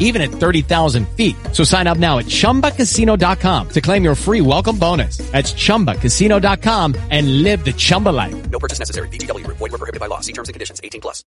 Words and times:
even 0.00 0.20
at 0.20 0.30
30,000 0.30 1.08
feet. 1.10 1.36
So 1.52 1.62
sign 1.62 1.86
up 1.86 1.98
now 1.98 2.18
at 2.18 2.26
ChumbaCasino.com 2.26 3.68
to 3.68 3.80
claim 3.80 4.02
your 4.02 4.16
free 4.16 4.40
welcome 4.40 4.76
bonus. 4.76 5.18
That's 5.30 5.52
ChumbaCasino.com 5.52 6.96
and 7.10 7.42
live 7.44 7.64
the 7.64 7.72
Chumba 7.72 8.08
life. 8.08 8.50
No 8.50 8.58
purchase 8.58 8.80
necessary. 8.80 9.08
VGW 9.08 9.44
Group. 9.44 9.58
Void 9.58 9.70
were 9.70 9.78
prohibited 9.78 10.00
by 10.00 10.06
law. 10.06 10.20
See 10.20 10.32
terms 10.32 10.48
and 10.48 10.54
conditions. 10.54 10.80
18 10.82 11.00
plus. 11.00 11.22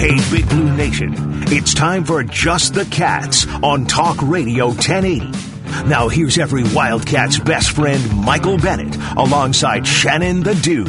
Hey, 0.00 0.16
Big 0.34 0.48
Blue 0.48 0.74
Nation, 0.76 1.12
it's 1.48 1.74
time 1.74 2.04
for 2.04 2.24
Just 2.24 2.72
the 2.72 2.86
Cats 2.86 3.46
on 3.62 3.84
Talk 3.84 4.16
Radio 4.22 4.68
1080. 4.68 5.49
Now, 5.86 6.08
here's 6.08 6.38
every 6.38 6.62
Wildcat's 6.62 7.38
best 7.38 7.70
friend, 7.70 8.24
Michael 8.24 8.58
Bennett, 8.58 8.96
alongside 9.16 9.86
Shannon 9.86 10.42
the 10.42 10.54
Dude. 10.56 10.88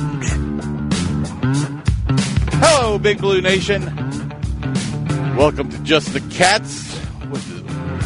Hello, 2.64 3.00
Big 3.00 3.20
Blue 3.20 3.42
Nation. 3.42 3.86
Welcome 5.36 5.70
to 5.70 5.80
Just 5.80 6.14
the 6.14 6.22
Cats. 6.30 6.91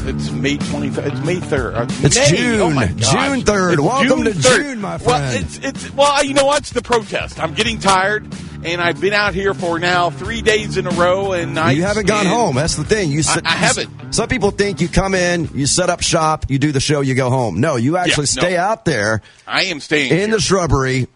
It's 0.07 0.29
May 0.31 0.57
23rd. 0.57 1.05
It's 1.07 1.25
May 1.25 1.35
3rd. 1.37 1.75
Uh, 1.75 1.85
It's 2.05 2.15
May. 2.15 2.37
June. 2.37 2.59
Oh 2.61 2.69
my. 2.69 2.85
June 2.87 3.41
3rd. 3.41 3.73
It's 3.73 3.81
Welcome 3.81 4.23
to 4.25 4.31
3rd. 4.31 4.55
June, 4.57 4.81
my 4.81 4.97
friend. 4.99 5.07
Well, 5.07 5.41
it's, 5.41 5.57
it's, 5.59 5.91
well, 5.93 6.23
you 6.23 6.33
know 6.35 6.45
what? 6.45 6.59
It's 6.59 6.71
the 6.71 6.81
protest. 6.83 7.39
I'm 7.41 7.55
getting 7.55 7.79
tired, 7.79 8.27
and 8.63 8.81
I've 8.81 9.01
been 9.01 9.13
out 9.13 9.33
here 9.33 9.55
for 9.55 9.79
now 9.79 10.11
three 10.11 10.41
days 10.43 10.77
in 10.77 10.85
a 10.85 10.91
row, 10.91 11.31
and 11.33 11.57
I 11.57 11.71
You 11.71 11.81
haven't 11.83 12.05
gone 12.07 12.27
home. 12.27 12.55
That's 12.55 12.75
the 12.75 12.83
thing. 12.83 13.09
You, 13.11 13.23
sit- 13.23 13.45
I 13.47 13.51
haven't. 13.51 14.13
Some 14.13 14.27
people 14.29 14.51
think 14.51 14.79
you 14.79 14.87
come 14.87 15.15
in, 15.15 15.49
you 15.55 15.65
set 15.65 15.89
up 15.89 16.01
shop, 16.03 16.45
you 16.49 16.59
do 16.59 16.71
the 16.71 16.79
show, 16.79 17.01
you 17.01 17.15
go 17.15 17.31
home. 17.31 17.59
No, 17.59 17.75
you 17.75 17.97
actually 17.97 18.23
no. 18.23 18.25
stay 18.41 18.57
out 18.57 18.85
there 18.85 19.21
I 19.47 19.63
am 19.65 19.79
staying 19.79 20.11
in 20.11 20.17
here. 20.17 20.27
the 20.27 20.39
shrubbery 20.39 21.07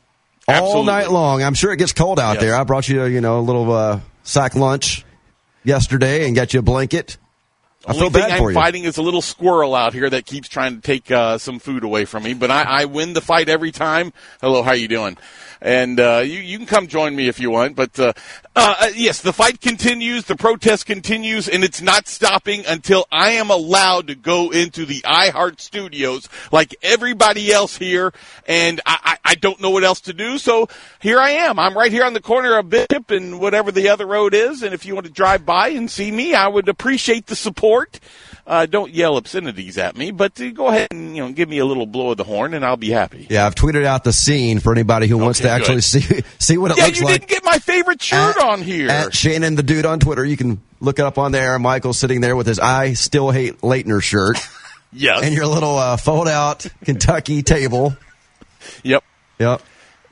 all 0.48 0.84
night 0.84 1.12
long. 1.12 1.44
I'm 1.44 1.54
sure 1.54 1.72
it 1.72 1.78
gets 1.78 1.94
cold 1.94 2.20
out 2.20 2.34
Yes. 2.34 2.42
there. 2.42 2.56
I 2.56 2.64
brought 2.64 2.90
you, 2.90 3.06
you 3.06 3.22
know, 3.22 3.40
a 3.40 3.42
little 3.42 3.72
uh, 3.72 4.00
sack 4.24 4.56
lunch 4.56 5.06
yesterday 5.64 6.26
and 6.26 6.36
got 6.36 6.54
you 6.56 6.60
a 6.60 6.64
blanket. 6.64 7.18
I 7.86 7.92
Only 7.92 8.02
feel 8.02 8.10
thing 8.10 8.22
bad 8.24 8.32
I'm 8.32 8.38
for 8.40 8.52
you. 8.52 8.56
fighting 8.56 8.84
is 8.84 8.98
a 8.98 9.02
little 9.02 9.22
squirrel 9.22 9.74
out 9.74 9.94
here 9.94 10.10
that 10.10 10.26
keeps 10.26 10.50
trying 10.50 10.76
to 10.76 10.82
take 10.82 11.10
uh, 11.12 11.38
some 11.38 11.60
food 11.60 11.84
away 11.86 12.04
from 12.06 12.24
me. 12.24 12.34
But 12.34 12.52
I, 12.52 12.64
I 12.64 12.86
win 12.86 13.14
the 13.14 13.22
fight 13.22 13.48
every 13.48 13.72
time. 13.72 14.12
Hello, 14.42 14.64
how 14.64 14.74
you 14.74 14.90
doing? 14.90 15.18
And 15.62 15.98
uh, 16.00 16.22
you 16.26 16.40
you 16.40 16.58
can 16.58 16.68
come 16.68 16.88
join 16.88 17.16
me 17.16 17.30
if 17.30 17.40
you 17.40 17.50
want. 17.52 17.76
But 17.78 17.98
uh, 17.98 18.14
uh, 18.62 18.88
yes, 18.96 19.22
the 19.22 19.34
fight 19.34 19.62
continues, 19.62 20.26
the 20.26 20.36
protest 20.36 20.86
continues, 20.86 21.48
and 21.48 21.64
it's 21.64 21.82
not 21.82 22.08
stopping 22.08 22.66
until 22.66 23.06
I 23.12 23.32
am 23.32 23.50
allowed 23.50 24.08
to 24.08 24.16
go 24.16 24.52
into 24.52 24.86
the 24.86 25.02
iHeart 25.02 25.60
Studios 25.60 26.28
like 26.52 26.76
everybody 26.82 27.52
else 27.52 27.78
here. 27.78 28.14
And 28.48 28.82
I, 28.86 29.00
I, 29.04 29.32
I 29.32 29.36
don't 29.36 29.62
know 29.62 29.70
what 29.70 29.84
else 29.84 30.02
to 30.02 30.14
do, 30.14 30.38
so 30.38 30.68
here 31.00 31.20
I 31.20 31.32
am. 31.32 31.60
I'm 31.60 31.78
right 31.78 31.92
here 31.92 32.04
on 32.04 32.14
the 32.14 32.22
corner 32.22 32.58
of 32.58 32.70
Bishop 32.70 33.12
and 33.12 33.40
whatever 33.40 33.72
the 33.72 33.90
other 33.90 34.06
road 34.06 34.34
is. 34.34 34.64
And 34.64 34.74
if 34.74 34.86
you 34.86 34.94
want 34.94 35.06
to 35.06 35.12
drive 35.12 35.46
by 35.46 35.70
and 35.70 35.90
see 35.90 36.12
me, 36.12 36.34
I 36.34 36.48
would 36.48 36.70
appreciate 36.70 37.28
the 37.28 37.36
support. 37.36 38.00
Uh, 38.50 38.66
don't 38.66 38.92
yell 38.92 39.16
obscenities 39.16 39.78
at 39.78 39.96
me, 39.96 40.10
but 40.10 40.42
uh, 40.42 40.50
go 40.50 40.70
ahead 40.70 40.88
and 40.90 41.16
you 41.16 41.22
know 41.24 41.32
give 41.32 41.48
me 41.48 41.60
a 41.60 41.66
little 41.66 41.86
blow 41.86 42.10
of 42.10 42.18
the 42.18 42.24
horn, 42.24 42.56
and 42.56 42.66
I'll 42.66 42.78
be 42.78 42.90
happy. 42.90 43.28
Yeah, 43.30 43.46
I've 43.46 43.54
tweeted 43.54 43.86
out 43.86 44.04
the 44.04 44.12
scene 44.12 44.60
for 44.60 44.72
anybody 44.72 45.06
who 45.06 45.20
wants 45.20 45.40
Okay, 45.40 45.50
to 45.50 45.54
actually 45.54 45.82
see 45.82 46.24
see 46.40 46.58
what 46.58 46.72
it 46.72 46.78
Yeah, 46.78 46.86
looks 46.88 47.00
like. 47.00 47.08
Yeah, 47.08 47.14
you 47.14 47.20
didn't 47.20 47.30
get 47.30 47.44
my 47.46 47.60
favorite 47.60 48.02
shirt 48.02 48.38
at, 48.38 48.44
on 48.44 48.64
here. 48.64 48.90
At 48.90 49.14
Shannon 49.14 49.54
the 49.54 49.62
Dude 49.62 49.86
on 49.86 50.00
Twitter. 50.00 50.26
You 50.26 50.36
can 50.36 50.60
look 50.80 50.98
it 50.98 51.06
up 51.06 51.20
on 51.20 51.32
there. 51.32 51.60
Michael's 51.60 52.00
sitting 52.00 52.22
there 52.22 52.36
with 52.36 52.48
his 52.48 52.58
I 52.60 52.94
Still 52.94 53.30
Hate 53.30 53.62
Laettner 53.62 54.02
shirt 54.02 54.40
yes. 54.92 55.22
and 55.24 55.36
your 55.36 55.46
little 55.46 55.78
uh, 55.78 55.98
fold 55.98 56.28
out 56.28 56.66
Kentucky 56.84 57.44
table. 57.44 57.96
yep. 58.84 59.04
Yep. 59.38 59.62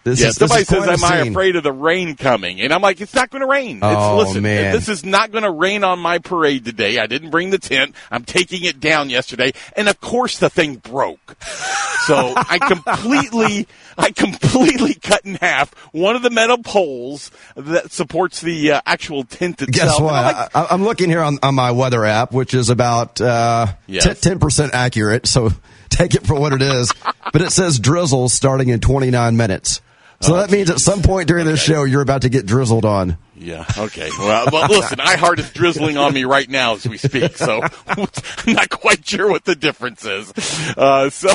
This 0.07 0.21
Yeah, 0.21 0.27
is, 0.29 0.35
this 0.35 0.49
somebody 0.49 0.61
is 0.63 0.67
says, 0.67 1.03
"Am 1.03 1.03
I 1.11 1.21
scene. 1.23 1.31
afraid 1.31 1.55
of 1.55 1.63
the 1.63 1.71
rain 1.71 2.15
coming?" 2.15 2.61
And 2.61 2.73
I'm 2.73 2.81
like, 2.81 2.99
"It's 3.01 3.13
not 3.13 3.29
going 3.29 3.41
to 3.41 3.47
rain. 3.47 3.79
Oh, 3.81 4.19
it's, 4.21 4.27
listen, 4.29 4.43
man. 4.43 4.73
this 4.73 4.89
is 4.89 5.05
not 5.05 5.31
going 5.31 5.43
to 5.43 5.51
rain 5.51 5.83
on 5.83 5.99
my 5.99 6.19
parade 6.19 6.65
today. 6.65 6.99
I 6.99 7.07
didn't 7.07 7.29
bring 7.31 7.49
the 7.49 7.57
tent. 7.59 7.95
I'm 8.11 8.23
taking 8.23 8.63
it 8.63 8.79
down 8.79 9.09
yesterday, 9.09 9.53
and 9.75 9.87
of 9.89 9.99
course 10.01 10.39
the 10.39 10.49
thing 10.49 10.75
broke. 10.75 11.35
So 12.05 12.33
I 12.35 12.57
completely, 12.59 13.67
I 13.97 14.11
completely 14.11 14.93
cut 14.93 15.25
in 15.25 15.35
half 15.35 15.73
one 15.93 16.15
of 16.15 16.21
the 16.21 16.29
metal 16.29 16.57
poles 16.59 17.31
that 17.55 17.91
supports 17.91 18.39
the 18.41 18.71
uh, 18.73 18.81
actual 18.85 19.23
tent 19.25 19.61
itself. 19.61 19.89
Guess 19.91 19.99
what? 19.99 20.13
I'm 20.13 20.35
like, 20.35 20.55
I, 20.55 20.67
I'm 20.71 20.83
looking 20.83 21.09
here 21.09 21.21
on, 21.21 21.37
on 21.43 21.53
my 21.55 21.71
weather 21.71 22.05
app, 22.05 22.31
which 22.31 22.53
is 22.53 22.69
about 22.69 23.19
uh, 23.19 23.67
Yes. 23.87 24.21
ten 24.21 24.39
percent 24.39 24.73
accurate. 24.73 25.27
So 25.27 25.49
take 25.89 26.15
it 26.15 26.25
for 26.25 26.39
what 26.39 26.53
it 26.53 26.61
is. 26.61 26.93
but 27.33 27.41
it 27.41 27.51
says 27.51 27.77
drizzle 27.79 28.29
starting 28.29 28.69
in 28.69 28.79
29 28.79 29.35
minutes. 29.35 29.81
So 30.19 30.35
that 30.37 30.49
means 30.51 30.69
at 30.69 30.79
some 30.79 31.01
point 31.03 31.27
during 31.27 31.45
this 31.45 31.61
show, 31.61 31.83
you're 31.83 32.01
about 32.01 32.23
to 32.23 32.29
get 32.29 32.45
drizzled 32.45 32.85
on. 32.85 33.17
Yeah. 33.35 33.65
Okay. 33.77 34.09
Well, 34.17 34.47
well, 34.51 34.67
listen, 34.67 34.97
iHeart 34.97 35.37
is 35.39 35.51
drizzling 35.51 35.97
on 35.97 36.11
me 36.13 36.23
right 36.25 36.49
now 36.49 36.73
as 36.73 36.87
we 36.87 36.97
speak, 36.97 37.37
so 37.37 37.61
I'm 37.87 38.07
not 38.47 38.69
quite 38.69 39.07
sure 39.07 39.29
what 39.29 39.45
the 39.45 39.55
difference 39.55 40.03
is. 40.05 40.33
Uh, 40.75 41.11
so 41.11 41.29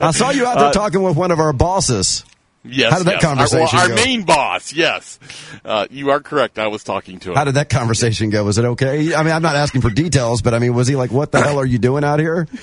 I 0.00 0.10
saw 0.10 0.30
you 0.30 0.44
out 0.44 0.58
there 0.58 0.68
Uh, 0.68 0.72
talking 0.72 1.02
with 1.02 1.16
one 1.16 1.30
of 1.30 1.38
our 1.38 1.52
bosses. 1.52 2.24
Yes. 2.64 2.90
How 2.92 2.98
did 2.98 3.06
that 3.06 3.14
yes. 3.14 3.24
Our- 3.24 3.30
conversation 3.36 3.78
Our, 3.78 3.88
go? 3.88 3.94
main 3.94 4.22
boss. 4.24 4.72
Yes. 4.74 5.18
Uh, 5.64 5.86
you 5.90 6.10
are 6.10 6.20
correct. 6.20 6.58
I 6.58 6.66
was 6.66 6.82
talking 6.84 7.20
to 7.20 7.30
him. 7.30 7.36
How 7.36 7.44
did 7.44 7.54
that 7.54 7.70
conversation 7.70 8.28
go? 8.30 8.44
Was 8.44 8.58
it 8.58 8.64
okay? 8.64 9.14
I 9.14 9.22
mean, 9.22 9.32
I'm 9.32 9.40
not 9.42 9.54
asking 9.56 9.80
for 9.82 9.88
details, 9.90 10.42
but 10.42 10.52
I 10.52 10.58
mean, 10.58 10.74
was 10.74 10.88
he 10.88 10.96
like, 10.96 11.10
"What 11.12 11.30
the 11.32 11.40
hell 11.40 11.58
are 11.58 11.64
you 11.64 11.78
doing 11.78 12.02
out 12.04 12.18
here"? 12.20 12.48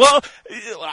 well, 0.00 0.22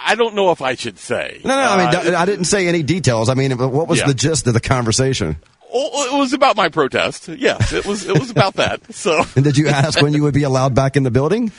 I 0.06 0.16
don't 0.16 0.36
know 0.36 0.52
if 0.52 0.62
I 0.62 0.76
should 0.76 1.00
say. 1.00 1.42
No, 1.44 1.56
no. 1.56 1.62
I 1.62 1.78
mean, 2.04 2.14
Uh, 2.14 2.18
I 2.18 2.26
didn't 2.26 2.46
say 2.46 2.68
any 2.68 2.84
details. 2.84 3.30
I 3.30 3.34
mean, 3.34 3.58
what 3.58 3.88
was 3.88 4.00
Yeah. 4.00 4.08
the 4.08 4.14
gist 4.14 4.48
of 4.48 4.54
the 4.54 4.60
conversation? 4.60 5.38
oh, 5.74 6.16
it 6.16 6.18
was 6.18 6.34
about 6.34 6.56
my 6.56 6.70
protest. 6.70 7.28
Yes, 7.28 7.74
it 7.74 7.86
was. 7.86 8.08
It 8.08 8.18
was 8.18 8.30
about 8.32 8.54
that. 8.56 8.80
So, 8.94 9.24
And 9.36 9.44
did 9.44 9.58
you 9.58 9.68
ask 9.68 10.02
when 10.02 10.14
you 10.14 10.24
would 10.24 10.34
be 10.34 10.44
allowed 10.44 10.74
back 10.76 10.96
in 10.96 11.04
the 11.04 11.12
building? 11.12 11.52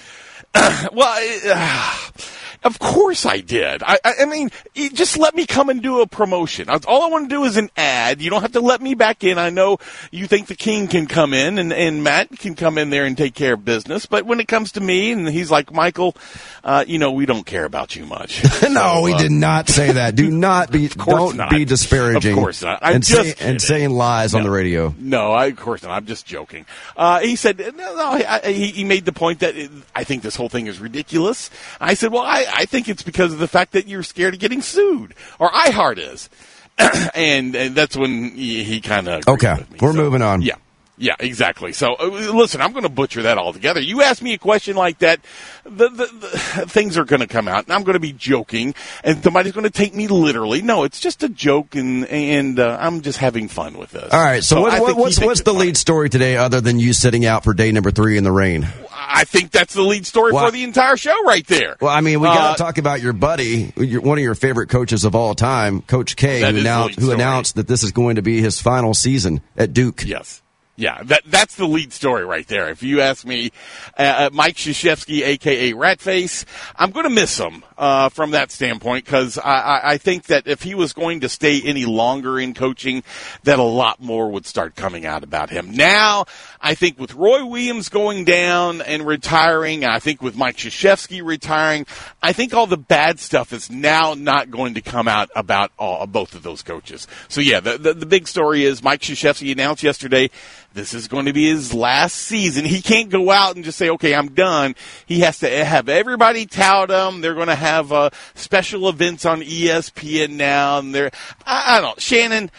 well, 0.55 1.41
uh, 1.47 1.99
of 2.65 2.79
course 2.79 3.27
I 3.27 3.41
did. 3.41 3.83
I, 3.83 3.99
I, 4.05 4.15
I 4.21 4.25
mean, 4.27 4.51
just 4.75 5.19
let 5.19 5.35
me 5.35 5.47
come 5.47 5.69
and 5.69 5.83
do 5.83 6.01
a 6.01 6.07
promotion. 6.07 6.69
All 6.69 7.03
I 7.03 7.09
want 7.09 7.29
to 7.29 7.35
do 7.35 7.45
is 7.45 7.57
an 7.57 7.71
ad. 7.77 8.21
You 8.21 8.31
don't 8.31 8.43
have 8.43 8.53
to 8.53 8.61
let 8.61 8.81
me 8.81 8.95
back 8.95 9.25
in. 9.25 9.39
I 9.39 9.51
know 9.51 9.79
you 10.11 10.27
think 10.27 10.47
the 10.47 10.55
king 10.55 10.89
can 10.89 11.07
come 11.07 11.35
in 11.35 11.59
and, 11.59 11.73
and 11.73 12.03
Matt 12.03 12.31
can 12.39 12.55
come 12.55 12.79
in 12.79 12.91
there 12.91 13.05
and 13.05 13.17
take 13.17 13.35
care 13.35 13.55
of 13.55 13.65
business, 13.65 14.07
but 14.07 14.27
when 14.27 14.41
it 14.41 14.49
comes 14.49 14.73
to 14.73 14.81
me 14.81 15.13
and 15.13 15.29
he's 15.29 15.51
like, 15.51 15.73
Michael, 15.73 16.17
uh, 16.65 16.85
you 16.87 16.99
know, 16.99 17.13
we 17.13 17.27
don't 17.27 17.47
care 17.47 17.65
about 17.65 17.97
you 17.97 18.07
much. 18.07 18.43
no, 18.63 18.95
So, 18.97 19.03
we 19.03 19.13
uh, 19.15 19.19
did 19.19 19.33
not 19.33 19.69
say 19.69 19.93
that. 19.93 20.17
Do 20.17 20.31
not 20.39 20.71
be. 20.71 20.89
course 20.89 21.17
don't 21.17 21.37
not. 21.37 21.51
be 21.51 21.65
disparaging. 21.65 22.33
Of 22.33 22.39
course 22.39 22.63
not. 22.63 22.81
I'm 22.83 22.97
and, 22.97 23.05
just 23.05 23.39
say- 23.39 23.49
and 23.49 23.61
saying 23.61 23.91
lies 23.91 24.35
on 24.35 24.43
the 24.43 24.51
radio. 24.51 24.95
No, 24.99 25.33
I, 25.33 25.47
of 25.47 25.57
course 25.57 25.83
not. 25.83 25.93
I'm 25.93 26.07
just 26.07 26.27
joking. 26.27 26.67
Uh, 26.97 27.21
he 27.21 27.37
said, 27.37 27.59
no, 27.59 27.95
no 27.95 28.41
he, 28.45 28.69
he 28.69 28.85
made 28.85 29.05
the 29.05 29.13
point 29.13 29.41
that 29.41 29.57
it, 29.57 29.71
I 29.95 30.05
think 30.05 30.23
this 30.23 30.37
whole 30.37 30.49
thing 30.49 30.67
is 30.67 30.81
ridiculous. 30.81 31.51
I 31.81 31.95
said, 31.95 32.13
well, 32.13 32.23
I, 32.23 32.47
I 32.53 32.65
think 32.65 32.89
it's 32.89 33.03
because 33.03 33.33
of 33.33 33.39
the 33.39 33.49
fact 33.49 33.73
that 33.73 33.87
you're 33.87 34.03
scared 34.03 34.35
of 34.35 34.41
getting 34.41 34.63
sued, 34.63 35.15
or 35.39 35.51
iHeart 35.51 35.99
is. 35.99 36.29
and, 37.15 37.55
and 37.57 37.75
that's 37.75 37.97
when 37.97 38.31
he, 38.31 38.63
he 38.63 38.81
kind 38.81 39.09
of 39.09 39.27
Okay, 39.27 39.65
we're 39.81 39.93
moving 39.93 40.23
on. 40.23 40.43
Yeah. 40.43 40.57
Yeah, 40.99 41.15
exactly. 41.21 41.73
So, 41.73 41.95
uh, 41.95 42.07
listen, 42.07 42.61
I'm 42.61 42.73
going 42.73 42.83
to 42.83 42.89
butcher 42.89 43.23
that 43.23 43.39
altogether. 43.39 43.81
You 43.81 44.03
ask 44.03 44.21
me 44.21 44.35
a 44.35 44.39
question 44.39 44.77
like 44.77 44.99
that, 44.99 45.21
the, 45.65 45.89
the, 45.89 46.07
the 46.07 46.67
things 46.67 46.99
are 46.99 47.05
going 47.05 47.21
to 47.21 47.27
come 47.27 47.47
out, 47.47 47.65
and 47.65 47.73
I'm 47.73 47.85
going 47.85 47.95
to 47.95 48.01
be 48.01 48.13
joking, 48.13 48.75
and 49.05 49.23
somebody's 49.23 49.53
going 49.53 49.65
to 49.65 49.71
take 49.71 49.95
me 49.95 50.09
literally. 50.09 50.61
No, 50.61 50.85
it's 50.85 50.99
just 51.01 51.23
a 51.23 51.29
joke, 51.29 51.75
and 51.75 52.05
and 52.07 52.59
uh, 52.59 52.77
I'm 52.81 53.03
just 53.03 53.19
having 53.19 53.49
fun 53.49 53.79
with 53.79 53.93
this. 53.93 54.13
All 54.13 54.21
right. 54.21 54.43
So, 54.43 54.61
what, 54.61 54.81
what, 54.81 54.97
what's 54.97 55.21
what's 55.21 55.43
the 55.43 55.55
lead 55.55 55.77
story 55.77 56.09
today, 56.11 56.37
other 56.37 56.61
than 56.61 56.79
you 56.81 56.93
sitting 56.93 57.25
out 57.25 57.45
for 57.45 57.55
day 57.55 57.71
number 57.71 57.91
three 57.91 58.19
in 58.19 58.25
the 58.25 58.33
rain? 58.33 58.67
I 58.93 59.25
think 59.25 59.53
that's 59.53 59.75
the 59.75 59.83
lead 59.83 60.05
story 60.07 60.33
Well- 60.33 60.47
for 60.47 60.51
the 60.51 60.65
entire 60.65 60.97
show 60.97 61.25
right 61.25 61.47
there. 61.47 61.77
Well, 61.81 61.93
I 61.93 62.01
mean, 62.01 62.21
we 62.21 62.27
got 62.27 62.39
Uh, 62.39 62.55
to 62.55 62.63
talk 62.63 62.79
about 62.79 63.01
your 63.01 63.13
buddy, 63.13 63.73
your, 63.77 64.01
one 64.01 64.19
of 64.19 64.25
your 64.25 64.35
favorite 64.35 64.69
coaches 64.69 65.05
of 65.05 65.15
all 65.15 65.35
time, 65.35 65.83
Coach 65.83 66.17
K, 66.17 66.41
who 66.41 66.59
announced 66.59 66.99
who 66.99 67.13
announced 67.13 67.55
that 67.55 67.69
this 67.69 67.83
is 67.83 67.93
going 67.93 68.17
to 68.17 68.23
be 68.23 68.41
his 68.41 68.61
final 68.61 68.95
season 68.95 69.41
at 69.57 69.73
Duke. 69.73 70.03
Yes. 70.05 70.43
Yeah, 70.79 71.03
that 71.07 71.23
that's 71.27 71.57
the 71.57 71.67
lead 71.67 71.93
story 71.93 72.25
right 72.25 72.47
there. 72.47 72.69
If 72.69 72.85
you 72.85 73.01
ask 73.01 73.27
me, 73.27 73.51
uh, 73.99 74.03
uh 74.03 74.31
Mike 74.33 74.55
Krzyzewski, 74.55 75.27
aka 75.27 75.73
Ratface, 75.73 76.45
I'm 76.77 76.93
going 76.93 77.03
to 77.03 77.11
miss 77.11 77.37
him 77.37 77.65
uh, 77.77 78.11
from 78.11 78.31
that 78.31 78.53
standpoint 78.53 79.05
because 79.05 79.39
I, 79.39 79.81
I, 79.85 79.99
think 79.99 80.25
that 80.25 80.49
if 80.49 80.63
he 80.63 80.75
was 80.75 80.93
going 80.93 81.21
to 81.21 81.29
stay 81.29 81.61
any 81.63 81.85
longer 81.85 82.39
in 82.39 82.53
coaching, 82.53 83.05
that 83.45 83.59
a 83.59 83.63
lot 83.63 84.01
more 84.01 84.31
would 84.31 84.47
start 84.47 84.75
coming 84.75 85.07
out 85.07 85.23
about 85.23 85.51
him. 85.51 85.71
Now, 85.73 86.27
I 86.61 86.75
think 86.75 86.99
with 86.99 87.15
Roy 87.15 87.45
Williams 87.45 87.89
going 87.89 88.25
down 88.25 88.81
and 88.81 89.07
retiring, 89.07 89.85
I 89.85 90.01
think 90.01 90.21
with 90.21 90.37
Mike 90.37 90.57
Krzyzewski 90.57 91.25
retiring, 91.25 91.87
I 92.21 92.33
think 92.33 92.53
all 92.53 92.67
the 92.67 92.77
bad 92.77 93.21
stuff 93.21 93.53
is 93.53 93.71
now 93.71 94.15
not 94.15 94.51
going 94.51 94.75
to 94.75 94.81
come 94.81 95.07
out 95.07 95.31
about 95.37 95.71
all, 95.79 96.05
both 96.07 96.35
of 96.35 96.43
those 96.43 96.63
coaches. 96.63 97.07
So 97.29 97.41
yeah, 97.41 97.61
the, 97.61 97.79
the, 97.79 97.95
the 97.95 98.07
big 98.07 98.27
story 98.27 98.65
is 98.65 98.83
Mike 98.83 99.03
Krzyzewski 99.03 99.53
announced 99.53 99.85
yesterday 99.85 100.31
this 100.75 100.95
is 100.95 101.09
going 101.09 101.27
to 101.27 101.33
be 101.33 101.49
his 101.49 101.75
last 101.75 102.15
season. 102.15 102.65
He 102.65 102.83
can't 102.83 103.11
go 103.11 103.31
out 103.31 103.57
and 103.57 103.65
just 103.65 103.79
say, 103.79 103.91
okay, 103.91 104.15
I'm 104.15 104.29
done. 104.29 104.77
He 105.07 105.21
has 105.21 105.41
to 105.41 105.65
have 105.65 105.89
everybody 105.89 106.47
tout 106.47 106.91
him. 106.91 107.21
They're 107.21 107.35
going 107.35 107.49
to 107.49 107.55
have 107.55 107.93
uh, 107.93 108.11
special 108.35 108.89
events 108.89 109.25
on 109.25 109.41
ESPN 109.41 110.31
now. 110.31 110.79
And 110.79 110.95
they're, 110.95 111.11
I, 111.47 111.77
I 111.77 111.81
don't, 111.81 111.91
know. 111.91 111.95
Shannon. 111.99 112.51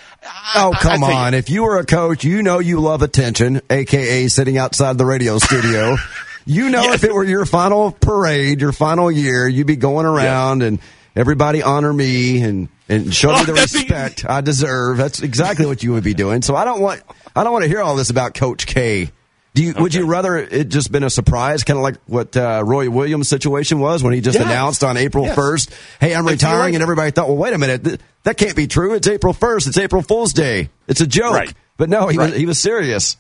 Oh, 0.55 0.73
come 0.79 1.03
I, 1.03 1.13
on. 1.13 1.33
You, 1.33 1.39
if 1.39 1.49
you 1.49 1.63
were 1.63 1.77
a 1.77 1.85
coach, 1.85 2.23
you 2.23 2.43
know 2.43 2.59
you 2.59 2.79
love 2.79 3.01
attention, 3.01 3.61
aka 3.69 4.27
sitting 4.27 4.57
outside 4.57 4.97
the 4.97 5.05
radio 5.05 5.37
studio. 5.37 5.95
you 6.45 6.69
know, 6.69 6.81
yes. 6.83 6.95
if 6.95 7.03
it 7.05 7.13
were 7.13 7.23
your 7.23 7.45
final 7.45 7.91
parade, 7.91 8.59
your 8.59 8.71
final 8.71 9.11
year, 9.11 9.47
you'd 9.47 9.67
be 9.67 9.75
going 9.75 10.05
around 10.05 10.63
and 10.63 10.79
everybody 11.15 11.61
honor 11.61 11.93
me 11.93 12.41
and 12.41 12.69
and 12.89 13.13
show 13.13 13.29
me 13.29 13.39
oh, 13.39 13.45
the 13.45 13.53
respect 13.53 14.25
I 14.25 14.41
deserve. 14.41 14.97
That's 14.97 15.21
exactly 15.21 15.65
what 15.65 15.83
you 15.83 15.93
would 15.93 16.03
be 16.03 16.13
doing. 16.13 16.41
So 16.41 16.55
I 16.55 16.65
don't 16.65 16.81
want 16.81 17.01
I 17.35 17.43
don't 17.43 17.53
want 17.53 17.63
to 17.63 17.69
hear 17.69 17.81
all 17.81 17.95
this 17.95 18.09
about 18.09 18.33
Coach 18.33 18.65
K. 18.65 19.11
Do 19.55 19.63
you, 19.63 19.71
okay. 19.71 19.81
Would 19.81 19.93
you 19.95 20.05
rather 20.05 20.37
it 20.37 20.69
just 20.69 20.91
been 20.91 21.03
a 21.03 21.09
surprise, 21.09 21.63
kind 21.63 21.77
of 21.77 21.83
like 21.83 21.97
what 22.05 22.37
uh, 22.37 22.63
Roy 22.65 22.89
Williams' 22.89 23.27
situation 23.27 23.79
was 23.79 24.03
when 24.03 24.13
he 24.13 24.21
just 24.21 24.37
announced 24.37 24.83
on 24.83 24.95
April 24.95 25.25
yes. 25.25 25.35
1st, 25.35 25.73
hey, 26.01 26.15
I'm 26.15 26.25
retiring, 26.25 26.59
like 26.59 26.73
and 26.75 26.83
everybody 26.83 27.11
thought, 27.11 27.27
well, 27.27 27.37
wait 27.37 27.53
a 27.53 27.57
minute, 27.57 27.83
th- 27.83 27.99
that 28.23 28.37
can't 28.37 28.55
be 28.55 28.67
true. 28.67 28.93
It's 28.93 29.07
April 29.07 29.33
1st. 29.33 29.67
It's 29.69 29.77
April 29.77 30.03
Fool's 30.03 30.33
Day. 30.33 30.69
It's 30.87 31.01
a 31.01 31.07
joke. 31.07 31.33
Right. 31.33 31.53
But 31.77 31.89
no, 31.89 32.07
he, 32.07 32.17
right. 32.17 32.29
was, 32.29 32.39
he 32.39 32.45
was 32.45 32.59
serious. 32.59 33.17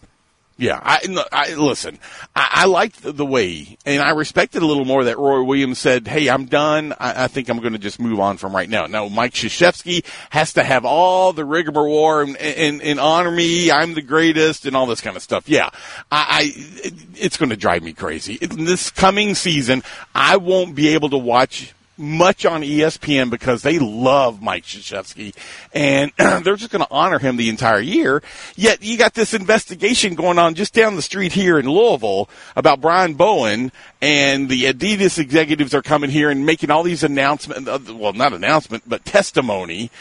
Yeah, 0.59 0.77
I, 0.83 0.99
I 1.31 1.53
listen. 1.53 1.99
I, 2.35 2.49
I 2.51 2.65
liked 2.65 3.01
the, 3.01 3.13
the, 3.13 3.25
way, 3.25 3.77
and 3.85 4.03
I 4.03 4.09
respected 4.09 4.61
a 4.61 4.65
little 4.65 4.83
more 4.83 5.05
that 5.05 5.17
Roy 5.17 5.41
Williams 5.41 5.79
said, 5.79 6.05
"Hey, 6.05 6.29
I'm 6.29 6.45
done. 6.45 6.93
I, 6.99 7.23
I 7.23 7.27
think 7.29 7.47
I'm 7.47 7.59
going 7.59 7.71
to 7.71 7.79
just 7.79 7.97
move 7.97 8.19
on 8.19 8.35
from 8.35 8.53
right 8.53 8.69
now." 8.69 8.85
Now, 8.85 9.07
Mike 9.07 9.33
Krzyzewski 9.33 10.03
has 10.31 10.51
to 10.53 10.63
have 10.63 10.83
all 10.83 11.31
the 11.31 11.45
rigmarole 11.45 12.19
and, 12.19 12.35
and, 12.35 12.81
and 12.81 12.99
honor 12.99 13.31
me. 13.31 13.71
I'm 13.71 13.93
the 13.93 14.01
greatest, 14.01 14.65
and 14.65 14.75
all 14.75 14.85
this 14.85 14.99
kind 14.99 15.15
of 15.15 15.23
stuff. 15.23 15.47
Yeah, 15.47 15.69
I, 16.11 16.25
I 16.29 16.93
it's 17.15 17.37
going 17.37 17.51
to 17.51 17.57
drive 17.57 17.81
me 17.81 17.93
crazy. 17.93 18.37
This 18.41 18.89
coming 18.89 19.35
season, 19.35 19.81
I 20.13 20.35
won't 20.35 20.75
be 20.75 20.89
able 20.89 21.09
to 21.11 21.17
watch 21.17 21.73
much 21.99 22.45
on 22.45 22.61
ESPN 22.61 23.29
because 23.29 23.61
they 23.61 23.77
love 23.77 24.41
Mike 24.41 24.63
Krzyzewski 24.63 25.35
and 25.73 26.11
they're 26.17 26.55
just 26.55 26.71
going 26.71 26.83
to 26.83 26.91
honor 26.91 27.19
him 27.19 27.37
the 27.37 27.49
entire 27.49 27.79
year. 27.79 28.23
Yet 28.55 28.83
you 28.83 28.97
got 28.97 29.13
this 29.13 29.33
investigation 29.33 30.15
going 30.15 30.39
on 30.39 30.55
just 30.55 30.73
down 30.73 30.95
the 30.95 31.01
street 31.01 31.33
here 31.33 31.59
in 31.59 31.69
Louisville 31.69 32.29
about 32.55 32.81
Brian 32.81 33.13
Bowen 33.15 33.71
and 34.01 34.49
the 34.49 34.63
Adidas 34.63 35.19
executives 35.19 35.73
are 35.73 35.81
coming 35.81 36.09
here 36.09 36.29
and 36.29 36.45
making 36.45 36.71
all 36.71 36.83
these 36.83 37.03
announcements. 37.03 37.67
Uh, 37.67 37.79
well, 37.93 38.13
not 38.13 38.33
announcement, 38.33 38.83
but 38.87 39.03
testimony 39.05 39.91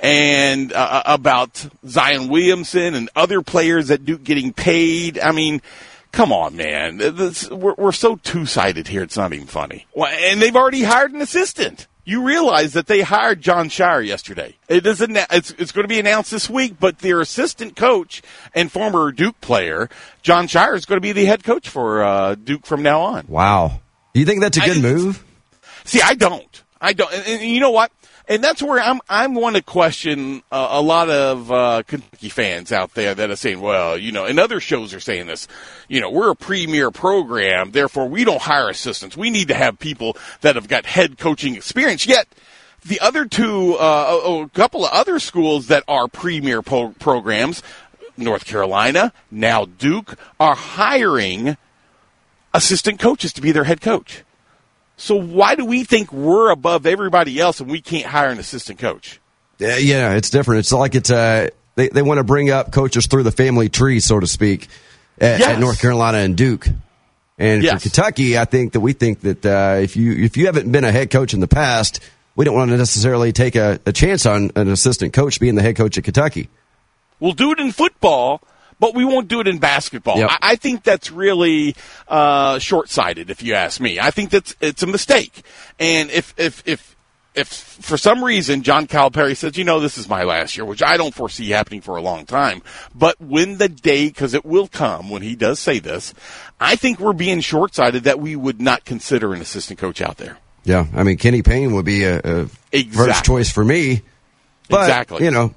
and 0.00 0.72
uh, 0.72 1.02
about 1.06 1.66
Zion 1.86 2.28
Williamson 2.28 2.94
and 2.94 3.10
other 3.16 3.42
players 3.42 3.88
that 3.88 4.04
Duke 4.04 4.22
getting 4.22 4.52
paid. 4.52 5.18
I 5.18 5.32
mean, 5.32 5.60
Come 6.18 6.32
on, 6.32 6.56
man. 6.56 6.96
This, 6.96 7.48
we're, 7.48 7.74
we're 7.74 7.92
so 7.92 8.16
two 8.16 8.44
sided 8.44 8.88
here. 8.88 9.04
It's 9.04 9.16
not 9.16 9.32
even 9.32 9.46
funny. 9.46 9.86
Well, 9.94 10.10
and 10.12 10.42
they've 10.42 10.56
already 10.56 10.82
hired 10.82 11.12
an 11.12 11.20
assistant. 11.20 11.86
You 12.04 12.24
realize 12.24 12.72
that 12.72 12.88
they 12.88 13.02
hired 13.02 13.40
Jon 13.40 13.68
Scheyer 13.68 14.04
yesterday. 14.04 14.56
It 14.68 14.84
isn't. 14.84 15.16
It's, 15.16 15.52
it's 15.52 15.70
going 15.70 15.84
to 15.84 15.88
be 15.88 16.00
announced 16.00 16.32
this 16.32 16.50
week, 16.50 16.74
but 16.80 16.98
their 16.98 17.20
assistant 17.20 17.76
coach 17.76 18.20
and 18.52 18.72
former 18.72 19.12
Duke 19.12 19.40
player, 19.40 19.88
Jon 20.22 20.48
Scheyer 20.48 20.74
is 20.74 20.86
going 20.86 20.96
to 20.96 21.00
be 21.00 21.12
the 21.12 21.24
head 21.24 21.44
coach 21.44 21.68
for 21.68 22.02
uh, 22.02 22.34
Duke 22.34 22.66
from 22.66 22.82
now 22.82 23.00
on. 23.00 23.26
Wow. 23.28 23.80
Do 24.12 24.18
you 24.18 24.26
think 24.26 24.40
that's 24.40 24.56
a 24.56 24.62
good 24.62 24.78
I, 24.78 24.80
move? 24.80 25.24
See, 25.84 26.02
I 26.02 26.14
don't. 26.14 26.64
I 26.80 26.94
don't. 26.94 27.12
And, 27.12 27.26
and 27.28 27.42
you 27.42 27.60
know 27.60 27.70
what? 27.70 27.92
And 28.28 28.44
that's 28.44 28.62
where 28.62 28.78
I'm 28.78 29.00
I'm 29.08 29.34
want 29.34 29.56
to 29.56 29.62
question 29.62 30.42
uh, 30.52 30.68
a 30.70 30.82
lot 30.82 31.08
of 31.08 31.50
uh, 31.50 31.82
Kentucky 31.86 32.28
fans 32.28 32.70
out 32.72 32.94
there 32.94 33.14
that 33.14 33.30
are 33.30 33.36
saying, 33.36 33.60
well, 33.60 33.96
you 33.96 34.12
know, 34.12 34.26
and 34.26 34.38
other 34.38 34.60
shows 34.60 34.92
are 34.92 35.00
saying 35.00 35.26
this, 35.26 35.48
you 35.88 36.00
know, 36.00 36.10
we're 36.10 36.30
a 36.30 36.36
premier 36.36 36.90
program, 36.90 37.70
therefore 37.70 38.08
we 38.08 38.24
don't 38.24 38.42
hire 38.42 38.68
assistants. 38.68 39.16
We 39.16 39.30
need 39.30 39.48
to 39.48 39.54
have 39.54 39.78
people 39.78 40.16
that 40.42 40.56
have 40.56 40.68
got 40.68 40.84
head 40.84 41.18
coaching 41.18 41.56
experience. 41.56 42.06
Yet 42.06 42.28
the 42.84 43.00
other 43.00 43.24
two, 43.24 43.74
uh, 43.74 44.44
a 44.44 44.48
couple 44.50 44.84
of 44.84 44.92
other 44.92 45.18
schools 45.18 45.68
that 45.68 45.84
are 45.88 46.06
premier 46.06 46.62
pro- 46.62 46.90
programs, 46.90 47.62
North 48.16 48.44
Carolina, 48.44 49.12
now 49.30 49.64
Duke, 49.64 50.18
are 50.38 50.54
hiring 50.54 51.56
assistant 52.52 52.98
coaches 52.98 53.32
to 53.32 53.40
be 53.40 53.52
their 53.52 53.64
head 53.64 53.80
coach. 53.80 54.22
So 54.98 55.14
why 55.14 55.54
do 55.54 55.64
we 55.64 55.84
think 55.84 56.12
we're 56.12 56.50
above 56.50 56.84
everybody 56.84 57.38
else 57.38 57.60
and 57.60 57.70
we 57.70 57.80
can't 57.80 58.04
hire 58.04 58.28
an 58.28 58.38
assistant 58.38 58.80
coach? 58.80 59.20
Yeah, 59.58 59.76
yeah, 59.76 60.14
it's 60.14 60.28
different. 60.28 60.60
It's 60.60 60.72
like 60.72 60.94
it's 60.94 61.10
uh, 61.10 61.48
they 61.76 61.88
they 61.88 62.02
want 62.02 62.18
to 62.18 62.24
bring 62.24 62.50
up 62.50 62.72
coaches 62.72 63.06
through 63.06 63.22
the 63.22 63.32
family 63.32 63.68
tree, 63.68 64.00
so 64.00 64.18
to 64.18 64.26
speak, 64.26 64.68
at, 65.20 65.38
yes. 65.38 65.48
at 65.48 65.60
North 65.60 65.80
Carolina 65.80 66.18
and 66.18 66.36
Duke. 66.36 66.68
And 67.38 67.62
yes. 67.62 67.74
for 67.74 67.88
Kentucky, 67.88 68.36
I 68.36 68.44
think 68.44 68.72
that 68.72 68.80
we 68.80 68.92
think 68.92 69.20
that 69.20 69.46
uh, 69.46 69.78
if 69.80 69.96
you 69.96 70.12
if 70.12 70.36
you 70.36 70.46
haven't 70.46 70.70
been 70.72 70.84
a 70.84 70.90
head 70.90 71.10
coach 71.10 71.32
in 71.32 71.40
the 71.40 71.48
past, 71.48 72.00
we 72.34 72.44
don't 72.44 72.54
want 72.54 72.70
to 72.72 72.76
necessarily 72.76 73.32
take 73.32 73.54
a, 73.54 73.78
a 73.86 73.92
chance 73.92 74.26
on 74.26 74.50
an 74.56 74.68
assistant 74.68 75.12
coach 75.12 75.38
being 75.38 75.54
the 75.54 75.62
head 75.62 75.76
coach 75.76 75.96
at 75.96 76.04
Kentucky. 76.04 76.48
We'll 77.20 77.32
do 77.32 77.52
it 77.52 77.60
in 77.60 77.70
football, 77.70 78.42
but 78.80 78.94
we 78.94 79.04
won't 79.04 79.28
do 79.28 79.40
it 79.40 79.48
in 79.48 79.58
basketball. 79.58 80.18
Yep. 80.18 80.30
I, 80.30 80.38
I, 80.42 80.56
think 80.56 80.82
that's 80.82 81.10
really 81.10 81.74
uh, 82.06 82.58
short-sighted, 82.58 83.30
if 83.30 83.42
you 83.42 83.54
ask 83.54 83.80
me. 83.80 83.98
I 83.98 84.10
think 84.10 84.30
that's 84.30 84.54
it's 84.60 84.82
a 84.82 84.86
mistake. 84.86 85.42
And 85.78 86.10
if 86.10 86.34
if 86.36 86.62
if 86.66 86.96
if 87.34 87.48
for 87.48 87.96
some 87.96 88.24
reason 88.24 88.62
John 88.62 88.86
Calipari 88.86 89.36
says, 89.36 89.56
you 89.56 89.64
know, 89.64 89.80
this 89.80 89.98
is 89.98 90.08
my 90.08 90.24
last 90.24 90.56
year, 90.56 90.64
which 90.64 90.82
I 90.82 90.96
don't 90.96 91.14
foresee 91.14 91.50
happening 91.50 91.80
for 91.80 91.96
a 91.96 92.02
long 92.02 92.26
time, 92.26 92.62
but 92.94 93.20
when 93.20 93.58
the 93.58 93.68
day, 93.68 94.08
because 94.08 94.34
it 94.34 94.44
will 94.44 94.68
come 94.68 95.08
when 95.10 95.22
he 95.22 95.36
does 95.36 95.58
say 95.58 95.78
this, 95.78 96.14
I 96.60 96.76
think 96.76 96.98
we're 96.98 97.12
being 97.12 97.40
short-sighted 97.40 98.04
that 98.04 98.20
we 98.20 98.36
would 98.36 98.60
not 98.60 98.84
consider 98.84 99.34
an 99.34 99.40
assistant 99.40 99.78
coach 99.78 100.00
out 100.00 100.16
there. 100.16 100.38
Yeah, 100.64 100.86
I 100.94 101.02
mean 101.02 101.16
Kenny 101.16 101.42
Payne 101.42 101.72
would 101.74 101.84
be 101.84 102.04
a, 102.04 102.18
a 102.18 102.48
exactly. 102.72 102.92
first 102.92 103.24
choice 103.24 103.50
for 103.50 103.64
me. 103.64 104.02
But, 104.68 104.82
exactly. 104.82 105.24
You 105.24 105.30
know, 105.30 105.54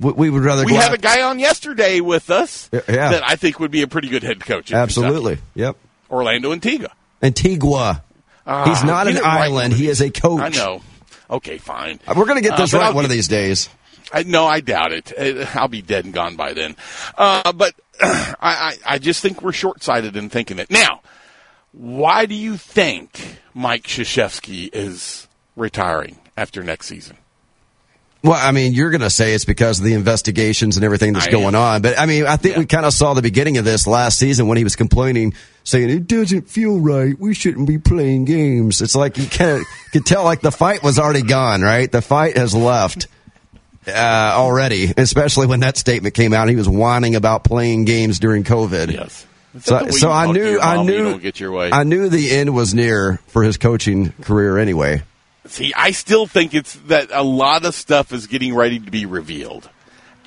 we 0.00 0.30
would 0.30 0.42
rather. 0.42 0.64
We 0.64 0.74
had 0.74 0.94
a 0.94 0.98
guy 0.98 1.22
on 1.22 1.38
yesterday 1.38 2.00
with 2.00 2.30
us 2.30 2.70
yeah. 2.72 2.80
that 2.86 3.22
I 3.24 3.36
think 3.36 3.58
would 3.60 3.70
be 3.70 3.82
a 3.82 3.88
pretty 3.88 4.08
good 4.08 4.22
head 4.22 4.40
coach. 4.40 4.72
Absolutely. 4.72 5.36
Kentucky. 5.36 5.60
Yep. 5.60 5.76
Orlando 6.10 6.52
Antigua. 6.52 6.90
Antigua. 7.22 8.02
Uh, 8.46 8.68
He's 8.68 8.82
not 8.84 9.08
an 9.08 9.18
island. 9.22 9.72
Right 9.72 9.80
he 9.80 9.88
is 9.88 10.00
a 10.00 10.10
coach. 10.10 10.40
I 10.40 10.48
know. 10.48 10.82
Okay, 11.30 11.58
fine. 11.58 12.00
Uh, 12.06 12.14
we're 12.16 12.24
going 12.24 12.42
to 12.42 12.48
get 12.48 12.56
this 12.56 12.72
uh, 12.72 12.78
right 12.78 12.94
one 12.94 13.04
of 13.04 13.10
these 13.10 13.28
days. 13.28 13.68
I, 14.10 14.22
no, 14.22 14.46
I 14.46 14.60
doubt 14.60 14.92
it. 14.92 15.12
Uh, 15.18 15.46
I'll 15.54 15.68
be 15.68 15.82
dead 15.82 16.06
and 16.06 16.14
gone 16.14 16.36
by 16.36 16.54
then. 16.54 16.76
Uh, 17.16 17.52
but 17.52 17.74
I, 18.00 18.34
I, 18.40 18.76
I 18.86 18.98
just 18.98 19.20
think 19.20 19.42
we're 19.42 19.52
short 19.52 19.82
sighted 19.82 20.16
in 20.16 20.30
thinking 20.30 20.58
it. 20.58 20.70
Now, 20.70 21.02
why 21.72 22.24
do 22.24 22.34
you 22.34 22.56
think 22.56 23.38
Mike 23.52 23.82
Krzyzewski 23.84 24.70
is 24.72 25.28
retiring 25.56 26.18
after 26.36 26.62
next 26.62 26.86
season? 26.86 27.18
Well, 28.22 28.38
I 28.40 28.50
mean, 28.50 28.72
you're 28.72 28.90
going 28.90 29.02
to 29.02 29.10
say 29.10 29.32
it's 29.32 29.44
because 29.44 29.78
of 29.78 29.84
the 29.84 29.94
investigations 29.94 30.76
and 30.76 30.84
everything 30.84 31.12
that's 31.12 31.28
I 31.28 31.30
going 31.30 31.54
am. 31.54 31.60
on. 31.60 31.82
But 31.82 31.98
I 31.98 32.06
mean, 32.06 32.26
I 32.26 32.36
think 32.36 32.56
yeah. 32.56 32.60
we 32.60 32.66
kind 32.66 32.84
of 32.84 32.92
saw 32.92 33.14
the 33.14 33.22
beginning 33.22 33.58
of 33.58 33.64
this 33.64 33.86
last 33.86 34.18
season 34.18 34.48
when 34.48 34.58
he 34.58 34.64
was 34.64 34.74
complaining, 34.74 35.34
saying 35.62 35.88
it 35.88 36.08
doesn't 36.08 36.48
feel 36.48 36.80
right. 36.80 37.16
We 37.16 37.32
shouldn't 37.32 37.68
be 37.68 37.78
playing 37.78 38.24
games. 38.24 38.82
It's 38.82 38.96
like 38.96 39.18
you 39.18 39.26
can 39.26 39.62
could 39.92 40.04
tell 40.04 40.24
like 40.24 40.40
the 40.40 40.50
fight 40.50 40.82
was 40.82 40.98
already 40.98 41.22
gone, 41.22 41.62
right? 41.62 41.90
The 41.90 42.02
fight 42.02 42.36
has 42.36 42.56
left 42.56 43.06
uh, 43.86 44.32
already, 44.34 44.92
especially 44.96 45.46
when 45.46 45.60
that 45.60 45.76
statement 45.76 46.14
came 46.14 46.34
out. 46.34 46.48
He 46.48 46.56
was 46.56 46.68
whining 46.68 47.14
about 47.14 47.44
playing 47.44 47.84
games 47.84 48.18
during 48.18 48.42
COVID. 48.42 48.92
Yes. 48.92 49.26
So, 49.60 49.88
so 49.88 50.10
I 50.10 50.30
knew, 50.30 50.60
I 50.60 50.82
knew, 50.84 51.20
I 51.72 51.82
knew 51.84 52.08
the 52.08 52.30
end 52.32 52.54
was 52.54 52.74
near 52.74 53.18
for 53.28 53.42
his 53.42 53.56
coaching 53.56 54.12
career 54.20 54.58
anyway. 54.58 55.02
See, 55.48 55.72
I 55.74 55.90
still 55.92 56.26
think 56.26 56.54
it's 56.54 56.74
that 56.86 57.08
a 57.12 57.22
lot 57.22 57.64
of 57.64 57.74
stuff 57.74 58.12
is 58.12 58.26
getting 58.26 58.54
ready 58.54 58.78
to 58.78 58.90
be 58.90 59.06
revealed. 59.06 59.68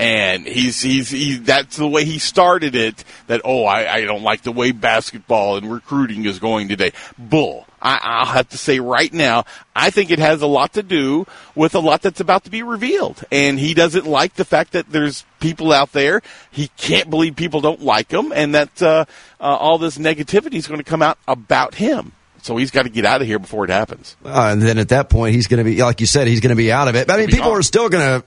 and 0.02 0.48
he's 0.48 0.82
he's 0.82 1.12
he, 1.12 1.38
that's 1.38 1.78
the 1.78 1.88
way 1.88 2.04
he 2.06 2.18
started 2.18 2.76
it. 2.76 3.04
That 3.28 3.42
oh, 3.46 3.66
I, 3.66 3.94
I 3.94 4.02
don't 4.02 4.24
like 4.24 4.42
the 4.42 4.52
way 4.52 4.72
basketball 4.72 5.58
and 5.58 5.72
recruiting 5.72 6.26
is 6.26 6.40
going 6.40 6.68
today. 6.70 6.92
Bull. 7.20 7.68
I, 7.84 8.00
I'll 8.02 8.26
have 8.34 8.50
to 8.50 8.58
say 8.58 8.80
right 8.80 9.12
now, 9.12 9.46
I 9.76 9.90
think 9.92 10.12
it 10.12 10.20
has 10.20 10.42
a 10.42 10.48
lot 10.48 10.74
to 10.74 10.84
do 10.84 11.26
with 11.56 11.76
a 11.76 11.80
lot 11.80 12.02
that's 12.02 12.20
about 12.20 12.44
to 12.46 12.52
be 12.52 12.64
revealed, 12.64 13.24
and 13.32 13.60
he 13.60 13.74
doesn't 13.76 14.06
like 14.08 14.36
the 14.36 14.46
fact 14.46 14.74
that 14.74 14.90
there's 14.90 15.24
people 15.40 15.72
out 15.72 15.92
there. 15.92 16.22
He 16.52 16.70
can't 16.78 17.10
believe 17.10 17.36
people 17.36 17.62
don't 17.62 17.82
like 17.82 18.12
him, 18.12 18.32
and 18.34 18.56
that 18.56 18.82
uh, 18.82 19.06
uh, 19.40 19.44
all 19.44 19.78
this 19.78 20.00
negativity 20.00 20.56
is 20.56 20.68
going 20.68 20.80
to 20.80 20.84
come 20.84 21.02
out 21.04 21.20
about 21.28 21.76
him. 21.76 22.14
So 22.42 22.58
he's 22.58 22.72
got 22.72 22.84
to 22.84 22.90
get 22.90 23.06
out 23.06 23.22
of 23.22 23.28
here 23.28 23.40
before 23.40 23.64
it 23.66 23.70
happens. 23.70 24.16
Uh, 24.26 24.50
and 24.52 24.62
then 24.62 24.78
at 24.80 24.90
that 24.90 25.10
point, 25.10 25.36
he's 25.36 25.48
going 25.48 25.60
to 25.60 25.64
be, 25.64 25.82
like 25.82 26.00
you 26.02 26.08
said, 26.08 26.28
he's 26.28 26.40
going 26.40 26.50
to 26.50 26.56
be 26.56 26.72
out 26.72 26.88
of 26.88 26.96
it. 26.96 27.08
But 27.08 27.14
I 27.14 27.18
mean, 27.18 27.28
people 27.28 27.50
gone. 27.50 27.60
are 27.60 27.62
still 27.62 27.88
going 27.90 28.22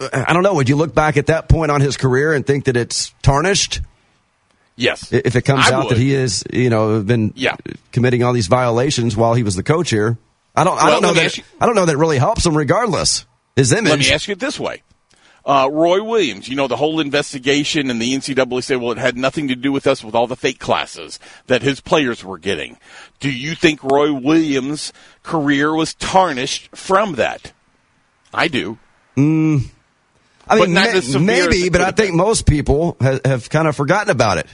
to, 0.00 0.18
I 0.26 0.32
don't 0.32 0.42
know, 0.42 0.54
would 0.54 0.68
you 0.68 0.76
look 0.76 0.94
back 0.94 1.16
at 1.16 1.26
that 1.26 1.48
point 1.48 1.70
on 1.70 1.80
his 1.80 1.96
career 1.96 2.32
and 2.32 2.46
think 2.46 2.64
that 2.64 2.76
it's 2.76 3.12
tarnished? 3.22 3.80
Yes, 4.76 5.12
If 5.12 5.34
it 5.34 5.42
comes 5.42 5.66
I 5.66 5.72
out 5.74 5.84
would. 5.86 5.96
that 5.96 5.98
he 6.00 6.14
is, 6.14 6.44
you 6.52 6.70
know, 6.70 7.02
been 7.02 7.32
Yeah. 7.34 7.56
committing 7.90 8.22
all 8.22 8.32
these 8.32 8.46
violations 8.46 9.16
while 9.16 9.34
he 9.34 9.42
was 9.42 9.56
the 9.56 9.64
coach 9.64 9.90
here, 9.90 10.16
I 10.54 10.62
don't, 10.64 10.78
I 10.80 10.84
Well, 10.90 11.00
don't 11.00 11.02
know 11.14 11.20
that, 11.20 11.36
you- 11.36 11.42
I 11.60 11.66
don't 11.66 11.74
know 11.74 11.86
that 11.86 11.96
really 11.96 12.18
helps 12.18 12.46
him 12.46 12.56
regardless. 12.56 13.26
His 13.56 13.72
image. 13.72 13.90
Let 13.90 13.98
me 13.98 14.12
ask 14.12 14.28
you 14.28 14.32
it 14.32 14.38
this 14.38 14.58
way. 14.58 14.82
Uh, 15.48 15.66
Roy 15.72 16.02
Williams, 16.04 16.46
you 16.46 16.54
know, 16.54 16.68
the 16.68 16.76
whole 16.76 17.00
investigation 17.00 17.88
and 17.90 18.02
the 18.02 18.12
NCAA 18.14 18.62
said, 18.62 18.82
well, 18.82 18.92
it 18.92 18.98
had 18.98 19.16
nothing 19.16 19.48
to 19.48 19.56
do 19.56 19.72
with 19.72 19.86
us 19.86 20.04
with 20.04 20.14
all 20.14 20.26
the 20.26 20.36
fake 20.36 20.58
classes 20.58 21.18
that 21.46 21.62
his 21.62 21.80
players 21.80 22.22
were 22.22 22.36
getting. 22.36 22.76
Do 23.18 23.30
you 23.32 23.54
think 23.54 23.82
Roy 23.82 24.12
Williams' 24.12 24.92
career 25.22 25.74
was 25.74 25.94
tarnished 25.94 26.76
from 26.76 27.14
that? 27.14 27.52
I 28.34 28.48
do. 28.48 28.76
I 29.16 30.58
But 30.58 30.60
mean, 30.66 30.74
not 30.74 30.90
ma- 30.92 30.98
as 30.98 31.06
severe 31.12 31.48
as 31.48 31.48
maybe, 31.48 31.68
but 31.70 31.80
I 31.80 31.92
think 31.92 32.14
most 32.14 32.46
people 32.46 32.96
ha- 33.00 33.18
have 33.24 33.48
kind 33.48 33.66
of 33.66 33.74
forgotten 33.74 34.10
about 34.10 34.36
it. 34.38 34.46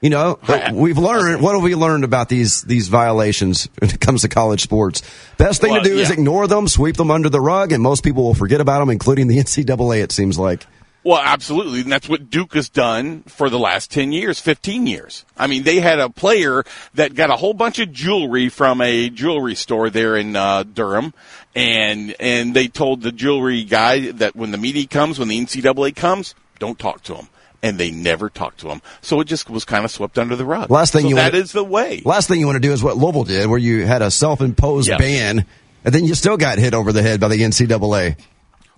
You 0.00 0.10
know, 0.10 0.38
we've 0.72 0.98
learned. 0.98 1.42
What 1.42 1.54
have 1.54 1.62
we 1.62 1.74
learned 1.74 2.04
about 2.04 2.28
these 2.28 2.62
these 2.62 2.88
violations 2.88 3.68
when 3.78 3.90
it 3.90 4.00
comes 4.00 4.22
to 4.22 4.28
college 4.28 4.62
sports? 4.62 5.02
Best 5.38 5.60
thing 5.60 5.72
Well, 5.72 5.82
to 5.82 5.88
do 5.88 5.98
is 5.98 6.10
ignore 6.10 6.46
them, 6.46 6.68
sweep 6.68 6.96
them 6.96 7.10
under 7.10 7.28
the 7.28 7.40
rug, 7.40 7.72
and 7.72 7.82
most 7.82 8.04
people 8.04 8.24
will 8.24 8.34
forget 8.34 8.60
about 8.60 8.80
them, 8.80 8.90
including 8.90 9.26
the 9.26 9.38
NCAA. 9.42 10.02
It 10.02 10.12
seems 10.12 10.38
like. 10.38 10.66
Well, 11.06 11.22
absolutely. 11.22 11.82
And 11.82 11.92
that's 11.92 12.08
what 12.08 12.30
Duke 12.30 12.54
has 12.54 12.68
done 12.68 13.22
for 13.28 13.48
the 13.48 13.60
last 13.60 13.92
10 13.92 14.10
years, 14.10 14.40
15 14.40 14.88
years. 14.88 15.24
I 15.36 15.46
mean, 15.46 15.62
they 15.62 15.78
had 15.78 16.00
a 16.00 16.10
player 16.10 16.64
that 16.94 17.14
got 17.14 17.30
a 17.30 17.36
whole 17.36 17.54
bunch 17.54 17.78
of 17.78 17.92
jewelry 17.92 18.48
from 18.48 18.80
a 18.80 19.08
jewelry 19.08 19.54
store 19.54 19.88
there 19.88 20.16
in 20.16 20.34
uh, 20.34 20.64
Durham. 20.64 21.14
And, 21.54 22.16
and 22.18 22.54
they 22.54 22.66
told 22.66 23.02
the 23.02 23.12
jewelry 23.12 23.62
guy 23.62 24.10
that 24.10 24.34
when 24.34 24.50
the 24.50 24.58
media 24.58 24.88
comes, 24.88 25.20
when 25.20 25.28
the 25.28 25.38
NCAA 25.38 25.94
comes, 25.94 26.34
don't 26.58 26.76
talk 26.76 27.04
to 27.04 27.14
him. 27.14 27.28
And 27.66 27.78
they 27.78 27.90
never 27.90 28.30
talked 28.30 28.60
to 28.60 28.68
him. 28.68 28.80
So 29.00 29.20
it 29.20 29.24
just 29.24 29.50
was 29.50 29.64
kind 29.64 29.84
of 29.84 29.90
swept 29.90 30.18
under 30.18 30.36
the 30.36 30.44
rug. 30.44 30.70
Last 30.70 30.92
thing 30.92 31.02
so 31.02 31.08
you 31.08 31.14
that 31.16 31.32
wanna- 31.32 31.42
is 31.44 31.52
the 31.52 31.64
way. 31.64 32.00
Last 32.04 32.28
thing 32.28 32.38
you 32.38 32.46
want 32.46 32.56
to 32.56 32.60
do 32.68 32.72
is 32.72 32.82
what 32.82 32.96
Louisville 32.96 33.24
did, 33.24 33.48
where 33.48 33.58
you 33.58 33.84
had 33.86 34.02
a 34.02 34.10
self-imposed 34.10 34.88
Yes. 34.88 34.98
ban, 34.98 35.44
and 35.84 35.94
then 35.94 36.04
you 36.04 36.14
still 36.14 36.36
got 36.36 36.58
hit 36.58 36.74
over 36.74 36.92
the 36.92 37.02
head 37.02 37.18
by 37.20 37.28
the 37.28 37.42
NCAA. 37.42 38.16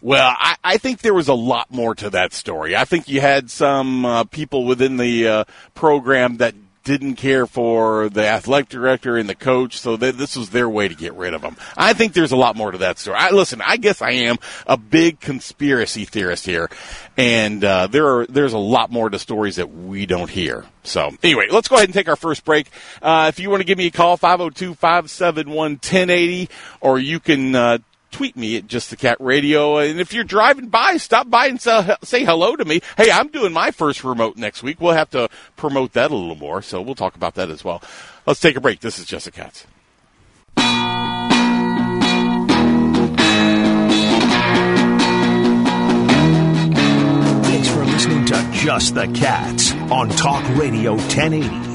Well, 0.00 0.32
I, 0.38 0.54
I 0.62 0.76
think 0.78 1.00
there 1.00 1.12
was 1.12 1.26
a 1.28 1.34
lot 1.34 1.72
more 1.72 1.94
to 1.96 2.10
that 2.10 2.32
story. 2.32 2.76
I 2.76 2.84
think 2.84 3.08
you 3.08 3.20
had 3.20 3.50
some 3.50 4.06
uh, 4.06 4.24
people 4.24 4.64
within 4.64 4.96
the 4.96 5.26
uh, 5.28 5.44
program 5.74 6.36
that 6.36 6.54
didn't 6.88 7.16
care 7.16 7.46
for 7.46 8.08
the 8.08 8.26
athletic 8.26 8.70
director 8.70 9.18
and 9.18 9.28
the 9.28 9.34
coach, 9.34 9.78
so 9.78 9.98
that 9.98 10.16
this 10.16 10.36
was 10.36 10.48
their 10.48 10.70
way 10.70 10.88
to 10.88 10.94
get 10.94 11.12
rid 11.12 11.34
of 11.34 11.42
them. 11.42 11.54
I 11.76 11.92
think 11.92 12.14
there's 12.14 12.32
a 12.32 12.36
lot 12.36 12.56
more 12.56 12.70
to 12.70 12.78
that 12.78 12.98
story. 12.98 13.18
I, 13.18 13.28
listen, 13.30 13.60
I 13.60 13.76
guess 13.76 14.00
I 14.00 14.12
am 14.12 14.38
a 14.66 14.78
big 14.78 15.20
conspiracy 15.20 16.06
theorist 16.06 16.46
here, 16.46 16.70
and 17.18 17.62
uh, 17.62 17.88
there 17.88 18.06
are 18.06 18.26
there's 18.26 18.54
a 18.54 18.58
lot 18.58 18.90
more 18.90 19.10
to 19.10 19.18
stories 19.18 19.56
that 19.56 19.70
we 19.70 20.06
don't 20.06 20.30
hear. 20.30 20.64
So 20.82 21.10
anyway, 21.22 21.48
let's 21.50 21.68
go 21.68 21.76
ahead 21.76 21.88
and 21.88 21.94
take 21.94 22.08
our 22.08 22.16
first 22.16 22.46
break. 22.46 22.70
Uh, 23.02 23.26
if 23.28 23.38
you 23.38 23.50
want 23.50 23.60
to 23.60 23.66
give 23.66 23.76
me 23.76 23.88
a 23.88 23.90
call, 23.90 24.16
502-571-1080, 24.16 26.48
or 26.80 26.98
you 26.98 27.20
can 27.20 27.54
uh, 27.54 27.76
tweet 28.10 28.36
me 28.36 28.56
at 28.56 28.66
just 28.66 28.90
the 28.90 28.96
cat 28.96 29.16
radio. 29.20 29.78
And 29.78 30.00
if 30.00 30.12
you're 30.12 30.24
driving 30.24 30.68
by 30.68 30.96
stop 30.96 31.28
by 31.30 31.46
and 31.46 31.60
say, 31.60 32.24
hello 32.24 32.56
to 32.56 32.64
me. 32.64 32.80
Hey 32.96 33.10
i'm 33.10 33.28
doing 33.28 33.52
my 33.52 33.70
first 33.70 34.04
remote 34.04 34.36
next 34.36 34.62
week. 34.62 34.80
We'll 34.80 34.92
have 34.94 35.10
to 35.10 35.28
promote 35.56 35.92
that 35.92 36.10
a 36.10 36.14
little 36.16 36.36
more 36.36 36.62
so 36.62 36.80
we'll 36.82 36.94
talk 36.94 37.14
about 37.16 37.34
that 37.34 37.50
as 37.50 37.64
well. 37.64 37.82
Let's 38.26 38.40
take 38.40 38.56
a 38.56 38.60
break. 38.60 38.80
This 38.80 38.98
is 38.98 39.06
Just 39.06 39.24
the 39.26 39.30
Cats. 39.30 39.66
Thanks 47.44 47.68
for 47.68 47.84
listening 47.84 48.24
to 48.26 48.50
Just 48.52 48.94
the 48.94 49.06
Cats 49.08 49.72
on 49.90 50.08
Talk 50.10 50.44
Radio 50.56 50.92
1080. 50.92 51.67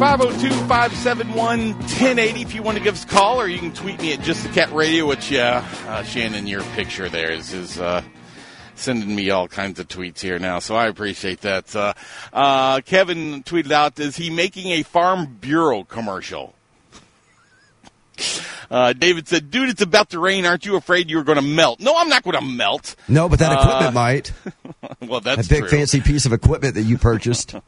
502-571-1080 0.00 2.40
if 2.40 2.54
you 2.54 2.62
want 2.62 2.78
to 2.78 2.82
give 2.82 2.94
us 2.94 3.04
a 3.04 3.06
call 3.06 3.38
or 3.38 3.46
you 3.46 3.58
can 3.58 3.70
tweet 3.70 4.00
me 4.00 4.14
at 4.14 4.22
just 4.22 4.42
the 4.42 4.48
cat 4.48 4.72
radio 4.72 5.06
which 5.06 5.30
uh, 5.34 5.62
uh 5.88 6.02
shannon 6.02 6.46
your 6.46 6.62
picture 6.74 7.10
there 7.10 7.30
is 7.30 7.52
is 7.52 7.78
uh 7.78 8.02
sending 8.76 9.14
me 9.14 9.28
all 9.28 9.46
kinds 9.46 9.78
of 9.78 9.86
tweets 9.88 10.20
here 10.20 10.38
now 10.38 10.58
so 10.58 10.74
i 10.74 10.86
appreciate 10.86 11.42
that. 11.42 11.76
Uh, 11.76 11.92
uh 12.32 12.80
kevin 12.80 13.42
tweeted 13.42 13.72
out 13.72 14.00
is 14.00 14.16
he 14.16 14.30
making 14.30 14.72
a 14.72 14.82
farm 14.82 15.36
bureau 15.38 15.84
commercial 15.84 16.54
uh, 18.70 18.92
David 18.92 19.26
said, 19.28 19.50
"Dude, 19.50 19.68
it's 19.68 19.82
about 19.82 20.10
to 20.10 20.18
rain. 20.18 20.46
Aren't 20.46 20.64
you 20.66 20.76
afraid 20.76 21.10
you're 21.10 21.24
going 21.24 21.36
to 21.36 21.42
melt?" 21.42 21.80
No, 21.80 21.94
I'm 21.96 22.08
not 22.08 22.22
going 22.22 22.36
to 22.36 22.44
melt. 22.44 22.94
No, 23.08 23.28
but 23.28 23.38
that 23.40 23.52
equipment 23.60 23.94
might. 23.94 24.32
Well, 25.06 25.20
that's 25.20 25.46
A 25.46 25.48
big 25.48 25.60
true. 25.60 25.68
fancy 25.68 26.00
piece 26.00 26.24
of 26.26 26.32
equipment 26.32 26.74
that 26.74 26.82
you 26.82 26.96
purchased. 26.98 27.54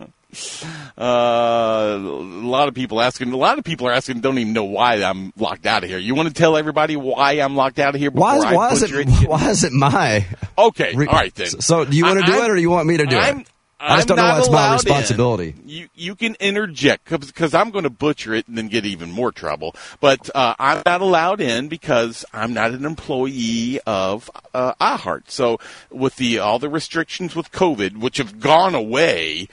Uh, 0.96 1.02
a 1.02 1.98
lot 1.98 2.68
of 2.68 2.74
people 2.74 3.00
asking. 3.00 3.32
A 3.32 3.36
lot 3.36 3.58
of 3.58 3.64
people 3.64 3.86
are 3.88 3.92
asking. 3.92 4.20
Don't 4.20 4.38
even 4.38 4.52
know 4.52 4.64
why 4.64 4.94
I'm 5.02 5.32
locked 5.36 5.66
out 5.66 5.84
of 5.84 5.90
here. 5.90 5.98
You 5.98 6.14
want 6.14 6.28
to 6.28 6.34
tell 6.34 6.56
everybody 6.56 6.96
why 6.96 7.32
I'm 7.32 7.54
locked 7.56 7.78
out 7.78 7.94
of 7.94 8.00
here? 8.00 8.10
Why 8.10 8.36
is, 8.36 8.44
why 8.44 8.72
is 8.72 8.82
it? 8.82 8.90
it? 8.92 9.28
Why 9.28 9.50
is 9.50 9.64
it 9.64 9.72
my? 9.72 10.26
Okay, 10.56 10.94
Re- 10.94 11.06
all 11.06 11.12
right 11.14 11.34
then. 11.34 11.48
So, 11.60 11.84
do 11.84 11.96
you 11.96 12.04
want 12.04 12.20
to 12.20 12.26
do 12.26 12.32
I- 12.32 12.44
it, 12.44 12.50
or 12.50 12.54
do 12.54 12.60
you 12.60 12.70
want 12.70 12.86
me 12.86 12.96
to 12.98 13.06
do 13.06 13.16
I'm, 13.16 13.40
it? 13.40 13.48
I 13.82 13.96
just 13.96 14.08
don't 14.08 14.16
know 14.16 14.38
it's 14.38 14.50
my 14.50 14.72
responsibility. 14.74 15.54
in. 15.60 15.68
You 15.68 15.88
you 15.94 16.14
can 16.14 16.36
interject 16.38 17.08
because 17.08 17.52
I'm 17.52 17.70
going 17.70 17.82
to 17.82 17.90
butcher 17.90 18.32
it 18.32 18.46
and 18.46 18.56
then 18.56 18.68
get 18.68 18.86
even 18.86 19.10
more 19.10 19.32
trouble. 19.32 19.74
But 20.00 20.30
uh, 20.34 20.54
I'm 20.58 20.82
not 20.86 21.00
allowed 21.00 21.40
in 21.40 21.68
because 21.68 22.24
I'm 22.32 22.54
not 22.54 22.70
an 22.70 22.84
employee 22.84 23.80
of 23.86 24.30
uh, 24.54 24.74
iHeart. 24.74 25.30
So 25.30 25.58
with 25.90 26.16
the 26.16 26.38
all 26.38 26.60
the 26.60 26.68
restrictions 26.68 27.34
with 27.34 27.50
COVID, 27.50 27.96
which 27.98 28.18
have 28.18 28.38
gone 28.40 28.74
away. 28.74 29.48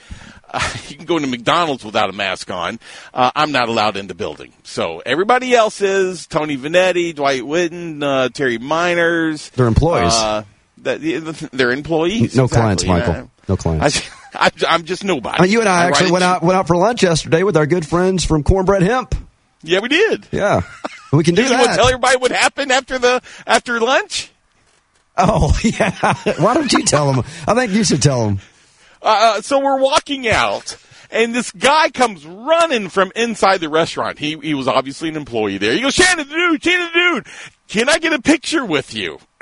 Uh, 0.52 0.76
you 0.88 0.96
can 0.96 1.06
go 1.06 1.16
into 1.16 1.28
McDonald's 1.28 1.84
without 1.84 2.10
a 2.10 2.12
mask 2.12 2.50
on. 2.50 2.80
Uh, 3.14 3.30
I'm 3.36 3.52
not 3.52 3.68
allowed 3.68 3.96
in 3.96 4.08
the 4.08 4.16
building. 4.16 4.52
So 4.64 5.00
everybody 5.06 5.54
else 5.54 5.80
is 5.80 6.26
Tony 6.26 6.56
Vanetti, 6.56 7.14
Dwight 7.14 7.42
Witten, 7.42 8.02
uh, 8.02 8.30
Terry 8.30 8.58
Meiners. 8.58 9.52
They're 9.52 9.68
employees. 9.68 10.12
Uh, 10.12 10.42
that, 10.78 11.50
they're 11.52 11.70
employees. 11.70 12.34
No 12.34 12.44
exactly. 12.44 12.86
clients, 12.86 13.08
Michael. 13.08 13.30
No 13.48 13.56
clients. 13.56 14.00
I, 14.00 14.14
I, 14.34 14.50
I'm 14.68 14.84
just 14.84 15.04
nobody. 15.04 15.42
Uh, 15.42 15.44
you 15.44 15.60
and 15.60 15.68
I, 15.68 15.84
write 15.84 15.88
actually 15.90 16.12
went 16.12 16.24
out 16.24 16.42
went 16.42 16.56
out 16.56 16.66
for 16.66 16.76
lunch 16.76 17.02
yesterday 17.02 17.42
with 17.42 17.56
our 17.56 17.66
good 17.66 17.86
friends 17.86 18.24
from 18.24 18.42
Cornbread 18.42 18.82
Hemp. 18.82 19.14
Yeah, 19.62 19.80
we 19.80 19.88
did. 19.88 20.26
Yeah, 20.30 20.62
we 21.12 21.24
can 21.24 21.34
do 21.34 21.42
you 21.44 21.50
want 21.50 21.62
to 21.62 21.68
that. 21.68 21.76
tell 21.76 21.86
everybody 21.86 22.16
what 22.16 22.30
happened 22.32 22.72
after 22.72 22.98
the 22.98 23.22
after 23.46 23.80
lunch? 23.80 24.30
oh 25.16 25.58
yeah. 25.64 26.14
Why 26.38 26.54
don't 26.54 26.72
you 26.72 26.84
tell 26.84 27.12
them? 27.12 27.24
I 27.46 27.54
think 27.54 27.72
you 27.72 27.84
should 27.84 28.02
tell 28.02 28.26
them. 28.26 28.40
Uh, 29.02 29.40
so 29.40 29.60
we're 29.60 29.80
walking 29.80 30.28
out, 30.28 30.76
and 31.10 31.34
this 31.34 31.50
guy 31.52 31.90
comes 31.90 32.24
running 32.26 32.88
from 32.88 33.12
inside 33.16 33.58
the 33.58 33.68
restaurant. 33.68 34.18
He 34.18 34.38
he 34.38 34.54
was 34.54 34.68
obviously 34.68 35.08
an 35.08 35.16
employee 35.16 35.58
there. 35.58 35.72
He 35.72 35.80
goes, 35.80 35.94
Shannon, 35.94 36.28
dude, 36.28 36.62
Shannon, 36.62 36.90
dude, 36.92 37.26
can 37.70 37.88
I 37.88 37.98
get 37.98 38.12
a 38.12 38.20
picture 38.20 38.64
with 38.64 38.94
you? 38.94 39.18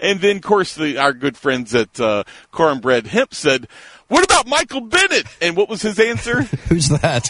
and 0.00 0.20
then, 0.20 0.36
of 0.36 0.42
course, 0.42 0.74
the, 0.76 0.96
our 0.98 1.12
good 1.12 1.36
friends 1.36 1.74
at 1.74 1.98
uh, 1.98 2.22
Cornbread 2.52 3.06
Hemp 3.08 3.34
said, 3.34 3.66
"What 4.08 4.24
about 4.24 4.46
Michael 4.46 4.80
Bennett?" 4.82 5.26
And 5.40 5.56
what 5.56 5.68
was 5.68 5.82
his 5.82 5.98
answer? 5.98 6.42
Who's 6.68 6.88
that? 6.88 7.28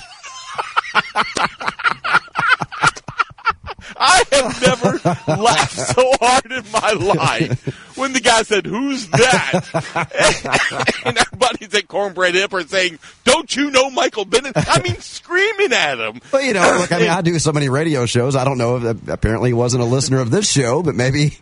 I 3.96 4.22
have 4.32 4.62
never 4.62 5.40
laughed 5.40 5.72
so 5.72 6.10
hard 6.20 6.52
in 6.52 6.64
my 6.72 6.92
life 6.92 7.96
when 7.96 8.12
the 8.12 8.20
guy 8.20 8.42
said, 8.42 8.66
"Who's 8.66 9.08
that?" 9.08 11.00
and 11.04 11.18
everybody's 11.18 11.74
at 11.74 11.88
Cornbread 11.88 12.34
Hemp 12.34 12.52
are 12.54 12.66
saying, 12.66 12.98
"Don't 13.24 13.54
you 13.54 13.70
know 13.70 13.90
Michael 13.90 14.24
Bennett?" 14.24 14.54
I 14.56 14.82
mean, 14.82 14.96
screaming 15.00 15.72
at 15.72 15.98
him. 15.98 16.20
But 16.30 16.44
you 16.44 16.54
know, 16.54 16.78
look, 16.80 16.92
I 16.92 16.98
mean, 16.98 17.10
I 17.10 17.20
do 17.22 17.38
so 17.38 17.52
many 17.52 17.68
radio 17.68 18.06
shows. 18.06 18.36
I 18.36 18.44
don't 18.44 18.58
know. 18.58 18.76
If, 18.76 19.08
apparently, 19.08 19.50
he 19.50 19.54
wasn't 19.54 19.82
a 19.82 19.86
listener 19.86 20.20
of 20.20 20.30
this 20.30 20.50
show, 20.50 20.82
but 20.82 20.94
maybe, 20.94 21.38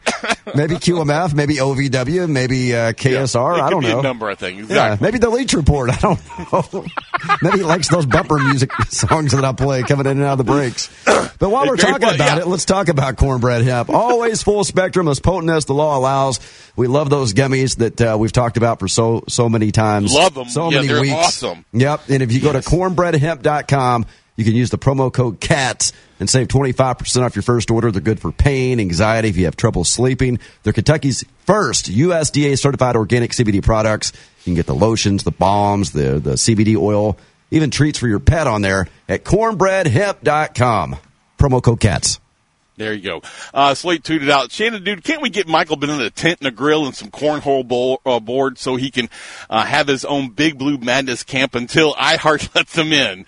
maybe 0.54 0.76
QMF, 0.76 1.34
maybe 1.34 1.56
OVW, 1.56 2.28
maybe 2.28 2.74
uh, 2.74 2.92
KSR. 2.92 3.58
It 3.58 3.62
I 3.62 3.70
don't 3.70 3.82
know. 3.82 4.00
A 4.00 4.02
number 4.02 4.30
of 4.30 4.38
things. 4.38 4.68
Yeah, 4.70 4.96
maybe 5.00 5.18
the 5.18 5.30
Leach 5.30 5.54
Report. 5.54 5.90
I 5.90 5.96
don't 5.96 6.52
know. 6.52 6.84
maybe 7.42 7.58
he 7.58 7.64
likes 7.64 7.88
those 7.88 8.06
bumper 8.06 8.38
music 8.38 8.72
songs 8.88 9.32
that 9.32 9.44
I 9.44 9.52
play 9.52 9.82
coming 9.82 10.06
in 10.06 10.18
and 10.18 10.22
out 10.22 10.32
of 10.32 10.38
the 10.38 10.44
breaks. 10.44 10.90
But 11.38 11.50
while 11.50 11.66
we're 11.66 11.76
talking 11.76 12.06
well, 12.06 12.14
about 12.14 12.31
yeah. 12.36 12.42
it, 12.42 12.46
let's 12.48 12.64
talk 12.64 12.88
about 12.88 13.16
cornbread 13.16 13.62
hemp. 13.62 13.90
Always 13.94 14.42
full 14.42 14.64
spectrum, 14.64 15.08
as 15.08 15.20
potent 15.20 15.50
as 15.50 15.64
the 15.64 15.74
law 15.74 15.96
allows. 15.98 16.40
We 16.76 16.86
love 16.86 17.10
those 17.10 17.34
gummies 17.34 17.76
that 17.78 18.00
uh, 18.00 18.16
we've 18.18 18.32
talked 18.32 18.56
about 18.56 18.78
for 18.78 18.88
so 18.88 19.24
so 19.28 19.48
many 19.48 19.72
times. 19.72 20.14
Love 20.14 20.34
them. 20.34 20.48
So 20.48 20.70
Yeah, 20.70 20.76
many 20.78 20.88
they're 20.88 21.00
weeks. 21.00 21.14
awesome. 21.14 21.64
Yep. 21.72 22.02
And 22.08 22.22
if 22.22 22.32
you 22.32 22.40
go 22.40 22.52
to 22.52 22.60
cornbreadhemp.com, 22.60 24.06
you 24.36 24.44
can 24.44 24.54
use 24.54 24.70
the 24.70 24.78
promo 24.78 25.12
code 25.12 25.40
CATS 25.40 25.92
and 26.18 26.30
save 26.30 26.48
25% 26.48 27.22
off 27.22 27.36
your 27.36 27.42
first 27.42 27.70
order. 27.70 27.90
They're 27.90 28.00
good 28.00 28.18
for 28.20 28.32
pain, 28.32 28.80
anxiety, 28.80 29.28
if 29.28 29.36
you 29.36 29.44
have 29.44 29.56
trouble 29.56 29.84
sleeping. 29.84 30.38
They're 30.62 30.72
Kentucky's 30.72 31.24
first 31.44 31.90
USDA 31.90 32.58
certified 32.58 32.96
organic 32.96 33.32
CBD 33.32 33.62
products. 33.62 34.12
You 34.38 34.44
can 34.44 34.54
get 34.54 34.66
the 34.66 34.74
lotions, 34.74 35.24
the 35.24 35.30
balms, 35.32 35.92
the, 35.92 36.18
the 36.18 36.32
CBD 36.32 36.76
oil, 36.76 37.18
even 37.50 37.70
treats 37.70 37.98
for 37.98 38.08
your 38.08 38.20
pet 38.20 38.46
on 38.46 38.62
there 38.62 38.86
at 39.08 39.24
cornbreadhemp.com. 39.24 40.96
Promo 41.42 41.60
code 41.60 41.80
CATS. 41.80 42.31
There 42.76 42.92
you 42.94 43.02
go. 43.02 43.22
Uh, 43.52 43.74
Slate 43.74 44.02
tweeted 44.02 44.30
out, 44.30 44.50
Shannon, 44.50 44.82
dude, 44.82 45.04
can't 45.04 45.20
we 45.20 45.28
get 45.30 45.46
Michael 45.46 45.76
Bennett 45.76 46.00
a 46.00 46.10
tent 46.10 46.38
and 46.40 46.48
a 46.48 46.50
grill 46.50 46.86
and 46.86 46.94
some 46.94 47.10
cornhole 47.10 47.66
bowl, 47.66 48.00
uh, 48.06 48.18
board 48.18 48.58
so 48.58 48.76
he 48.76 48.90
can 48.90 49.08
uh, 49.50 49.62
have 49.64 49.86
his 49.88 50.04
own 50.04 50.30
Big 50.30 50.58
Blue 50.58 50.78
Madness 50.78 51.22
camp 51.22 51.54
until 51.54 51.92
iHeart 51.94 52.54
lets 52.54 52.74
him 52.76 52.92
in? 52.92 53.26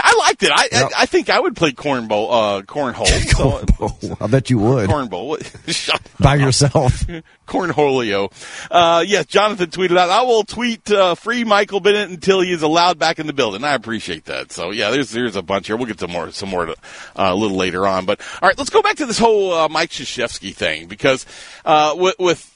I 0.00 0.14
liked 0.18 0.42
it. 0.42 0.50
I, 0.52 0.68
Yep. 0.72 0.90
I 0.96 1.02
I 1.02 1.06
think 1.06 1.30
I 1.30 1.38
would 1.40 1.54
play 1.56 1.72
cornbowl, 1.72 2.28
uh, 2.58 2.62
cornhole. 2.62 3.06
So, 3.36 4.16
I 4.20 4.26
bet 4.28 4.50
you 4.50 4.58
would. 4.58 4.88
cornbowl. 4.88 5.36
Shut 5.72 6.00
By 6.18 6.36
yourself. 6.36 7.04
Cornholio. 7.46 8.30
Uh, 8.70 9.04
yes, 9.06 9.26
Jonathan 9.26 9.70
tweeted 9.70 9.96
out, 9.96 10.10
I 10.10 10.22
will 10.22 10.42
tweet, 10.44 10.90
uh, 10.90 11.14
free 11.14 11.44
Michael 11.44 11.80
Bennett 11.80 12.10
until 12.10 12.40
he 12.40 12.52
is 12.52 12.62
allowed 12.62 12.98
back 12.98 13.18
in 13.18 13.26
the 13.26 13.32
building. 13.32 13.62
I 13.64 13.74
appreciate 13.74 14.24
that. 14.26 14.52
So 14.52 14.70
yeah, 14.70 14.90
there's, 14.90 15.10
there's 15.10 15.36
a 15.36 15.42
bunch 15.42 15.66
here. 15.68 15.76
We'll 15.76 15.86
get 15.86 15.98
to 15.98 16.08
more, 16.08 16.30
some 16.32 16.48
more, 16.48 16.68
uh, 16.70 16.74
a 17.14 17.34
little 17.34 17.56
later 17.56 17.86
on. 17.86 18.04
But 18.06 18.20
all 18.42 18.48
right, 18.48 18.56
let's 18.58 18.70
go 18.70 18.75
back 18.82 18.96
to 18.96 19.06
this 19.06 19.18
whole, 19.18 19.52
uh, 19.52 19.68
Mike 19.68 19.90
Krzyzewski 19.90 20.54
thing 20.54 20.86
because, 20.86 21.26
uh, 21.64 21.94
with, 21.96 22.16
with, 22.18 22.52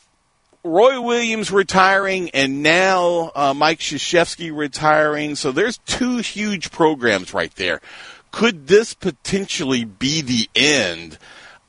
Roy 0.63 1.01
Williams 1.01 1.51
retiring 1.51 2.29
and 2.31 2.63
now 2.63 3.33
uh, 3.35 3.55
Mike 3.55 3.79
Krzyzewski 3.79 4.55
retiring. 4.55 5.35
So 5.35 5.53
there's 5.53 5.79
two 5.79 6.19
huge 6.19 6.71
programs 6.71 7.33
right 7.33 7.55
there. 7.55 7.81
Could 8.31 8.67
this 8.67 8.93
potentially 8.93 9.85
be 9.85 10.21
the 10.21 10.51
end 10.55 11.19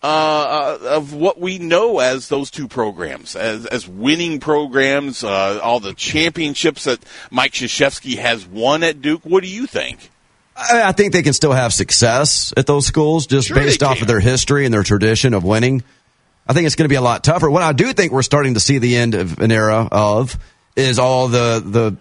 uh, 0.04 0.78
of 0.82 1.14
what 1.14 1.40
we 1.40 1.60
know 1.60 2.00
as 2.00 2.28
those 2.28 2.52
two 2.52 2.68
programs, 2.68 3.36
as, 3.36 3.66
as 3.68 3.88
winning 3.88 4.40
programs, 4.40 5.24
uh, 5.24 5.60
all 5.64 5.80
the 5.80 5.94
championships 5.94 6.84
that 6.84 7.00
Mike 7.30 7.54
Krzyzewski 7.54 8.18
has 8.18 8.46
won 8.46 8.84
at 8.84 9.02
Duke? 9.02 9.22
What 9.24 9.44
do 9.44 9.50
you 9.50 9.68
think? 9.68 10.12
I 10.56 10.84
I 10.90 10.92
think 10.92 11.14
they 11.14 11.24
can 11.24 11.34
still 11.34 11.54
have 11.54 11.74
success 11.74 12.54
at 12.58 12.66
those 12.68 12.86
schools 12.86 13.28
just 13.28 13.48
Sure 13.48 13.58
based 13.58 13.84
off 13.84 14.02
of 14.02 14.08
their 14.08 14.20
history 14.20 14.66
and 14.66 14.74
their 14.74 14.84
tradition 14.84 15.34
of 15.34 15.44
winning. 15.44 15.84
I 16.48 16.54
think 16.54 16.66
it's 16.66 16.76
going 16.76 16.86
to 16.86 16.90
be 16.90 16.96
a 16.96 17.02
lot 17.02 17.24
tougher. 17.24 17.50
What 17.50 17.64
I 17.64 17.72
do 17.74 17.94
think 17.94 18.12
we're 18.12 18.24
starting 18.24 18.56
to 18.56 18.60
see 18.60 18.78
the 18.80 18.98
end 18.98 19.14
of 19.16 19.40
an 19.40 19.52
era 19.52 19.88
of 19.92 20.38
is 20.76 21.00
all 21.00 21.28
the 21.28 21.98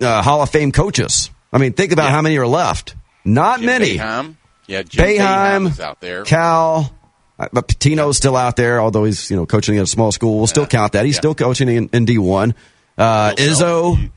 the 0.00 0.06
uh, 0.06 0.22
Hall 0.22 0.42
of 0.42 0.50
Fame 0.50 0.72
coaches. 0.72 1.30
I 1.52 1.58
mean, 1.58 1.72
think 1.74 1.92
about 1.92 2.10
how 2.10 2.20
many 2.22 2.36
are 2.38 2.46
left. 2.46 2.96
Not 3.24 3.58
Jim 3.60 3.66
many. 3.66 3.96
Boeheim? 3.96 4.36
Yeah, 4.66 4.82
Jim 4.82 5.04
Boeheim 5.04 5.80
out 5.80 6.00
there. 6.00 6.24
Cal, 6.24 6.92
uh, 7.38 7.48
but 7.52 7.68
Pitino's 7.68 8.16
still 8.16 8.36
out 8.36 8.56
there, 8.56 8.80
although 8.80 9.04
he's 9.04 9.30
you 9.30 9.36
know 9.36 9.46
coaching 9.46 9.76
at 9.76 9.84
a 9.84 9.86
small 9.86 10.10
school. 10.12 10.38
We'll 10.38 10.46
still 10.46 10.66
count 10.66 10.92
that. 10.92 11.04
He's 11.04 11.14
Yeah. 11.16 11.20
still 11.20 11.34
coaching 11.34 11.68
in, 11.68 11.88
in 11.92 12.04
D 12.06 12.18
one. 12.18 12.54
Uh, 12.98 13.34
Izzo, 13.36 14.10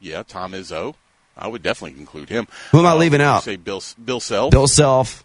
Yeah, 0.00 0.22
Tom 0.24 0.52
Izzo. 0.52 0.94
I 1.36 1.48
would 1.48 1.62
definitely 1.62 1.98
include 2.00 2.28
him. 2.28 2.46
Who 2.72 2.80
am 2.80 2.86
I 2.86 2.90
Uh, 2.92 2.96
leaving 2.96 3.20
out? 3.22 3.44
Say 3.44 3.56
Bill 3.56 3.82
Bill 4.04 4.20
Self. 4.20 4.50
Bill 4.50 4.68
Self. 4.68 5.24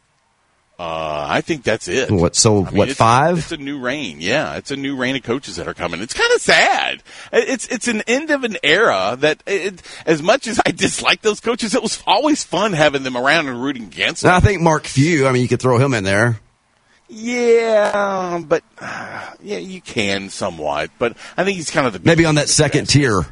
Uh, 0.78 1.26
I 1.30 1.40
think 1.40 1.64
that's 1.64 1.88
it. 1.88 2.12
What? 2.12 2.36
So 2.36 2.66
I 2.66 2.66
mean, 2.70 2.78
what? 2.78 2.90
it's- 2.90 2.98
Five? 2.98 3.38
It's 3.38 3.52
a 3.54 3.58
new 3.58 3.80
reign. 3.80 4.18
Yeah, 4.20 4.56
it's 4.56 4.72
a 4.72 4.76
new 4.76 4.98
reign 4.98 5.16
of 5.16 5.24
coaches 5.24 5.56
that 5.56 5.70
are 5.70 5.74
coming. 5.74 6.02
It's 6.02 6.14
kind 6.14 6.32
of 6.34 6.42
sad. 6.42 7.02
It's 7.32 7.66
it's 7.68 7.88
an 7.88 8.02
end 8.08 8.30
of 8.30 8.44
an 8.44 8.58
era 8.62 9.16
that, 9.22 9.42
it, 9.48 9.82
as 10.06 10.22
much 10.22 10.48
as 10.48 10.60
I 10.66 10.72
dislike 10.76 11.22
those 11.22 11.40
coaches, 11.40 11.76
it 11.76 11.82
was 11.82 12.04
always 12.06 12.44
fun 12.44 12.74
having 12.74 13.04
them 13.04 13.16
around 13.16 13.48
and 13.48 13.62
rooting 13.64 13.84
against 13.84 14.24
them. 14.24 14.34
And 14.34 14.36
I 14.44 14.46
think 14.46 14.62
Mark 14.62 14.86
Few. 14.86 15.26
I 15.28 15.32
mean, 15.32 15.42
you 15.44 15.48
could 15.48 15.62
throw 15.62 15.78
him 15.78 15.94
in 15.94 16.04
there. 16.04 16.42
Yeah, 17.08 18.42
but 18.46 18.64
uh, 18.80 19.32
yeah, 19.42 19.60
you 19.60 19.80
can 19.80 20.30
somewhat. 20.30 20.92
But 21.00 21.16
I 21.38 21.44
think 21.46 21.56
he's 21.56 21.70
kind 21.72 21.88
of 21.88 21.94
the 21.94 22.00
Maybe 22.04 22.26
on 22.26 22.36
that 22.36 22.50
second 22.50 22.88
tier. 22.90 23.26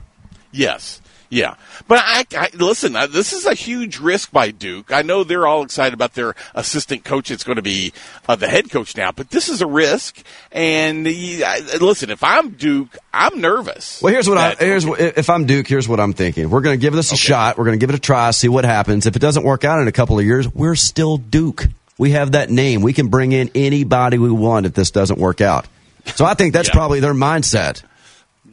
Yes. 0.54 1.02
Yeah. 1.34 1.56
But 1.88 2.00
I, 2.04 2.26
I 2.38 2.50
listen, 2.54 2.96
I, 2.96 3.08
this 3.08 3.34
is 3.34 3.48
a 3.48 3.56
huge 3.56 3.98
risk 3.98 4.32
by 4.32 4.52
Duke. 4.52 4.92
I 4.92 5.02
know 5.02 5.24
they're 5.24 5.48
all 5.48 5.64
excited 5.64 5.94
about 5.96 6.14
their 6.14 6.36
assistant 6.54 7.04
coach. 7.04 7.32
It's 7.32 7.44
going 7.44 7.56
to 7.56 7.64
be 7.64 7.92
uh, 8.28 8.36
the 8.36 8.48
head 8.48 8.70
coach 8.70 8.96
now, 8.96 9.12
but 9.12 9.32
this 9.32 9.50
is 9.50 9.62
a 9.62 9.66
risk. 9.66 10.24
And 10.52 11.08
I, 11.08 11.60
listen, 11.82 12.12
if 12.12 12.24
I'm 12.24 12.52
Duke, 12.52 12.96
I'm 13.12 13.42
nervous. 13.42 14.00
Well, 14.02 14.14
here's 14.14 14.30
what 14.30 14.38
I 14.38 14.54
here's 14.60 14.86
what, 14.86 15.00
if 15.00 15.28
I'm 15.30 15.48
Duke, 15.48 15.68
here's 15.68 15.88
what 15.90 16.00
I'm 16.00 16.14
thinking. 16.14 16.52
We're 16.52 16.62
going 16.62 16.78
to 16.78 16.82
give 16.82 16.94
this 16.94 17.12
a 17.12 17.18
shot. 17.18 17.58
We're 17.58 17.66
going 17.66 17.80
to 17.80 17.84
give 17.84 17.90
it 17.90 17.96
a 17.96 18.00
try, 18.02 18.30
see 18.30 18.48
what 18.50 18.64
happens. 18.64 19.08
If 19.08 19.16
it 19.16 19.20
doesn't 19.20 19.44
work 19.44 19.64
out 19.64 19.80
in 19.82 19.88
a 19.88 19.92
couple 19.92 20.20
of 20.20 20.26
years, 20.26 20.48
we're 20.54 20.76
still 20.76 21.18
Duke. 21.18 21.66
We 21.98 22.12
have 22.12 22.34
that 22.34 22.52
name. 22.52 22.82
We 22.82 22.94
can 22.94 23.08
bring 23.08 23.32
in 23.32 23.50
anybody 23.56 24.20
we 24.20 24.30
want 24.32 24.68
if 24.68 24.74
this 24.74 24.92
doesn't 24.92 25.18
work 25.20 25.42
out. 25.42 25.66
So 26.16 26.26
I 26.26 26.36
think 26.36 26.54
that's 26.54 26.68
Yeah. 26.70 26.74
probably 26.76 27.00
their 27.00 27.14
mindset. 27.16 27.82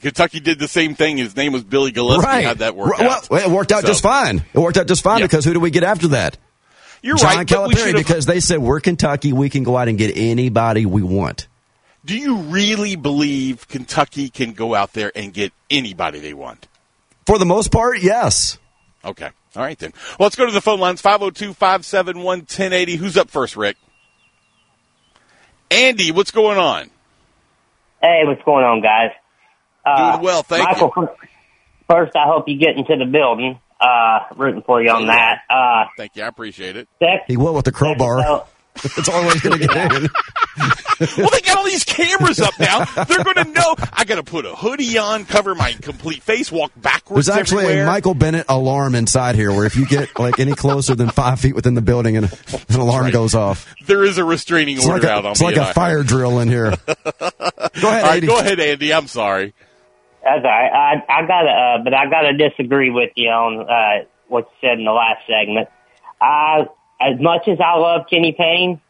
Kentucky 0.00 0.40
did 0.40 0.58
the 0.58 0.68
same 0.68 0.94
thing. 0.94 1.16
His 1.18 1.36
name 1.36 1.52
was 1.52 1.62
Billy 1.64 1.92
Gillispie. 1.92 2.22
right. 2.22 2.44
How'd 2.44 2.58
that 2.58 2.74
work 2.76 2.98
Right. 2.98 3.02
out? 3.10 3.28
Well, 3.30 3.44
it 3.44 3.50
worked 3.50 3.72
out 3.72 3.82
So, 3.82 3.88
just 3.88 4.02
fine. 4.02 4.44
It 4.52 4.58
worked 4.58 4.76
out 4.76 4.86
just 4.86 5.02
fine 5.02 5.20
Yeah. 5.20 5.26
because 5.26 5.44
who 5.44 5.52
do 5.52 5.60
we 5.60 5.70
get 5.70 5.82
after 5.84 6.08
that? 6.08 6.36
You're 7.02 7.16
John 7.16 7.36
right. 7.38 7.48
but 7.48 7.68
we 7.68 7.74
Calipari 7.74 7.92
because 7.94 8.26
they 8.26 8.40
said 8.40 8.58
we're 8.58 8.80
Kentucky. 8.80 9.32
We 9.32 9.48
can 9.48 9.62
go 9.62 9.76
out 9.76 9.88
and 9.88 9.96
get 9.96 10.16
anybody 10.16 10.84
we 10.86 11.02
want. 11.02 11.46
do 12.04 12.16
you 12.16 12.36
really 12.36 12.96
believe 12.96 13.68
Kentucky 13.68 14.28
can 14.30 14.52
go 14.52 14.74
out 14.74 14.92
there 14.94 15.12
and 15.14 15.32
get 15.34 15.52
anybody 15.70 16.18
they 16.18 16.32
want? 16.34 16.66
For 17.26 17.38
the 17.38 17.44
most 17.46 17.70
part, 17.70 18.00
yes. 18.00 18.58
Okay. 19.04 19.28
All 19.56 19.62
right 19.62 19.78
then. 19.78 19.92
Well, 20.18 20.26
let's 20.26 20.36
go 20.36 20.46
to 20.46 20.52
the 20.52 20.60
phone 20.62 20.80
lines 20.80 21.00
502 21.00 21.52
571 21.54 22.40
1080. 22.40 22.96
Who's 22.96 23.16
up 23.16 23.30
first, 23.30 23.56
Rick? 23.56 23.76
Andy, 25.70 26.10
what's 26.10 26.30
going 26.30 26.58
on? 26.58 26.90
Hey, 28.02 28.22
what's 28.24 28.42
going 28.44 28.64
on, 28.64 28.80
guys? 28.82 29.10
Uh, 29.84 30.12
Doing 30.12 30.24
well, 30.24 30.42
thank 30.42 30.64
Michael, 30.64 30.92
you. 30.96 31.08
First, 31.88 32.14
I 32.16 32.24
hope 32.26 32.48
you 32.48 32.56
get 32.58 32.76
into 32.76 32.96
the 32.96 33.04
building. 33.06 33.58
Uh, 33.80 34.20
rooting 34.36 34.62
for 34.62 34.82
you 34.82 34.90
on 34.90 35.06
that. 35.06 35.38
Uh, 35.48 35.86
Thank 35.96 36.14
you. 36.14 36.22
I 36.22 36.26
appreciate 36.26 36.76
it. 36.76 36.86
sec- 36.98 37.24
He 37.26 37.36
will 37.38 37.54
with 37.54 37.64
the 37.64 37.72
crowbar. 37.72 38.22
so- 38.22 38.46
That's 38.82 38.94
the 39.06 39.12
only 39.12 39.26
way 39.26 39.32
he's 39.32 39.42
going 39.42 39.58
to 39.58 39.66
get 39.66 39.76
in. 39.92 40.08
Well, 41.22 41.30
they 41.30 41.40
got 41.40 41.58
all 41.58 41.64
these 41.64 41.82
cameras 41.84 42.40
up 42.40 42.58
now. 42.60 42.84
They're 43.04 43.24
going 43.24 43.36
to 43.36 43.44
know. 43.52 43.74
I 43.92 44.04
got 44.04 44.16
to 44.16 44.22
put 44.22 44.46
a 44.46 44.54
hoodie 44.54 44.96
on, 44.96 45.24
cover 45.24 45.54
my 45.54 45.72
complete 45.72 46.22
face, 46.22 46.52
walk 46.52 46.70
backwards 46.76 47.26
There's 47.26 47.36
actually 47.36 47.64
everywhere. 47.64 47.82
a 47.84 47.86
Michael 47.86 48.14
Bennett 48.14 48.46
alarm 48.48 48.94
inside 48.94 49.34
here 49.34 49.50
where 49.50 49.66
if 49.66 49.76
you 49.76 49.86
get 49.86 50.16
like 50.18 50.38
any 50.38 50.54
closer 50.54 50.94
than 50.94 51.08
five 51.10 51.40
feet 51.40 51.54
within 51.56 51.74
the 51.74 51.82
building, 51.82 52.16
an, 52.16 52.24
an 52.68 52.76
alarm 52.80 53.04
right. 53.04 53.12
goes 53.12 53.34
off. 53.34 53.66
there 53.86 54.04
is 54.04 54.18
a 54.18 54.24
restraining 54.24 54.76
It's 54.76 54.86
order 54.86 55.02
like 55.02 55.10
out 55.10 55.24
a, 55.24 55.28
on 55.28 55.32
it's 55.32 55.40
me. 55.40 55.46
like 55.48 55.56
a 55.56 55.62
I- 55.70 55.72
fire 55.72 56.02
drill 56.04 56.38
in 56.38 56.48
here. 56.48 56.70
Go 56.86 56.92
ahead, 56.92 57.32
All 57.82 57.90
right, 57.90 58.04
Andy. 58.14 58.26
go 58.28 58.38
ahead, 58.38 58.60
Andy. 58.60 58.94
I'm 58.94 59.08
sorry. 59.08 59.52
That's 60.22 60.44
all 60.44 60.50
right. 60.50 60.70
I, 60.72 61.04
I 61.08 61.26
gotta, 61.26 61.50
uh, 61.50 61.84
but 61.84 61.94
I 61.94 62.08
gotta 62.10 62.36
disagree 62.36 62.90
with 62.90 63.12
you 63.16 63.30
on 63.30 63.68
uh, 63.68 64.04
what 64.28 64.48
you 64.50 64.68
said 64.68 64.78
in 64.78 64.84
the 64.84 64.92
last 64.92 65.26
segment. 65.26 65.68
I, 66.20 66.66
as 67.00 67.18
much 67.20 67.48
as 67.48 67.58
I 67.60 67.76
love 67.76 68.06
Kenny 68.10 68.32
Payne, 68.32 68.80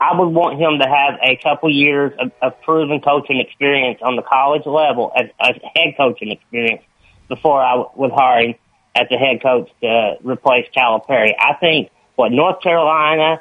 I 0.00 0.18
would 0.18 0.28
want 0.28 0.58
him 0.58 0.80
to 0.80 0.88
have 0.88 1.20
a 1.22 1.36
couple 1.36 1.70
years 1.70 2.12
of, 2.18 2.32
of 2.42 2.60
proven 2.62 3.00
coaching 3.00 3.38
experience 3.38 4.00
on 4.02 4.16
the 4.16 4.22
college 4.22 4.66
level 4.66 5.12
as, 5.14 5.26
as 5.40 5.54
head 5.76 5.94
coaching 5.96 6.32
experience 6.32 6.82
before 7.28 7.62
I 7.62 7.84
would 7.94 8.10
hire 8.10 8.48
him 8.48 8.54
as 8.96 9.06
a 9.12 9.16
head 9.16 9.40
coach 9.40 9.70
to 9.80 10.16
replace 10.22 10.66
Calipari. 10.76 11.34
I 11.38 11.54
think 11.54 11.90
what 12.16 12.32
North 12.32 12.60
Carolina 12.60 13.40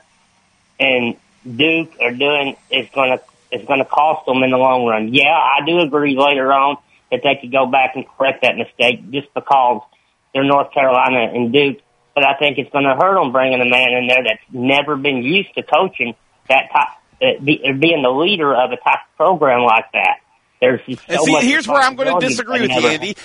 and 0.80 1.16
Duke 1.44 1.94
are 2.00 2.12
doing 2.12 2.56
is 2.70 2.88
going 2.94 3.18
to 3.18 3.24
is 3.52 3.66
going 3.66 3.80
to 3.80 3.86
cost 3.86 4.26
them 4.28 4.44
in 4.44 4.52
the 4.52 4.58
long 4.58 4.86
run. 4.86 5.14
Yeah, 5.14 5.34
I 5.34 5.66
do 5.66 5.80
agree 5.80 6.16
later 6.16 6.54
on 6.54 6.78
that 7.12 7.22
they 7.24 7.38
could 7.40 7.52
go 7.52 7.66
back 7.66 7.92
and 7.96 8.06
correct 8.18 8.42
that 8.44 8.56
mistake 8.58 9.12
just 9.12 9.34
because 9.34 9.82
they're 10.34 10.44
North 10.44 10.74
Carolina 10.74 11.32
and 11.34 11.52
Duke. 11.52 11.78
But 12.16 12.26
I 12.26 12.36
think 12.38 12.58
it's 12.58 12.72
going 12.72 12.86
to 12.86 12.96
hurt 12.96 13.22
them 13.22 13.32
bringing 13.32 13.62
a 13.62 13.70
man 13.70 13.90
in 13.94 14.08
there 14.08 14.24
that's 14.24 14.44
never 14.52 14.96
been 14.96 15.24
used 15.24 15.54
to 15.56 15.64
coaching 15.64 16.14
that 16.50 16.70
type, 16.72 16.88
uh, 17.22 17.44
be, 17.44 17.62
being 17.80 18.02
the 18.02 18.10
leader 18.10 18.54
of 18.54 18.72
a 18.72 18.78
type 18.78 19.00
of 19.10 19.18
program 19.18 19.62
like 19.62 19.86
that. 19.94 20.20
There's 20.60 20.82
just 20.86 21.08
so 21.10 21.26
see, 21.26 21.32
much 21.32 21.44
here's 21.44 21.68
where 21.68 21.82
I'm 21.82 21.96
going 21.96 22.20
to 22.20 22.28
disagree 22.28 22.62
with 22.62 22.72
you, 22.72 22.88
Andy. 22.88 23.16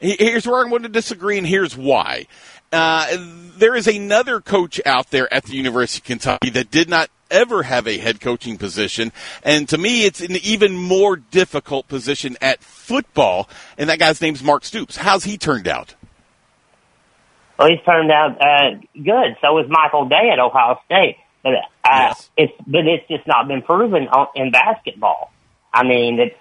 He- 0.00 0.16
Here's 0.18 0.46
where 0.46 0.62
I'm 0.62 0.70
going 0.70 0.82
to 0.82 0.88
disagree, 0.88 1.38
and 1.38 1.46
here's 1.46 1.76
why. 1.76 2.26
uh, 2.72 3.16
there 3.56 3.76
is 3.76 3.86
another 3.86 4.40
coach 4.40 4.80
out 4.84 5.10
there 5.10 5.32
at 5.32 5.44
the 5.44 5.54
University 5.54 6.00
of 6.00 6.04
Kentucky 6.04 6.50
that 6.50 6.72
did 6.72 6.88
not 6.88 7.08
ever 7.30 7.62
have 7.62 7.86
a 7.86 7.98
head 7.98 8.20
coaching 8.20 8.58
position. 8.58 9.12
And 9.44 9.68
to 9.68 9.78
me, 9.78 10.04
it's 10.04 10.20
an 10.20 10.32
even 10.42 10.76
more 10.76 11.14
difficult 11.16 11.86
position 11.86 12.36
at 12.42 12.60
football. 12.64 13.48
And 13.78 13.88
that 13.90 14.00
guy's 14.00 14.20
name's 14.20 14.42
Mark 14.42 14.64
Stoops. 14.64 14.96
How's 14.96 15.22
he 15.24 15.38
turned 15.38 15.68
out? 15.68 15.94
Well, 17.58 17.68
he's 17.68 17.80
turned 17.86 18.10
out 18.10 18.40
uh, 18.40 18.70
good. 18.94 19.36
So 19.40 19.58
is 19.58 19.66
Michael 19.68 20.08
Day 20.08 20.30
at 20.32 20.40
Ohio 20.40 20.80
State. 20.86 21.16
But 21.44 21.54
uh, 21.54 21.58
Yes. 21.86 22.30
it's 22.36 22.52
but 22.66 22.86
it's 22.86 23.06
just 23.08 23.26
not 23.28 23.46
been 23.46 23.62
proven 23.62 24.08
on, 24.08 24.26
in 24.34 24.50
basketball. 24.50 25.30
I 25.72 25.84
mean, 25.84 26.18
it's 26.18 26.36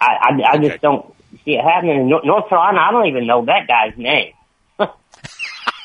I 0.00 0.06
I, 0.20 0.52
I 0.52 0.56
Okay. 0.58 0.68
just 0.68 0.82
don't 0.82 1.14
see 1.44 1.52
it 1.54 1.62
happening 1.62 2.00
in 2.00 2.08
North 2.08 2.48
Carolina. 2.48 2.78
I 2.80 2.90
don't 2.92 3.06
even 3.06 3.26
know 3.26 3.44
that 3.46 3.66
guy's 3.68 3.96
name. 3.96 4.32
and 4.78 4.88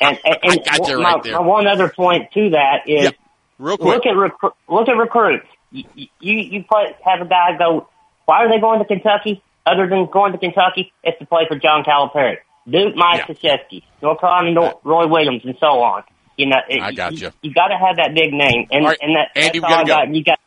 and, 0.02 0.20
and 0.44 0.60
I 0.70 0.78
got 0.78 0.88
you 0.88 1.00
my, 1.00 1.14
right 1.14 1.24
there. 1.24 1.34
my 1.36 1.42
one 1.42 1.68
other 1.68 1.90
point 1.90 2.32
to 2.34 2.50
that 2.52 2.88
is 2.88 3.04
Yep. 3.06 3.16
Real 3.60 3.78
quick. 3.78 4.04
look 4.04 4.06
at 4.08 4.16
recru- 4.16 4.54
look 4.68 4.90
at 4.90 4.94
recruits. 4.98 5.46
You 5.72 5.84
you, 5.96 6.08
you 6.38 6.64
put, 6.64 6.96
have 7.06 7.22
a 7.22 7.30
guy 7.30 7.58
go. 7.58 7.88
Why 8.26 8.44
are 8.46 8.50
they 8.50 8.60
going 8.60 8.80
to 8.80 8.86
Kentucky? 8.86 9.42
Other 9.66 9.88
than 9.88 10.08
going 10.12 10.32
to 10.32 10.40
Kentucky, 10.40 10.92
it's 11.04 11.20
to 11.20 11.26
play 11.28 11.44
for 11.48 11.56
John 11.60 11.84
Calipari, 11.84 12.38
Duke, 12.68 12.96
Mike 12.96 13.26
Yeah. 13.30 13.36
Krzyzewski, 13.60 13.84
North 14.02 14.20
Carolina, 14.20 14.52
Nor- 14.52 14.80
Roy 14.84 15.08
Williams, 15.08 15.44
and 15.46 15.56
so 15.60 15.68
on. 15.84 16.04
You 16.36 16.48
know, 16.48 16.58
it, 16.68 16.82
I 16.82 16.92
got 16.94 17.14
you. 17.14 17.28
you. 17.28 17.32
You 17.44 17.54
got 17.54 17.68
to 17.68 17.78
have 17.78 17.98
that 17.98 18.16
big 18.16 18.34
name, 18.34 18.66
and 18.72 18.84
right, 18.86 18.98
and 19.00 19.16
that, 19.16 19.30
Andy, 19.36 19.60
that's 19.60 19.72
all 19.72 19.80
I 19.80 19.84
go. 19.84 19.88
got. 19.88 20.16
You 20.16 20.24
got. 20.24 20.40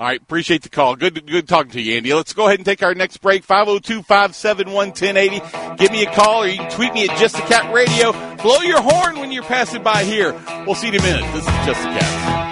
All 0.00 0.06
right, 0.06 0.20
appreciate 0.22 0.62
the 0.62 0.70
call. 0.70 0.96
Good, 0.96 1.26
good 1.26 1.46
talking 1.46 1.72
to 1.72 1.80
you, 1.80 1.98
Andy. 1.98 2.14
Let's 2.14 2.32
go 2.32 2.46
ahead 2.46 2.58
and 2.58 2.64
take 2.64 2.82
our 2.82 2.94
next 2.94 3.18
break. 3.18 3.46
502-571-1080. 3.46 5.76
Give 5.76 5.92
me 5.92 6.06
a 6.06 6.10
call 6.10 6.44
or 6.44 6.46
you 6.46 6.56
can 6.56 6.70
tweet 6.70 6.94
me 6.94 7.06
at 7.06 7.18
Just 7.18 7.36
the 7.36 7.42
Cat 7.42 7.70
Radio. 7.70 8.12
Blow 8.36 8.60
your 8.60 8.80
horn 8.80 9.18
when 9.18 9.30
you're 9.30 9.42
passing 9.42 9.82
by 9.82 10.04
here. 10.04 10.32
We'll 10.64 10.74
see 10.74 10.86
you 10.86 10.94
in 10.94 11.00
a 11.00 11.02
minute. 11.02 11.30
This 11.34 11.46
is 11.46 11.52
Just 11.66 11.82
the 11.82 11.90
Cat. 11.90 12.46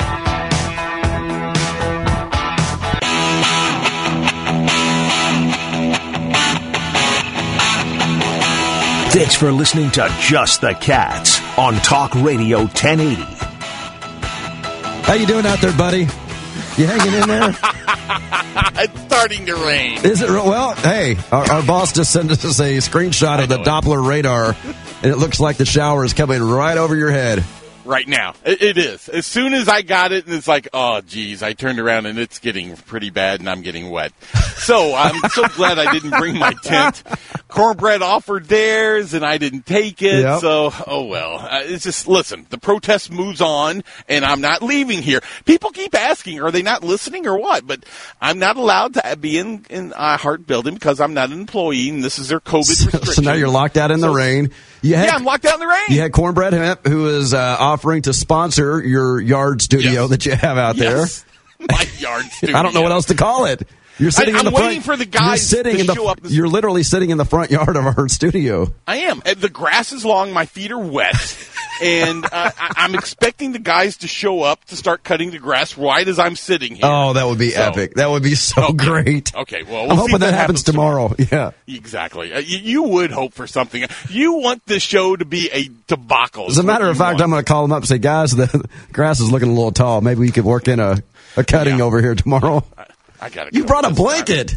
Thanks 9.15 9.37
for 9.37 9.53
listening 9.53 9.91
to 9.93 10.15
Just 10.21 10.61
the 10.61 10.75
Cats 10.75 11.41
on 11.57 11.77
Talk 11.77 12.15
Radio 12.15 12.59
1080. 12.59 13.23
How 15.05 15.15
you 15.15 15.27
doing 15.27 15.47
out 15.47 15.63
there, 15.63 15.73
buddy? 15.73 16.07
You 16.79 16.87
hanging 16.87 17.15
in 17.23 17.29
there? 17.29 17.57
It's 18.81 19.01
starting 19.03 19.47
to 19.47 19.57
rain. 19.57 20.05
Is 20.05 20.23
it 20.23 20.31
real? 20.31 20.47
Well, 20.47 20.75
hey, 20.77 21.17
our, 21.33 21.51
our 21.51 21.63
boss 21.67 21.93
just 21.93 22.13
sent 22.13 22.31
us 22.31 22.45
a 22.45 22.79
screenshot 22.79 23.43
of 23.43 23.49
the. 23.49 23.59
Doppler 23.59 24.05
radar, 24.07 24.55
and 25.03 25.13
it 25.13 25.17
looks 25.17 25.41
like 25.41 25.57
the 25.57 25.65
shower 25.65 26.05
is 26.05 26.15
coming 26.15 26.41
right 26.41 26.79
over 26.79 26.95
your 26.95 27.11
head. 27.11 27.45
Right 27.89 28.07
now. 28.07 28.35
It, 28.45 28.63
it 28.63 28.79
is. 28.79 29.09
As 29.09 29.27
soon 29.27 29.55
as 29.55 29.69
I 29.69 29.83
got 29.83 30.13
it, 30.13 30.27
and 30.27 30.35
it's 30.35 30.47
like, 30.47 30.69
oh, 30.73 31.01
geez, 31.01 31.43
I 31.43 31.55
turned 31.55 31.81
around 31.81 32.07
and 32.07 32.19
it's 32.19 32.39
getting 32.39 32.77
pretty 32.77 33.11
bad, 33.11 33.41
and 33.41 33.49
I'm 33.49 33.63
getting 33.63 33.91
wet. 33.91 34.13
So 34.59 34.93
I'm 34.95 35.15
so 35.31 35.47
glad 35.57 35.79
I 35.79 35.93
didn't 35.93 36.11
bring 36.11 36.37
my 36.37 36.53
tent. 36.65 37.03
Cornbread 37.47 38.03
offered 38.03 38.47
theirs, 38.47 39.15
and 39.15 39.25
I 39.25 39.39
didn't 39.39 39.65
take 39.67 40.03
it. 40.03 40.23
Yep. 40.25 40.41
So, 40.41 40.73
oh 40.87 41.05
well. 41.05 41.37
Uh, 41.39 41.61
it's 41.63 41.85
just 41.85 42.07
listen. 42.09 42.45
The 42.51 42.59
protest 42.59 43.11
moves 43.11 43.41
on, 43.41 43.83
and 44.09 44.25
I'm 44.25 44.41
not 44.43 44.61
leaving 44.61 45.01
here. 45.01 45.21
People 45.47 45.71
keep 45.71 45.95
asking, 45.95 46.41
are 46.43 46.51
they 46.51 46.63
not 46.63 46.83
listening 46.85 47.27
or 47.27 47.39
what? 47.39 47.67
But 47.67 47.85
I'm 48.21 48.39
not 48.41 48.57
allowed 48.57 48.95
to 48.95 49.17
be 49.17 49.39
in 49.39 49.65
in 49.71 49.93
Heart 49.93 50.47
Building 50.47 50.75
because 50.75 51.01
I'm 51.01 51.15
not 51.15 51.31
an 51.31 51.41
employee, 51.41 51.89
and 51.89 52.03
this 52.05 52.19
is 52.19 52.29
their 52.29 52.41
COVID 52.41 52.65
So, 52.65 52.85
restriction. 52.87 53.15
so 53.15 53.23
now 53.23 53.35
you're 53.35 53.49
locked 53.49 53.77
out 53.79 53.91
in 53.93 54.01
the 54.01 54.11
rain. 54.11 54.51
You 54.83 54.95
had, 54.97 55.07
Yeah, 55.07 55.17
I'm 55.17 55.25
locked 55.25 55.45
out 55.45 55.55
in 55.55 55.61
the 55.61 55.67
rain. 55.67 55.83
You 55.91 56.01
had 56.01 56.13
Cornbread 56.13 56.53
Hemp, 56.53 56.87
who 56.87 57.09
is 57.09 57.35
uh, 57.35 57.57
offering 57.59 58.03
to 58.03 58.13
sponsor 58.13 58.81
your 58.81 59.21
yard 59.21 59.61
studio 59.63 60.03
Yes. 60.03 60.11
that 60.11 60.27
you 60.27 60.33
have 60.33 60.59
out 60.59 60.77
Yes. 60.77 61.25
My 61.61 61.87
yard 61.99 62.25
there. 62.43 62.57
I 62.57 62.63
don't 62.63 62.75
know 62.75 62.83
what 62.83 62.93
else 62.93 63.07
to 63.07 63.15
call 63.15 63.47
it. 63.47 63.67
You're 63.99 64.11
sitting 64.13 64.37
I, 64.37 64.41
front. 64.43 64.55
waiting 64.57 64.81
for 64.81 64.97
the 64.97 65.05
you're 65.05 65.11
guys 65.11 65.47
sitting 65.47 65.75
to 65.75 65.81
in 65.81 65.87
the, 65.87 65.95
show 65.95 66.07
up 66.09 66.21
this- 66.21 66.33
You're 66.33 66.49
literally 66.49 66.83
sitting 66.83 67.11
in 67.11 67.19
the 67.19 67.25
front 67.25 67.51
yard 67.51 67.77
of 67.77 67.85
our 67.87 68.09
studio. 68.09 68.73
I 68.87 68.99
am. 68.99 69.21
The 69.25 69.49
grass 69.49 69.93
is 69.93 70.05
long. 70.05 70.33
My 70.33 70.47
feet 70.47 70.71
are 70.73 70.79
wet. 70.79 71.17
and 71.83 72.25
uh, 72.25 72.29
I- 72.33 72.73
I'm 72.77 72.95
expecting 72.95 73.53
the 73.53 73.59
guys 73.59 73.99
to 73.99 74.09
show 74.09 74.43
up 74.43 74.65
to 74.67 74.77
start 74.77 75.03
cutting 75.05 75.31
the 75.31 75.39
grass 75.39 75.77
right 75.77 76.07
as 76.07 76.19
I'm 76.19 76.37
sitting 76.37 76.75
here. 76.77 76.85
Oh, 76.87 77.13
that 77.15 77.27
would 77.27 77.39
be 77.39 77.51
So- 77.51 77.63
epic. 77.63 77.95
That 77.95 78.11
would 78.11 78.23
be 78.23 78.35
so 78.37 78.69
Okay. 78.69 78.77
great. 78.87 79.35
Okay, 79.35 79.63
well, 79.65 79.83
we'll 79.85 79.91
I'm 79.93 79.97
hoping 79.99 80.13
that, 80.15 80.19
that 80.21 80.35
happens 80.35 80.61
happens 80.61 80.63
tomorrow. 80.63 81.15
Yeah. 81.33 81.51
Exactly. 81.67 82.33
Uh, 82.33 82.39
you, 82.39 82.59
you 82.59 82.83
would 82.85 83.11
hope 83.11 83.35
for 83.35 83.47
something. 83.47 83.85
You 84.09 84.35
want 84.35 84.65
this 84.67 84.83
show 84.83 85.17
to 85.17 85.25
be 85.25 85.51
a 85.53 85.69
debacle. 85.89 86.47
As 86.47 86.59
a 86.59 86.63
matter 86.63 86.87
of 86.89 86.97
fact, 86.97 87.21
I'm 87.21 87.31
going 87.31 87.43
to 87.45 87.49
call 87.49 87.63
them 87.63 87.73
up 87.73 87.79
and 87.83 87.89
say, 87.89 87.99
guys, 87.99 88.31
the 88.35 88.69
grass 88.93 89.21
is 89.21 89.31
looking 89.31 89.49
a 89.49 89.53
little 89.55 89.73
tall. 89.73 90.01
Maybe 90.01 90.21
we 90.21 90.31
could 90.31 90.45
work 90.45 90.69
in 90.69 90.79
a, 90.81 91.03
a 91.37 91.45
cutting 91.45 91.79
Yeah. 91.79 91.85
over 91.85 92.01
here 92.01 92.15
tomorrow. 92.15 92.65
I 93.21 93.29
got 93.31 93.55
You 93.55 93.65
brought 93.65 93.85
a 93.91 93.95
blanket. 93.95 94.57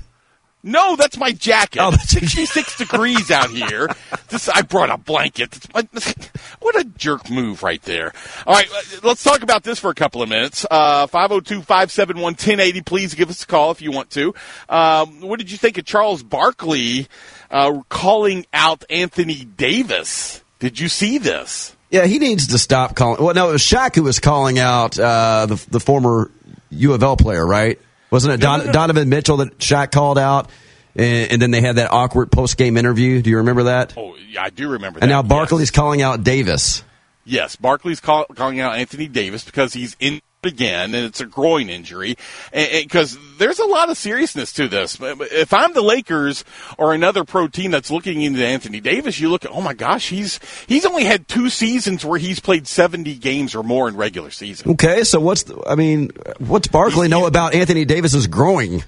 No, 0.64 0.96
that's 0.96 1.18
my 1.18 1.32
jacket. 1.32 1.80
Oh, 1.82 1.90
that's- 1.90 2.10
66 2.12 2.78
degrees 2.78 3.32
out 3.32 3.50
here. 3.52 3.90
This, 4.30 4.48
I 4.48 4.62
brought 4.62 4.90
a 4.92 4.98
blanket. 4.98 5.58
What 6.62 6.80
a 6.80 6.84
jerk 6.84 7.28
move 7.32 7.64
right 7.64 7.82
there. 7.82 8.14
All 8.46 8.54
right, 8.54 8.70
uh, 8.72 9.00
let's 9.02 9.24
talk 9.24 9.42
about 9.42 9.64
this 9.64 9.80
for 9.80 9.90
a 9.90 9.96
couple 9.96 10.22
of 10.22 10.30
minutes. 10.30 10.64
Uh, 10.70 11.08
502-571-1080. 11.08 12.86
Please 12.86 13.16
give 13.16 13.30
us 13.32 13.44
a 13.44 13.48
call 13.48 13.72
if 13.72 13.82
you 13.82 13.92
want 13.92 14.12
to. 14.12 14.34
Um, 14.70 15.22
what 15.22 15.40
did 15.40 15.52
you 15.52 15.58
think 15.58 15.78
of 15.80 15.86
Charles 15.86 16.22
Barkley 16.24 17.08
uh, 17.50 17.82
calling 17.90 18.46
out 18.54 18.84
Anthony 18.92 19.44
Davis? 19.44 20.44
Did 20.60 20.80
you 20.80 20.88
see 20.88 21.18
this? 21.18 21.76
Yeah, 21.90 22.06
he 22.06 22.20
needs 22.20 22.48
to 22.48 22.58
stop 22.60 22.96
calling. 22.96 23.24
Well, 23.24 23.34
no, 23.34 23.50
it 23.50 23.54
was 23.54 23.64
Shaq 23.64 23.96
who 23.96 24.04
was 24.04 24.20
calling 24.20 24.60
out 24.60 25.00
uh, 25.00 25.48
the, 25.48 25.66
the 25.72 25.80
former 25.80 26.30
U 26.70 26.94
of 26.94 27.02
L 27.04 27.18
player, 27.18 27.46
right? 27.46 27.80
Wasn't 28.12 28.34
it 28.34 28.42
Don, 28.42 28.60
no, 28.60 28.66
no. 28.66 28.72
Donovan 28.72 29.10
Mitchell 29.10 29.38
that 29.38 29.58
Shaq 29.58 29.92
called 29.92 30.18
out? 30.20 30.50
And, 30.96 31.32
and 31.32 31.42
then 31.42 31.52
they 31.52 31.62
had 31.62 31.78
that 31.78 31.92
awkward 31.92 32.32
post 32.32 32.58
game 32.58 32.76
interview. 32.76 33.22
Do 33.22 33.30
you 33.30 33.38
remember 33.38 33.64
that? 33.64 33.94
Oh, 33.98 34.16
yeah, 34.30 34.44
I 34.44 34.50
do 34.50 34.68
remember 34.70 35.00
that. 35.00 35.06
and 35.06 35.10
now 35.10 35.22
yes. 35.22 35.30
Barkley's 35.30 35.72
calling 35.72 36.02
out 36.02 36.24
Davis. 36.24 36.84
Yes, 37.24 37.56
Barkley's 37.56 38.00
call, 38.02 38.26
calling 38.26 38.60
out 38.60 38.76
Anthony 38.76 39.08
Davis 39.08 39.46
because 39.46 39.74
he's 39.74 39.96
in 40.00 40.22
again, 40.44 40.96
and 40.96 41.06
it's 41.06 41.22
a 41.22 41.26
groin 41.26 41.70
injury. 41.70 42.16
Because 42.52 43.18
there's 43.38 43.60
a 43.60 43.66
lot 43.66 43.90
of 43.90 43.98
seriousness 43.98 44.54
to 44.54 44.68
this. 44.68 44.98
If 45.02 45.54
I'm 45.54 45.74
the 45.74 45.82
Lakers 45.82 46.44
or 46.78 46.94
another 46.94 47.24
pro 47.24 47.48
team 47.48 47.72
that's 47.72 47.92
looking 47.92 48.22
into 48.22 48.46
Anthony 48.46 48.80
Davis, 48.80 49.20
you 49.20 49.30
look 49.30 49.46
at, 49.46 49.52
oh 49.52 49.62
my 49.62 49.74
gosh, 49.74 50.10
he's 50.10 50.40
he's 50.68 50.86
only 50.86 51.04
had 51.04 51.28
two 51.28 51.50
seasons 51.50 52.06
where 52.06 52.20
he's 52.20 52.40
played 52.40 52.68
70 52.68 53.16
games 53.16 53.56
or 53.56 53.64
more 53.64 53.88
in 53.88 53.96
regular 53.96 54.32
season. 54.32 54.72
Okay, 54.72 55.04
so 55.04 55.20
what's 55.20 55.44
the, 55.44 55.62
I 55.68 55.76
mean, 55.76 56.12
what's 56.40 56.68
Barkley 56.68 57.08
know 57.08 57.26
about 57.26 57.54
Anthony 57.54 57.86
Davis's 57.86 58.28
growing? 58.28 58.84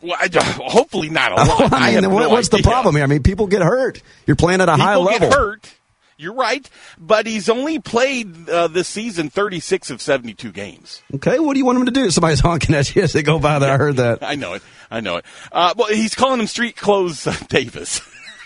Well, 0.00 0.16
I, 0.18 0.28
hopefully 0.64 1.10
not 1.10 1.32
a 1.32 1.34
lot. 1.44 1.72
I 1.72 1.92
mean, 1.94 2.04
have 2.04 2.12
what, 2.12 2.20
no 2.20 2.28
what's 2.28 2.48
the 2.48 2.62
problem 2.62 2.94
here? 2.94 3.04
I 3.04 3.08
mean, 3.08 3.22
people 3.22 3.46
get 3.48 3.62
hurt. 3.62 4.00
You're 4.26 4.36
playing 4.36 4.60
at 4.60 4.68
a 4.68 4.76
high 4.76 4.94
People 4.94 5.04
level. 5.04 5.28
get 5.30 5.38
hurt. 5.38 5.74
You're 6.20 6.34
right, 6.34 6.68
but 6.98 7.26
he's 7.26 7.48
only 7.48 7.78
played 7.78 8.48
uh, 8.48 8.66
this 8.66 8.88
season 8.88 9.30
36 9.30 9.90
of 9.90 10.02
72 10.02 10.50
games. 10.50 11.00
Okay, 11.14 11.38
what 11.38 11.54
do 11.54 11.60
you 11.60 11.64
want 11.64 11.78
him 11.78 11.84
to 11.86 11.92
do? 11.92 12.10
Somebody's 12.10 12.40
honking 12.48 12.74
at 12.74 12.94
you 12.96 13.02
as 13.02 13.12
they 13.12 13.22
go 13.22 13.38
by 13.38 13.60
there. 13.60 13.72
I 13.72 13.76
heard 13.76 13.98
that. 13.98 14.18
I 14.22 14.34
know 14.34 14.54
it. 14.54 14.62
I 14.90 14.98
know 14.98 15.18
it. 15.18 15.24
Uh, 15.52 15.74
well, 15.76 15.86
he's 15.86 16.16
calling 16.16 16.40
him 16.40 16.48
street 16.48 16.74
clothes 16.74 17.24
uh, 17.24 17.36
Davis. 17.48 18.00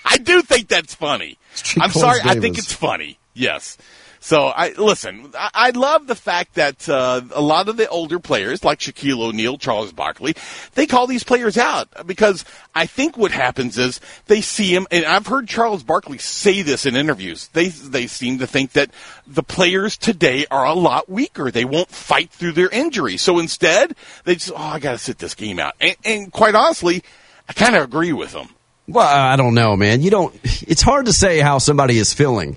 I 0.04 0.18
do 0.18 0.42
think 0.42 0.68
that's 0.68 0.94
funny. 0.94 1.38
Street 1.54 1.82
I'm 1.82 1.92
sorry. 1.92 2.20
I 2.22 2.38
think 2.38 2.58
it's 2.58 2.74
funny. 2.74 3.18
Yes. 3.32 3.78
So 4.22 4.46
I 4.46 4.70
listen. 4.78 5.32
I, 5.36 5.50
I 5.52 5.70
love 5.70 6.06
the 6.06 6.14
fact 6.14 6.54
that 6.54 6.88
uh, 6.88 7.22
a 7.34 7.42
lot 7.42 7.68
of 7.68 7.76
the 7.76 7.88
older 7.88 8.20
players, 8.20 8.62
like 8.62 8.78
Shaquille 8.78 9.20
O'Neal, 9.20 9.58
Charles 9.58 9.92
Barkley, 9.92 10.36
they 10.74 10.86
call 10.86 11.08
these 11.08 11.24
players 11.24 11.58
out 11.58 11.88
because 12.06 12.44
I 12.72 12.86
think 12.86 13.16
what 13.16 13.32
happens 13.32 13.78
is 13.78 14.00
they 14.28 14.40
see 14.40 14.72
him, 14.72 14.86
and 14.92 15.04
I've 15.04 15.26
heard 15.26 15.48
Charles 15.48 15.82
Barkley 15.82 16.18
say 16.18 16.62
this 16.62 16.86
in 16.86 16.94
interviews. 16.94 17.48
They 17.48 17.66
they 17.68 18.06
seem 18.06 18.38
to 18.38 18.46
think 18.46 18.74
that 18.74 18.92
the 19.26 19.42
players 19.42 19.96
today 19.96 20.46
are 20.52 20.66
a 20.66 20.74
lot 20.74 21.10
weaker. 21.10 21.50
They 21.50 21.64
won't 21.64 21.90
fight 21.90 22.30
through 22.30 22.52
their 22.52 22.68
injuries. 22.68 23.22
So 23.22 23.40
instead, 23.40 23.96
they 24.22 24.34
just 24.34 24.52
oh, 24.52 24.56
I 24.56 24.78
got 24.78 24.92
to 24.92 24.98
sit 24.98 25.18
this 25.18 25.34
game 25.34 25.58
out. 25.58 25.74
And, 25.80 25.96
and 26.04 26.32
quite 26.32 26.54
honestly, 26.54 27.02
I 27.48 27.54
kind 27.54 27.74
of 27.74 27.82
agree 27.82 28.12
with 28.12 28.30
them. 28.30 28.50
Well, 28.86 29.04
I 29.04 29.34
don't 29.34 29.54
know, 29.54 29.76
man. 29.76 30.00
You 30.00 30.10
don't. 30.10 30.32
It's 30.44 30.82
hard 30.82 31.06
to 31.06 31.12
say 31.12 31.40
how 31.40 31.58
somebody 31.58 31.98
is 31.98 32.14
feeling. 32.14 32.56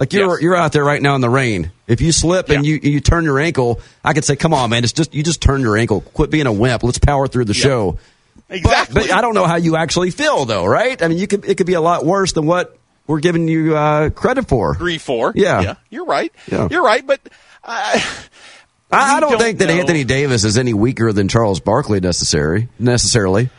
Like 0.00 0.12
you're 0.14 0.30
Yes. 0.32 0.42
you're 0.42 0.56
out 0.56 0.72
there 0.72 0.82
right 0.84 1.00
now 1.00 1.14
in 1.14 1.20
the 1.20 1.28
rain. 1.30 1.70
If 1.86 2.00
you 2.00 2.10
slip 2.10 2.48
and 2.48 2.64
you 2.64 2.80
you 2.82 3.00
turn 3.00 3.22
your 3.24 3.38
ankle, 3.38 3.80
I 4.02 4.14
could 4.14 4.24
say, 4.24 4.34
"Come 4.34 4.54
on, 4.54 4.70
man! 4.70 4.82
It's 4.82 4.94
just 4.94 5.14
you 5.14 5.22
just 5.22 5.42
turn 5.42 5.60
your 5.60 5.76
ankle. 5.76 6.00
Quit 6.00 6.30
being 6.30 6.46
a 6.46 6.52
wimp. 6.52 6.82
Let's 6.82 6.98
power 6.98 7.28
through 7.28 7.44
the 7.44 7.54
show." 7.54 7.98
Exactly. 8.48 9.02
but 9.02 9.12
I 9.12 9.20
don't 9.20 9.34
know 9.34 9.46
how 9.46 9.56
you 9.56 9.76
actually 9.76 10.10
feel, 10.10 10.44
though, 10.46 10.64
right? 10.66 11.00
I 11.02 11.06
mean, 11.08 11.18
you 11.18 11.26
could 11.26 11.44
it 11.44 11.56
could 11.56 11.66
be 11.66 11.74
a 11.74 11.80
lot 11.82 12.04
worse 12.06 12.32
than 12.32 12.46
what 12.46 12.76
we're 13.06 13.20
giving 13.20 13.46
you 13.46 13.76
uh, 13.76 14.08
credit 14.10 14.48
for. 14.48 14.74
Three, 14.74 14.96
four. 14.98 15.32
Yeah. 15.36 15.60
yeah, 15.60 15.74
you're 15.90 16.06
right. 16.06 16.32
Yeah. 16.50 16.66
You're 16.70 16.82
right, 16.82 17.06
but 17.06 17.20
uh, 17.62 18.00
I, 18.90 19.16
I 19.16 19.20
don't, 19.20 19.32
don't 19.32 19.40
think 19.40 19.58
that. 19.58 19.68
Anthony 19.70 20.04
Davis 20.04 20.44
is 20.44 20.56
any 20.56 20.72
weaker 20.72 21.12
than 21.12 21.28
Charles 21.28 21.60
Barkley 21.60 22.00
necessary 22.00 22.68
necessarily. 22.78 23.50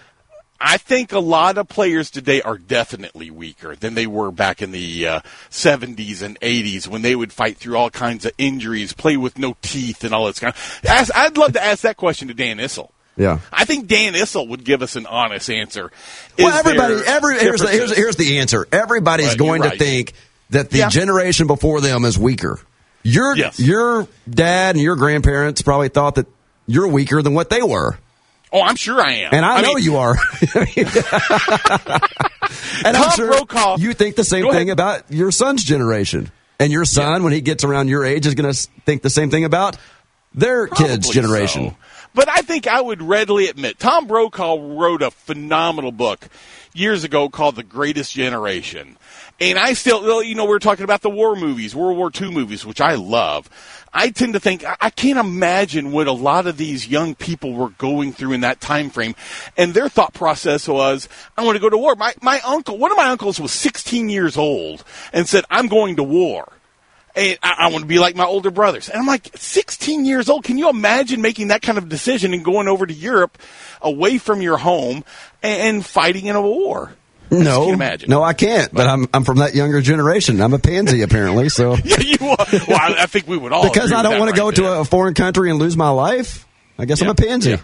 I 0.63 0.78
think 0.78 1.12
a 1.12 1.19
lot 1.19 1.58
of 1.58 1.67
players 1.67 2.12
today 2.12 2.41
are 2.41 2.58
definitely 2.58 3.32
weaker 3.32 3.76
than 3.76 3.95
they 3.95 4.06
were 4.06 4.32
back 4.32 4.62
in 4.62 4.71
the 4.71 5.08
uh, 5.08 5.19
70s 5.50 6.21
and 6.21 6.39
80s 6.39 6.88
when 6.88 7.02
they 7.02 7.15
would 7.15 7.34
fight 7.34 7.58
through 7.58 7.78
all 7.78 7.89
kinds 7.89 8.26
of 8.26 8.32
injuries, 8.38 8.93
play 8.93 9.17
with 9.17 9.39
no 9.39 9.56
teeth, 9.62 10.04
and 10.04 10.13
all 10.13 10.26
that 10.28 10.39
kind 10.39 10.54
of. 10.54 10.82
Ask, 10.88 11.12
I'd 11.15 11.36
love 11.38 11.54
to 11.54 11.63
ask 11.63 11.82
that 11.82 11.97
question 11.97 12.28
to 12.28 12.34
Dan 12.36 12.58
Issel. 12.60 12.91
Yeah. 13.17 13.39
I 13.52 13.65
think 13.65 13.88
Dan 13.88 14.13
Issel 14.13 14.47
would 14.50 14.63
give 14.63 14.82
us 14.82 14.95
an 14.95 15.06
honest 15.06 15.50
answer. 15.50 15.91
Well, 16.38 16.56
everybody, 16.56 17.02
every 17.06 17.39
here's 17.39 17.62
the, 17.62 17.67
here's, 17.69 17.95
here's 17.95 18.15
the 18.15 18.38
answer. 18.39 18.67
Everybody's 18.71 19.30
Right, 19.30 19.38
going 19.38 19.63
you're 19.63 19.71
to 19.71 19.78
think 19.78 20.13
that 20.52 20.69
the 20.69 20.80
Yeah. 20.80 20.89
generation 20.89 21.47
before 21.47 21.82
them 21.82 22.06
is 22.06 22.17
weaker. 22.17 22.60
Your 23.04 23.36
Yes. 23.36 23.60
your 23.60 24.08
dad 24.30 24.76
and 24.76 24.84
your 24.84 24.95
grandparents 24.95 25.62
probably 25.63 25.89
thought 25.89 26.15
that 26.15 26.28
you're 26.67 26.88
weaker 26.88 27.21
than 27.24 27.34
what 27.34 27.50
they 27.50 27.63
were, 27.63 27.97
Oh, 28.51 28.61
I'm 28.61 28.75
sure 28.75 28.99
I 28.99 29.11
am. 29.13 29.29
and 29.33 29.45
I, 29.45 29.61
know 29.61 29.75
mean, 29.75 29.83
you 29.83 29.97
are. 29.97 30.11
and 32.85 32.97
I'm 32.97 33.11
sure 33.11 33.27
Brokaw- 33.27 33.77
you 33.77 33.93
think 33.93 34.15
the 34.15 34.25
same 34.25 34.51
thing 34.51 34.69
about 34.69 35.09
your 35.09 35.31
son's 35.31 35.63
generation, 35.63 36.29
and 36.59 36.71
your 36.71 36.85
son, 36.85 37.23
when 37.23 37.31
he 37.33 37.41
gets 37.41 37.63
around 37.63 37.87
your 37.87 38.03
age, 38.03 38.27
is 38.27 38.35
going 38.35 38.53
to 38.53 38.67
think 38.85 39.03
the 39.03 39.09
same 39.09 39.29
thing 39.29 39.45
about 39.45 39.77
their 40.33 40.67
kids' 40.67 41.09
generation. 41.09 41.71
so. 41.71 41.75
But 42.13 42.27
I 42.27 42.41
think 42.41 42.67
I 42.67 42.81
would 42.81 43.01
readily 43.01 43.47
admit 43.47 43.79
Tom 43.79 44.05
Brokaw 44.05 44.55
wrote 44.77 45.01
a 45.01 45.11
phenomenal 45.11 45.93
book 45.93 46.27
years 46.73 47.05
ago 47.05 47.29
called 47.29 47.55
The 47.55 47.63
Greatest 47.63 48.13
Generation. 48.13 48.97
And 49.39 49.57
I 49.57 49.73
still, 49.73 50.21
you 50.21 50.35
know, 50.35 50.45
we're 50.45 50.59
talking 50.59 50.83
about 50.83 51.01
the 51.01 51.09
war 51.09 51.35
movies, 51.35 51.73
World 51.73 51.97
War 51.97 52.11
II 52.13 52.31
movies, 52.31 52.65
which 52.65 52.81
I 52.81 52.95
love. 52.95 53.49
I 53.93 54.10
tend 54.10 54.34
to 54.34 54.39
think 54.39 54.63
I- 54.65 54.89
can't 54.89 55.19
imagine 55.19 55.91
what 55.91 56.08
a 56.08 56.12
lot 56.12 56.47
of 56.47 56.58
these 56.58 56.88
young 56.88 57.15
people 57.15 57.54
were 57.54 57.69
going 57.69 58.13
through 58.13 58.34
in 58.34 58.41
that 58.41 58.62
time 58.62 58.89
frame, 58.89 59.15
and 59.58 59.73
their 59.73 59.89
thought 59.89 60.13
process 60.13 60.67
was, 60.67 61.10
"I 61.38 61.43
want 61.43 61.56
to 61.56 61.62
go 61.62 61.69
to 61.69 61.77
war." 61.77 61.95
My 61.95 62.13
my 62.21 62.39
uncle, 62.41 62.77
one 62.77 62.91
of 62.91 62.97
my 62.97 63.10
uncles, 63.10 63.39
was 63.39 63.51
16 63.51 64.10
years 64.10 64.38
old 64.38 64.84
and 65.12 65.27
said, 65.27 65.43
"I'm 65.49 65.67
going 65.67 65.95
to 65.97 66.04
war." 66.04 66.47
and 67.15 67.38
I, 67.43 67.56
I 67.60 67.67
want 67.67 67.82
to 67.82 67.88
be 67.88 67.99
like 67.99 68.15
my 68.15 68.25
older 68.25 68.51
brothers. 68.51 68.89
And 68.89 68.99
I'm 68.99 69.06
like, 69.06 69.32
16 69.36 70.06
years 70.06 70.30
old. 70.30 70.43
Can 70.43 70.58
you 70.58 70.69
imagine 70.69 71.21
making 71.21 71.49
that 71.49 71.62
kind 71.62 71.77
of 71.77 71.89
decision 71.89 72.34
and 72.34 72.43
going 72.43 72.67
over 72.67 72.86
to 72.86 72.93
Europe, 72.93 73.38
away 73.82 74.17
from 74.17 74.41
your 74.41 74.58
home, 74.58 75.04
and, 75.43 75.62
and 75.62 75.86
fighting 75.86 76.27
in 76.27 76.36
a 76.36 76.41
war? 76.41 76.93
No, 77.32 77.72
imagine. 77.72 78.10
no, 78.10 78.22
I 78.22 78.34
can't. 78.34 78.74
But 78.74 78.88
I'm 78.88 79.08
I'm 79.13 79.24
from 79.24 79.38
that 79.38 79.56
younger 79.56 79.82
generation. 79.82 80.41
I'm 80.41 80.54
a 80.54 80.60
pansy 80.60 81.02
apparently. 81.02 81.48
So 81.50 81.76
Yeah, 81.84 82.00
you 82.02 82.17
are. 82.28 82.46
Well, 82.67 82.78
I, 82.80 82.96
I 83.00 83.06
think 83.06 83.28
we 83.28 83.38
would 83.38 83.54
all 83.54 83.63
because 83.63 83.91
I 83.94 84.04
don't 84.04 84.20
want 84.20 84.32
to 84.32 84.36
go 84.38 84.52
to 84.52 84.80
a 84.82 84.86
foreign 84.86 85.13
country 85.13 85.50
and 85.50 85.58
lose 85.58 85.78
my 85.78 85.89
life, 85.89 86.46
I 86.78 86.86
guess 86.86 87.02
I'm 87.02 87.10
a 87.10 87.15
pansy. 87.15 87.52
Yeah. 87.52 87.58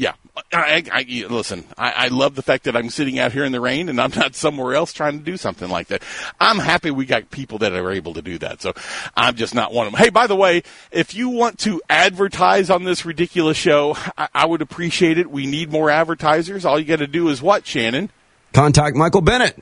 Yeah, 0.00 0.12
I, 0.52 0.84
I, 0.92 1.00
I- 1.00 1.26
listen. 1.28 1.64
I, 1.76 1.90
I 1.90 2.08
love 2.08 2.36
the 2.36 2.42
fact 2.42 2.64
that 2.64 2.76
I'm 2.76 2.88
sitting 2.88 3.18
out 3.18 3.32
here 3.32 3.44
in 3.44 3.50
the 3.50 3.60
rain 3.60 3.88
and 3.88 4.00
I'm 4.00 4.12
not 4.14 4.36
somewhere 4.36 4.76
else 4.76 4.92
trying 4.92 5.18
to 5.18 5.24
do 5.24 5.36
something 5.36 5.68
like 5.68 5.88
that. 5.88 6.04
I'm 6.40 6.58
happy 6.58 6.92
we 6.92 7.04
got 7.04 7.32
people 7.32 7.58
that 7.58 7.72
are 7.72 7.90
able 7.90 8.14
to 8.14 8.22
do 8.22 8.38
that. 8.38 8.62
So 8.62 8.74
I'm 9.16 9.34
just 9.34 9.56
not 9.56 9.72
one 9.72 9.88
of 9.88 9.92
them. 9.92 10.00
Hey, 10.00 10.10
by 10.10 10.28
the 10.28 10.36
way, 10.36 10.62
if 10.92 11.16
you 11.16 11.30
want 11.30 11.58
to 11.60 11.82
advertise 11.90 12.70
on 12.70 12.84
this 12.84 13.04
ridiculous 13.04 13.56
show, 13.56 13.96
I, 14.16 14.28
I 14.32 14.46
would 14.46 14.62
appreciate 14.62 15.18
it. 15.18 15.28
We 15.32 15.46
need 15.46 15.72
more 15.72 15.90
advertisers. 15.90 16.64
All 16.64 16.78
you 16.78 16.84
got 16.84 17.00
to 17.00 17.08
do 17.08 17.28
is 17.28 17.42
what, 17.42 17.66
Shannon? 17.66 18.10
Contact 18.52 18.96
Michael 18.96 19.20
Bennett. 19.20 19.56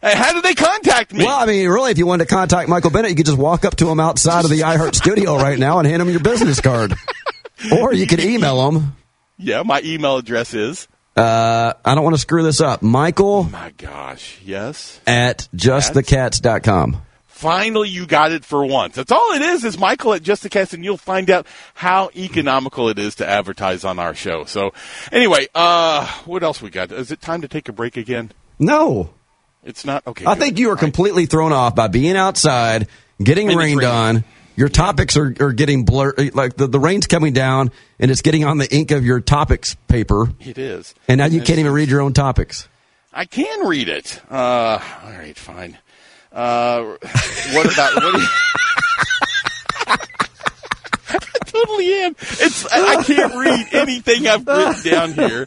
Hey, 0.00 0.14
how 0.14 0.32
do 0.32 0.40
they 0.42 0.54
contact 0.54 1.12
me? 1.12 1.24
Well, 1.24 1.36
I 1.38 1.44
mean, 1.46 1.68
really, 1.68 1.90
if 1.90 1.98
you 1.98 2.06
wanted 2.06 2.28
to 2.28 2.34
contact 2.34 2.68
Michael 2.68 2.90
Bennett, 2.90 3.10
you 3.10 3.16
could 3.16 3.26
just 3.26 3.38
walk 3.38 3.64
up 3.64 3.74
to 3.76 3.88
him 3.90 3.98
outside 3.98 4.44
of 4.44 4.50
the 4.50 4.60
iHeart 4.60 4.94
studio 4.94 5.36
right 5.36 5.58
now 5.58 5.78
and 5.80 5.88
hand 5.88 6.00
him 6.00 6.08
your 6.10 6.20
business 6.20 6.60
card. 6.60 6.94
Or 7.72 7.92
you 7.92 8.06
could 8.06 8.20
email 8.20 8.70
him. 8.70 8.94
yeah, 9.36 9.64
my 9.64 9.80
email 9.84 10.16
address 10.18 10.54
is. 10.54 10.86
Uh, 11.16 11.72
I 11.84 11.96
don't 11.96 12.04
want 12.04 12.14
to 12.14 12.20
screw 12.20 12.44
this 12.44 12.60
up. 12.60 12.82
Michael 12.82 13.42
My 13.42 13.72
gosh, 13.76 14.38
yes. 14.44 15.00
at 15.08 15.48
justthecats.com. 15.56 17.02
Finally, 17.38 17.88
you 17.88 18.04
got 18.04 18.32
it 18.32 18.44
for 18.44 18.66
once. 18.66 18.96
That's 18.96 19.12
all 19.12 19.32
it 19.32 19.42
is, 19.42 19.62
is 19.64 19.78
Michael 19.78 20.12
at 20.12 20.24
Just 20.24 20.42
the 20.42 20.48
Cast, 20.48 20.74
and 20.74 20.82
you'll 20.82 20.96
find 20.96 21.30
out 21.30 21.46
how 21.72 22.10
economical 22.16 22.88
it 22.88 22.98
is 22.98 23.14
to 23.16 23.28
advertise 23.28 23.84
on 23.84 24.00
our 24.00 24.12
show. 24.12 24.44
So, 24.44 24.72
anyway, 25.12 25.46
uh, 25.54 26.04
what 26.24 26.42
else 26.42 26.60
we 26.60 26.70
got? 26.70 26.90
Is 26.90 27.12
it 27.12 27.20
time 27.20 27.42
to 27.42 27.48
take 27.48 27.68
a 27.68 27.72
break 27.72 27.96
again? 27.96 28.32
No. 28.58 29.10
It's 29.62 29.84
not? 29.84 30.04
Okay. 30.04 30.24
I 30.24 30.34
good. 30.34 30.40
think 30.40 30.58
you 30.58 30.66
are 30.66 30.70
All 30.70 30.74
right. 30.74 30.80
completely 30.80 31.26
thrown 31.26 31.52
off 31.52 31.76
by 31.76 31.86
being 31.86 32.16
outside, 32.16 32.88
getting 33.22 33.50
And 33.50 33.56
rained 33.56 33.84
on. 33.84 34.24
Your 34.56 34.68
topics 34.68 35.16
are, 35.16 35.32
are 35.38 35.52
getting 35.52 35.84
blurred. 35.84 36.34
Like 36.34 36.56
the, 36.56 36.66
the 36.66 36.80
rain's 36.80 37.06
coming 37.06 37.34
down 37.34 37.70
and 38.00 38.10
it's 38.10 38.22
getting 38.22 38.44
on 38.44 38.58
the 38.58 38.68
ink 38.74 38.90
of 38.90 39.06
your 39.06 39.20
topics 39.20 39.76
paper. 39.86 40.26
It 40.40 40.58
is. 40.58 40.92
And 41.06 41.18
now 41.18 41.26
you 41.26 41.36
it's- 41.36 41.46
can't 41.46 41.60
even 41.60 41.70
read 41.70 41.88
your 41.88 42.00
own 42.00 42.14
topics. 42.14 42.66
I 43.12 43.26
can 43.26 43.64
read 43.68 43.88
it. 43.88 44.20
Uh, 44.28 44.80
all 45.04 45.12
right, 45.12 45.36
fine. 45.38 45.78
Uh, 46.32 46.82
what 47.52 47.72
about 47.72 47.94
what? 47.94 48.14
Do 48.14 48.20
you, 48.20 48.26
I 51.10 51.38
totally 51.46 51.94
am. 51.94 52.14
It's 52.20 52.66
I 52.72 52.96
I 52.96 53.02
can't 53.02 53.34
read 53.34 53.66
anything 53.72 54.26
I've 54.28 54.46
written 54.46 54.82
down 54.92 55.12
here. 55.12 55.46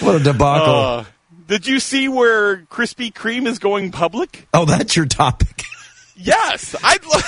What 0.00 0.14
a 0.16 0.20
debacle. 0.22 0.74
Uh, 0.74 1.04
did 1.46 1.66
you 1.66 1.78
see 1.78 2.08
where 2.08 2.56
Krispy 2.64 3.12
Kreme 3.12 3.46
is 3.46 3.58
going 3.58 3.92
public? 3.92 4.48
oh, 4.54 4.64
that's 4.64 4.96
your 4.96 5.06
topic. 5.06 5.62
Yes, 6.16 6.74
I'd. 6.82 7.04
Lo- 7.04 7.20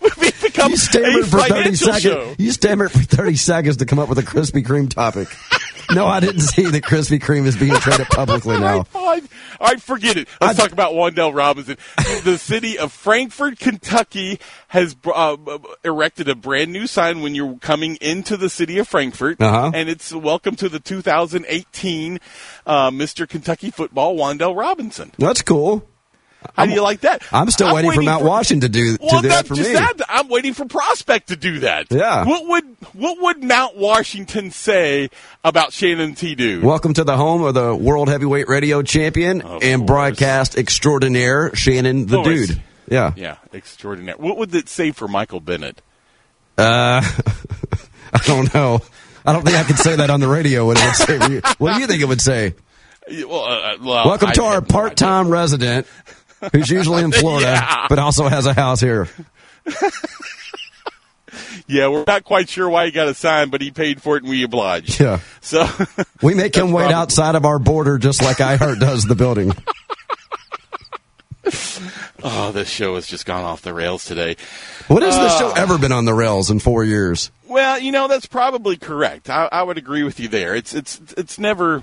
We've 0.18 0.42
become 0.42 0.70
You 0.70 0.74
a 0.76 0.78
stammered 0.78 1.26
for 1.26 1.40
30 1.40 1.74
seconds. 1.74 2.02
show. 2.02 2.34
You 2.38 2.50
stammered 2.52 2.90
for 2.90 3.00
30 3.00 3.36
seconds 3.36 3.76
to 3.78 3.86
come 3.86 3.98
up 3.98 4.08
with 4.08 4.18
a 4.18 4.22
Krispy 4.22 4.64
Kreme 4.64 4.88
topic. 4.88 5.28
No, 5.92 6.06
I 6.06 6.20
didn't 6.20 6.40
see 6.54 6.64
that 6.70 6.82
Krispy 6.82 7.20
Kreme 7.20 7.46
is 7.46 7.56
being 7.56 7.74
traded 7.74 8.06
publicly 8.08 8.58
now. 8.58 8.66
All 8.66 8.78
right, 8.78 8.86
fine. 9.20 9.28
All 9.60 9.66
right, 9.68 9.80
forget 9.80 10.16
it. 10.16 10.28
Let's 10.40 10.58
I- 10.58 10.62
talk 10.62 10.72
about 10.72 10.92
Wan'Dale 10.92 11.34
Robinson. 11.34 11.76
the 12.24 12.38
city 12.38 12.78
of 12.78 12.92
Frankfort, 12.92 13.58
Kentucky, 13.58 14.40
has 14.68 14.96
uh, 15.06 15.36
erected 15.84 16.28
a 16.28 16.34
brand 16.34 16.72
new 16.72 16.86
sign 16.86 17.20
when 17.22 17.34
you're 17.34 17.56
coming 17.58 17.96
into 17.96 18.36
the 18.36 18.48
city 18.50 18.78
of 18.78 18.88
Frankfort, 18.88 19.40
Uh-huh. 19.40 19.70
and 19.74 19.88
it's 19.88 20.12
welcome 20.12 20.56
to 20.56 20.68
the 20.68 20.80
2018 20.80 22.18
uh, 22.66 22.90
Mr. 22.90 23.28
Kentucky 23.28 23.70
Football, 23.70 24.16
Wan'Dale 24.16 24.56
Robinson. 24.56 25.12
That's 25.18 25.42
cool. 25.42 25.86
How 26.52 26.66
do 26.66 26.72
you 26.72 26.82
like 26.82 27.00
that? 27.00 27.22
I'm 27.32 27.50
still 27.50 27.74
waiting, 27.74 27.92
for 27.92 28.02
Mount 28.02 28.22
Washington 28.24 28.70
to 28.70 28.78
do, 28.78 28.96
to 28.96 29.04
Well, 29.04 29.22
do 29.22 29.28
that 29.28 29.46
for 29.46 29.54
just 29.54 29.70
me. 29.70 29.74
that. 29.74 29.94
I'm 30.08 30.28
waiting 30.28 30.54
for 30.54 30.66
Prospect 30.66 31.28
to 31.28 31.36
do 31.36 31.60
that. 31.60 31.86
Yeah. 31.90 32.24
What 32.24 32.46
would 32.46 32.64
what 32.92 33.20
would 33.20 33.42
Mount 33.42 33.76
Washington 33.76 34.50
say 34.50 35.10
about 35.42 35.72
Shannon 35.72 36.14
T. 36.14 36.34
Dude? 36.34 36.62
Welcome 36.62 36.94
to 36.94 37.04
the 37.04 37.16
home 37.16 37.42
of 37.42 37.54
the 37.54 37.74
World 37.74 38.08
Heavyweight 38.08 38.48
Radio 38.48 38.82
Champion 38.82 39.40
Of 39.40 39.62
and 39.62 39.80
course. 39.82 39.86
broadcast 39.86 40.56
extraordinaire, 40.58 41.54
Shannon 41.54 42.06
the 42.06 42.22
Dude. 42.22 42.62
Yeah. 42.88 43.12
Yeah, 43.16 43.36
extraordinary. 43.52 44.18
What 44.18 44.36
would 44.36 44.54
it 44.54 44.68
say 44.68 44.92
for 44.92 45.08
Michael 45.08 45.40
Bennett? 45.40 45.80
Uh, 46.58 47.00
I 48.12 48.18
don't 48.26 48.52
know. 48.54 48.80
I 49.26 49.32
don't 49.32 49.42
think 49.44 49.56
I 49.56 49.64
could 49.64 49.78
say 49.78 49.96
that 49.96 50.10
on 50.10 50.20
the 50.20 50.28
radio. 50.28 50.66
What, 50.66 50.76
it 50.78 50.84
would 50.84 50.94
say. 50.94 51.40
what 51.58 51.74
do 51.74 51.80
you 51.80 51.86
think 51.86 52.02
it 52.02 52.06
would 52.08 52.20
say? 52.20 52.54
Well, 53.06 53.44
uh, 53.44 53.76
well, 53.82 54.06
Welcome 54.06 54.30
I 54.30 54.32
to 54.32 54.42
our 54.44 54.60
no 54.62 54.66
part-time 54.66 55.28
resident, 55.28 55.86
who's 56.52 56.70
usually 56.70 57.02
in 57.02 57.12
Florida, 57.12 57.46
Yeah. 57.52 57.86
but 57.88 57.98
also 57.98 58.28
has 58.28 58.46
a 58.46 58.54
house 58.54 58.80
here. 58.80 59.08
Yeah, 61.66 61.88
we're 61.88 62.04
not 62.06 62.24
quite 62.24 62.48
sure 62.48 62.68
why 62.68 62.84
he 62.86 62.92
got 62.92 63.08
a 63.08 63.14
sign, 63.14 63.48
but 63.48 63.60
he 63.60 63.70
paid 63.70 64.00
for 64.02 64.16
it, 64.16 64.22
and 64.22 64.30
we 64.30 64.44
obliged. 64.44 65.00
Yeah. 65.00 65.20
So 65.40 65.66
We 66.22 66.34
make 66.34 66.54
him 66.54 66.66
wait 66.72 66.82
probably- 66.82 66.94
outside 66.94 67.34
of 67.34 67.44
our 67.44 67.58
border 67.58 67.96
just 67.98 68.22
like 68.22 68.36
iHeart 68.36 68.78
does 68.80 69.04
the 69.04 69.14
building. 69.16 69.52
oh, 72.22 72.52
this 72.52 72.68
show 72.68 72.94
has 72.94 73.06
just 73.06 73.26
gone 73.26 73.42
off 73.44 73.62
the 73.62 73.74
rails 73.74 74.04
today. 74.04 74.36
What 74.88 75.02
has 75.02 75.16
the 75.16 75.22
Uh. 75.22 75.38
show 75.38 75.50
ever 75.52 75.78
been 75.78 75.92
on 75.92 76.04
the 76.04 76.14
rails 76.14 76.50
in 76.50 76.60
four 76.60 76.84
years? 76.84 77.30
Well, 77.48 77.78
you 77.78 77.90
know 77.92 78.06
that's 78.08 78.26
probably 78.26 78.76
correct. 78.76 79.28
I, 79.28 79.48
I 79.50 79.62
would 79.62 79.78
agree 79.78 80.02
with 80.04 80.20
you 80.20 80.28
there. 80.28 80.54
It's 80.54 80.74
it's 80.74 81.00
it's 81.16 81.38
never. 81.38 81.82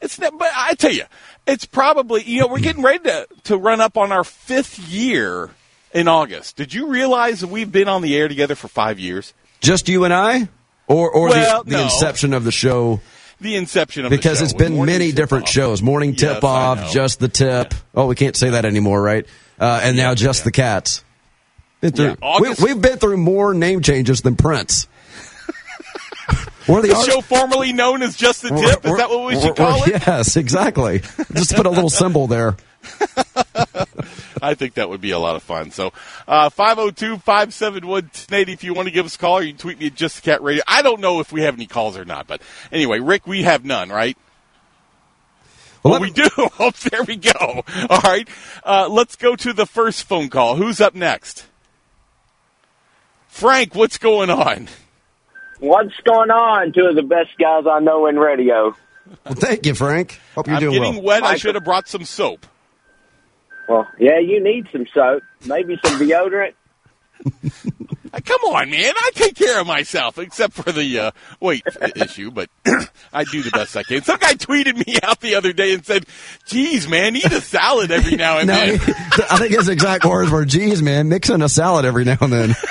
It's 0.00 0.16
but 0.18 0.32
I 0.56 0.74
tell 0.74 0.92
you, 0.92 1.04
it's 1.46 1.64
probably 1.66 2.22
you 2.24 2.40
know 2.40 2.46
we're 2.46 2.60
getting 2.60 2.82
ready 2.82 3.00
to 3.04 3.26
to 3.44 3.56
run 3.56 3.80
up 3.80 3.96
on 3.96 4.12
our 4.12 4.24
fifth 4.24 4.78
year 4.78 5.50
in 5.92 6.08
August. 6.08 6.56
Did 6.56 6.72
you 6.72 6.86
realize 6.88 7.40
that 7.40 7.48
we've 7.48 7.70
been 7.70 7.88
on 7.88 8.02
the 8.02 8.16
air 8.16 8.28
together 8.28 8.54
for 8.54 8.68
five 8.68 8.98
years? 8.98 9.34
Just 9.60 9.88
you 9.88 10.04
and 10.04 10.14
I, 10.14 10.48
or 10.86 11.10
or 11.10 11.28
Well, 11.28 11.64
the, 11.64 11.70
the 11.70 11.76
no. 11.76 11.82
inception 11.84 12.32
of 12.32 12.44
the 12.44 12.52
show? 12.52 13.00
The 13.40 13.56
inception 13.56 14.04
of 14.04 14.10
the 14.10 14.16
Because 14.16 14.42
it's 14.42 14.52
been 14.52 14.84
many 14.84 15.12
different 15.12 15.44
Off. 15.44 15.50
shows. 15.50 15.82
Morning 15.82 16.10
Yes, 16.10 16.20
tip 16.20 16.44
off, 16.44 16.92
just 16.92 17.20
the 17.20 17.28
tip. 17.28 17.72
Oh, 17.94 18.06
we 18.06 18.14
can't 18.14 18.36
say 18.36 18.50
that 18.50 18.64
anymore, 18.66 19.00
right? 19.00 19.26
Uh, 19.58 19.80
and 19.82 19.96
now 19.96 20.14
just 20.14 20.40
yeah. 20.40 20.44
the 20.44 20.50
cats. 20.52 21.04
Been 21.80 21.92
through, 21.92 22.16
Yeah, 22.22 22.54
we, 22.62 22.68
have 22.68 22.82
been 22.82 22.98
through 22.98 23.16
more 23.16 23.54
name 23.54 23.80
changes 23.80 24.20
than 24.20 24.36
Prince. 24.36 24.86
We're 26.70 26.82
the, 26.82 26.88
The 26.88 27.04
show 27.04 27.20
formerly 27.20 27.72
known 27.72 28.02
as 28.02 28.16
Just 28.16 28.42
the 28.42 28.50
Tip. 28.50 28.84
Is 28.84 28.96
that 28.96 29.10
what 29.10 29.26
we 29.26 29.40
should 29.40 29.56
call 29.56 29.80
we're- 29.80 29.94
it? 29.94 30.02
Yes, 30.06 30.36
exactly. 30.36 31.00
Just 31.34 31.54
put 31.54 31.66
a 31.66 31.70
little 31.70 31.90
symbol 31.90 32.26
there. 32.26 32.56
I 34.42 34.54
think 34.54 34.74
that 34.74 34.88
would 34.88 35.00
be 35.02 35.10
a 35.10 35.18
lot 35.18 35.36
of 35.36 35.42
fun. 35.42 35.70
So, 35.70 35.92
uh, 36.26 36.48
502-571-1080 36.50 38.48
if 38.48 38.64
you 38.64 38.72
want 38.72 38.86
to 38.88 38.92
give 38.92 39.04
us 39.04 39.16
a 39.16 39.18
call 39.18 39.38
or 39.38 39.42
you 39.42 39.52
can 39.52 39.58
tweet 39.58 39.78
me 39.78 39.86
at 39.88 39.94
Just 39.94 40.16
the 40.16 40.22
Cat 40.22 40.42
Radio. 40.42 40.62
I 40.66 40.80
don't 40.82 41.00
know 41.00 41.20
if 41.20 41.30
we 41.32 41.42
have 41.42 41.54
any 41.54 41.66
calls 41.66 41.96
or 41.98 42.04
not, 42.06 42.26
but 42.26 42.40
anyway, 42.72 42.98
Rick, 43.00 43.26
we 43.26 43.42
have 43.42 43.64
none, 43.64 43.90
right? 43.90 44.16
Well, 45.82 45.92
Well, 45.94 46.00
we 46.02 46.10
do. 46.10 46.28
Oh, 46.58 46.70
there 46.90 47.02
we 47.04 47.16
go. 47.16 47.64
All 47.90 48.00
right. 48.00 48.28
Uh, 48.64 48.88
let's 48.90 49.16
go 49.16 49.34
to 49.36 49.52
the 49.52 49.66
first 49.66 50.04
phone 50.04 50.28
call. 50.28 50.56
Who's 50.56 50.80
up 50.80 50.94
next? 50.94 51.46
Frank, 53.28 53.74
what's 53.74 53.98
going 53.98 54.30
on? 54.30 54.68
What's 55.60 55.94
going 56.04 56.30
on? 56.30 56.72
Two 56.72 56.86
of 56.86 56.96
the 56.96 57.02
best 57.02 57.30
guys 57.38 57.64
I 57.70 57.80
know 57.80 58.06
in 58.06 58.16
radio. 58.18 58.74
Well, 59.24 59.34
thank 59.34 59.66
you, 59.66 59.74
Frank. 59.74 60.18
Hope 60.34 60.46
you're 60.46 60.56
I'm 60.56 60.60
doing 60.62 60.74
getting 60.82 60.94
well. 60.96 61.20
wet. 61.20 61.22
I 61.24 61.36
should 61.36 61.54
have 61.54 61.64
brought 61.64 61.86
some 61.88 62.04
soap. 62.04 62.46
Well, 63.68 63.86
yeah, 63.98 64.18
you 64.18 64.42
need 64.42 64.66
some 64.72 64.86
soap, 64.92 65.22
maybe 65.46 65.78
some 65.84 66.00
deodorant. 66.00 66.54
Come 68.24 68.40
on, 68.46 68.70
man. 68.70 68.92
I 68.96 69.10
take 69.14 69.36
care 69.36 69.60
of 69.60 69.66
myself, 69.66 70.18
except 70.18 70.54
for 70.54 70.72
the 70.72 70.98
uh, 70.98 71.10
weight 71.38 71.62
issue, 71.94 72.30
but 72.32 72.48
I 73.12 73.22
do 73.24 73.42
the 73.42 73.50
best 73.52 73.76
I 73.76 73.82
can. 73.84 74.02
Some 74.02 74.18
guy 74.18 74.32
tweeted 74.34 74.84
me 74.84 74.96
out 75.02 75.20
the 75.20 75.36
other 75.36 75.52
day 75.52 75.72
and 75.74 75.84
said, 75.84 76.06
geez, 76.46 76.88
man, 76.88 77.14
eat 77.14 77.26
a 77.30 77.40
salad 77.40 77.92
every 77.92 78.16
now 78.16 78.38
and 78.38 78.48
No, 78.48 78.54
then. 78.54 78.80
I 79.30 79.38
think 79.38 79.52
his 79.52 79.68
exact 79.68 80.04
words 80.04 80.30
were, 80.30 80.44
"Geez, 80.44 80.82
man, 80.82 81.08
mixing 81.08 81.40
a 81.42 81.48
salad 81.48 81.84
every 81.84 82.04
now 82.04 82.16
and 82.20 82.32
then." 82.32 82.50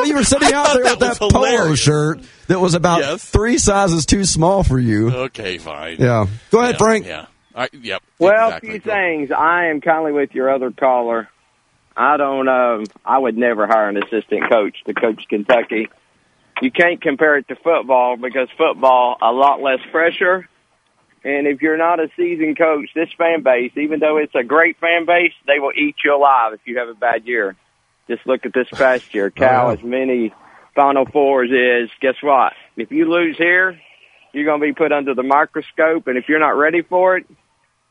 I 0.00 0.02
love 0.02 0.06
Well, 0.06 0.08
you 0.08 0.14
were 0.16 0.24
sitting 0.24 0.52
out 0.52 0.66
thought 0.66 0.74
there 0.74 0.84
with 0.84 0.98
that 1.00 1.18
that 1.18 1.30
polo 1.30 1.74
shirt 1.74 2.20
that 2.48 2.60
was 2.60 2.74
about 2.74 3.00
Yes. 3.00 3.24
three 3.24 3.58
sizes 3.58 4.06
too 4.06 4.24
small 4.24 4.62
for 4.62 4.78
you. 4.78 5.10
Okay, 5.10 5.58
fine. 5.58 5.96
Yeah. 5.98 6.26
Go 6.50 6.60
ahead, 6.60 6.74
Yeah, 6.74 6.78
Frank. 6.78 7.06
Yeah. 7.06 7.26
I, 7.54 7.68
yep. 7.72 8.02
Well, 8.18 8.48
exactly. 8.48 8.68
a 8.68 8.72
few 8.72 8.80
Go. 8.80 8.92
things. 8.92 9.30
I 9.32 9.66
am 9.66 9.80
kindly 9.80 10.12
with 10.12 10.34
your 10.34 10.52
other 10.52 10.70
caller. 10.70 11.28
I 11.96 12.16
don't. 12.16 12.48
Um, 12.48 12.84
I 13.04 13.18
would 13.18 13.36
never 13.36 13.66
hire 13.66 13.88
an 13.88 13.96
assistant 13.96 14.48
coach 14.50 14.76
to 14.86 14.94
coach 14.94 15.26
Kentucky. 15.28 15.88
You 16.62 16.70
can't 16.70 17.00
compare 17.02 17.36
it 17.38 17.48
to 17.48 17.56
football 17.56 18.16
because 18.16 18.48
football 18.56 19.16
a 19.20 19.32
lot 19.32 19.60
less 19.60 19.80
pressure. 19.90 20.48
And 21.24 21.46
if 21.46 21.60
you're 21.60 21.76
not 21.76 22.00
a 22.00 22.08
seasoned 22.16 22.56
coach, 22.56 22.90
this 22.94 23.08
fan 23.18 23.42
base, 23.42 23.72
even 23.76 23.98
though 24.00 24.16
it's 24.16 24.34
a 24.34 24.42
great 24.44 24.78
fan 24.78 25.04
base, 25.04 25.32
they 25.46 25.58
will 25.58 25.72
eat 25.76 25.96
you 26.04 26.14
alive 26.14 26.54
if 26.54 26.60
you 26.64 26.78
have 26.78 26.88
a 26.88 26.94
bad 26.94 27.26
year. 27.26 27.56
Just 28.10 28.26
look 28.26 28.44
at 28.44 28.52
this 28.52 28.68
past 28.72 29.14
year. 29.14 29.30
Cal, 29.30 29.68
yeah. 29.68 29.72
as 29.78 29.82
many 29.82 30.34
Final 30.74 31.06
Fours 31.06 31.50
is, 31.50 31.90
guess 32.00 32.14
what? 32.22 32.52
If 32.76 32.90
you 32.90 33.10
lose 33.10 33.36
here, 33.38 33.78
you're 34.32 34.44
going 34.44 34.60
to 34.60 34.66
be 34.66 34.72
put 34.72 34.92
under 34.92 35.14
the 35.14 35.22
microscope, 35.22 36.06
and 36.06 36.16
if 36.18 36.24
you're 36.28 36.38
not 36.40 36.56
ready 36.56 36.82
for 36.82 37.16
it, 37.16 37.26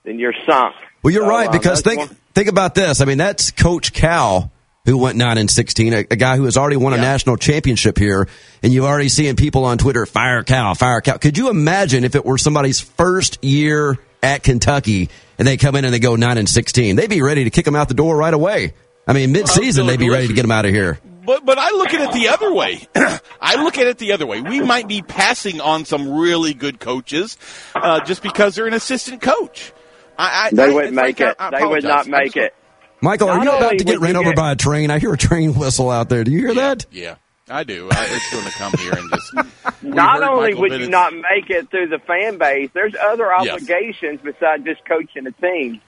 then 0.03 0.19
you're 0.19 0.33
sunk. 0.47 0.75
Well, 1.03 1.13
you're 1.13 1.23
So, 1.23 1.29
right 1.29 1.47
um, 1.47 1.51
because 1.51 1.81
think 1.81 1.99
one- 1.99 2.17
think 2.33 2.47
about 2.49 2.75
this. 2.75 3.01
I 3.01 3.05
mean, 3.05 3.17
that's 3.17 3.51
Coach 3.51 3.93
Cal 3.93 4.51
who 4.85 4.97
went 4.97 5.17
nine 5.17 5.37
and 5.37 5.51
sixteen, 5.51 5.93
a, 5.93 5.99
a 6.09 6.15
guy 6.15 6.35
who 6.37 6.45
has 6.45 6.57
already 6.57 6.77
won 6.77 6.93
a 6.93 6.97
national 6.97 7.35
championship 7.37 7.97
here, 7.97 8.27
and 8.63 8.73
you're 8.73 8.87
already 8.87 9.09
seeing 9.09 9.35
people 9.35 9.65
on 9.65 9.77
Twitter 9.77 10.05
fire 10.05 10.41
Cal, 10.43 10.73
fire 10.73 11.01
Cal. 11.01 11.19
Could 11.19 11.37
you 11.37 11.49
imagine 11.49 12.03
if 12.05 12.15
it 12.15 12.25
were 12.25 12.37
somebody's 12.37 12.79
first 12.79 13.43
year 13.43 13.97
at 14.23 14.41
Kentucky 14.41 15.09
and 15.37 15.47
they 15.47 15.57
come 15.57 15.75
in 15.75 15.85
and 15.85 15.93
they 15.93 15.99
go 15.99 16.15
nine 16.15 16.37
and 16.37 16.49
sixteen? 16.49 16.95
They'd 16.95 17.09
be 17.09 17.21
ready 17.21 17.43
to 17.43 17.49
kick 17.49 17.65
them 17.65 17.75
out 17.75 17.87
the 17.89 17.93
door 17.93 18.15
right 18.17 18.33
away. 18.33 18.73
I 19.09 19.13
mean, 19.13 19.31
mid-season 19.31 19.87
they'd 19.87 19.99
be 19.99 20.09
ready 20.09 20.27
to 20.27 20.33
get 20.33 20.43
them 20.43 20.51
out 20.51 20.65
of 20.65 20.71
here. 20.71 20.99
But 21.25 21.45
but 21.45 21.57
I 21.57 21.71
look 21.71 21.93
at 21.93 22.01
it 22.01 22.11
the 22.13 22.29
other 22.29 22.53
way. 22.53 22.87
I 23.41 23.61
look 23.63 23.77
at 23.77 23.87
it 23.87 23.97
the 23.97 24.13
other 24.13 24.25
way. 24.25 24.41
We 24.41 24.61
might 24.61 24.87
be 24.87 25.01
passing 25.01 25.61
on 25.61 25.85
some 25.85 26.13
really 26.17 26.53
good 26.53 26.79
coaches 26.79 27.37
uh, 27.75 28.01
just 28.05 28.23
because 28.23 28.55
they're 28.55 28.67
an 28.67 28.73
assistant 28.73 29.21
coach. 29.21 29.71
I, 30.17 30.47
I, 30.47 30.49
They 30.51 30.73
wouldn't 30.73 30.93
make 30.93 31.17
Frank, 31.17 31.31
it. 31.31 31.35
I- 31.39 31.47
I 31.55 31.59
They 31.59 31.65
would 31.65 31.83
not 31.83 32.07
make 32.07 32.35
I'm 32.37 32.43
it. 32.43 32.55
Michael, 33.01 33.29
are 33.29 33.43
you 33.43 33.49
about 33.51 33.77
to 33.77 33.83
get 33.83 33.99
ran 33.99 34.15
you 34.15 34.19
over 34.21 34.29
get- 34.31 34.35
by 34.37 34.51
a 34.51 34.55
train? 34.55 34.91
I 34.91 34.99
hear 34.99 35.13
a 35.13 35.17
train 35.17 35.53
whistle 35.57 35.89
out 35.89 36.09
there. 36.09 36.23
Do 36.23 36.31
you 36.31 36.39
hear 36.39 36.49
so- 36.49 36.55
that? 36.55 36.85
Yeah, 36.91 37.15
I 37.49 37.63
do. 37.63 37.89
I, 37.91 38.07
it's 38.09 38.31
going 38.31 38.45
to 38.45 38.51
come 38.51 38.73
here 38.79 38.93
and 38.93 39.09
just. 39.11 39.83
Not 39.83 40.21
only 40.23 40.49
Michael 40.49 40.61
would 40.61 40.79
you 40.81 40.89
not 40.89 41.13
make 41.13 41.49
it 41.49 41.69
through 41.71 41.87
the 41.87 41.99
fan 41.99 42.37
base, 42.37 42.69
there's 42.73 42.93
other 43.01 43.29
Yes. 43.43 43.53
obligations 43.55 44.19
besides 44.23 44.65
just 44.65 44.83
coaching 44.85 45.25
a 45.27 45.31
team. 45.31 45.79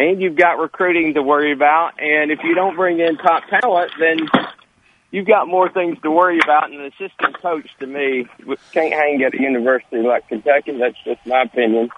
And 0.00 0.22
you've 0.22 0.34
got 0.36 0.58
recruiting 0.58 1.12
to 1.12 1.22
worry 1.22 1.52
about. 1.52 2.00
And 2.00 2.30
if 2.30 2.38
you 2.42 2.54
don't 2.54 2.74
bring 2.74 3.00
in 3.00 3.18
top 3.18 3.42
talent, 3.50 3.92
then 4.00 4.30
you've 5.10 5.26
got 5.26 5.46
more 5.46 5.68
things 5.70 5.98
to 6.02 6.10
worry 6.10 6.38
about. 6.42 6.70
And 6.70 6.80
an 6.80 6.86
assistant 6.86 7.38
coach, 7.42 7.68
to 7.80 7.86
me, 7.86 8.26
can't 8.72 8.94
hang 8.94 9.22
at 9.22 9.34
a 9.34 9.42
university 9.42 9.98
like 9.98 10.26
Kentucky. 10.26 10.78
That's 10.78 10.96
just 11.04 11.20
my 11.26 11.42
opinion. 11.42 11.90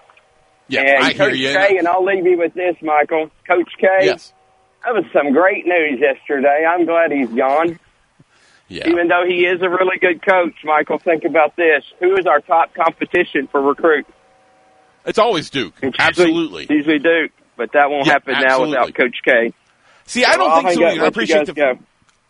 Yeah, 0.67 0.81
and 0.81 1.03
I 1.05 1.13
hear 1.13 1.27
Coach 1.29 1.37
you. 1.37 1.53
K, 1.53 1.77
and 1.77 1.87
I'll 1.87 2.03
leave 2.03 2.25
you 2.25 2.37
with 2.37 2.53
this, 2.55 2.75
Michael. 2.81 3.31
Coach 3.47 3.71
K, 3.79 3.87
Yes. 4.01 4.33
that 4.83 4.93
was 4.93 5.05
some 5.13 5.31
great 5.31 5.65
news 5.65 6.01
yesterday. 6.01 6.65
I'm 6.67 6.85
glad 6.85 7.11
he's 7.13 7.29
gone. 7.29 7.79
Yeah. 8.67 8.89
Even 8.89 9.07
though 9.07 9.23
he 9.25 9.45
is 9.45 9.61
a 9.61 9.69
really 9.69 9.97
good 9.99 10.25
coach, 10.25 10.55
Michael, 10.65 10.97
think 10.97 11.23
about 11.23 11.55
this. 11.55 11.85
Who 12.01 12.17
is 12.17 12.25
our 12.25 12.41
top 12.41 12.73
competition 12.73 13.47
for 13.49 13.61
recruit? 13.61 14.05
It's 15.05 15.19
always 15.19 15.49
Duke. 15.49 15.75
It's 15.81 15.95
Absolutely. 15.99 16.63
Usually, 16.63 16.77
usually 16.77 16.99
Duke, 16.99 17.31
but 17.57 17.71
that 17.73 17.89
won't 17.89 18.05
Yeah, 18.07 18.13
happen 18.13 18.35
now 18.41 18.61
without 18.65 18.93
Coach 18.95 19.17
K. 19.23 19.53
See, 20.05 20.25
I 20.25 20.35
don't 20.35 20.51
I'll 20.51 20.61
think 20.63 20.73
so. 20.79 20.85
either. 20.87 21.03
I 21.03 21.07
appreciate 21.07 21.45
the. 21.45 21.53
go. 21.53 21.79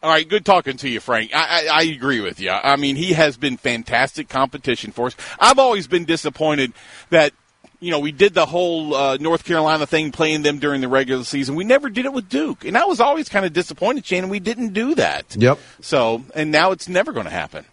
All 0.03 0.09
right, 0.09 0.27
good 0.27 0.45
talking 0.45 0.75
to 0.77 0.89
you, 0.89 0.99
Frank. 0.99 1.31
I, 1.33 1.67
I, 1.69 1.79
I 1.79 1.81
agree 1.83 2.19
with 2.19 2.39
you. 2.41 2.49
I 2.51 2.75
mean, 2.75 2.97
he 2.97 3.13
has 3.13 3.37
been 3.37 3.55
fantastic 3.55 4.27
competition 4.27 4.91
for 4.91 5.07
us. 5.07 5.15
I've 5.39 5.59
always 5.59 5.87
been 5.87 6.03
disappointed 6.03 6.73
that 7.09 7.31
you 7.79 7.89
know 7.89 7.99
we 7.99 8.11
did 8.11 8.33
the 8.33 8.45
whole 8.45 8.93
uh, 8.95 9.15
North 9.17 9.45
Carolina 9.45 9.85
thing, 9.87 10.11
playing 10.11 10.41
them 10.43 10.59
during 10.59 10.81
the 10.81 10.89
regular 10.89 11.23
season. 11.23 11.55
We 11.55 11.63
never 11.63 11.89
did 11.89 12.05
it 12.05 12.11
with 12.13 12.27
Duke, 12.27 12.65
and 12.65 12.77
I 12.77 12.83
was 12.85 12.99
always 12.99 13.29
kind 13.29 13.45
of 13.45 13.53
disappointed, 13.53 14.05
Shannon. 14.05 14.29
We 14.29 14.39
didn't 14.41 14.73
do 14.73 14.93
that. 14.95 15.35
Yep. 15.37 15.57
So, 15.81 16.23
and 16.35 16.51
now 16.51 16.71
it's 16.71 16.89
never 16.89 17.13
going 17.13 17.25
to 17.25 17.31
happen. 17.31 17.65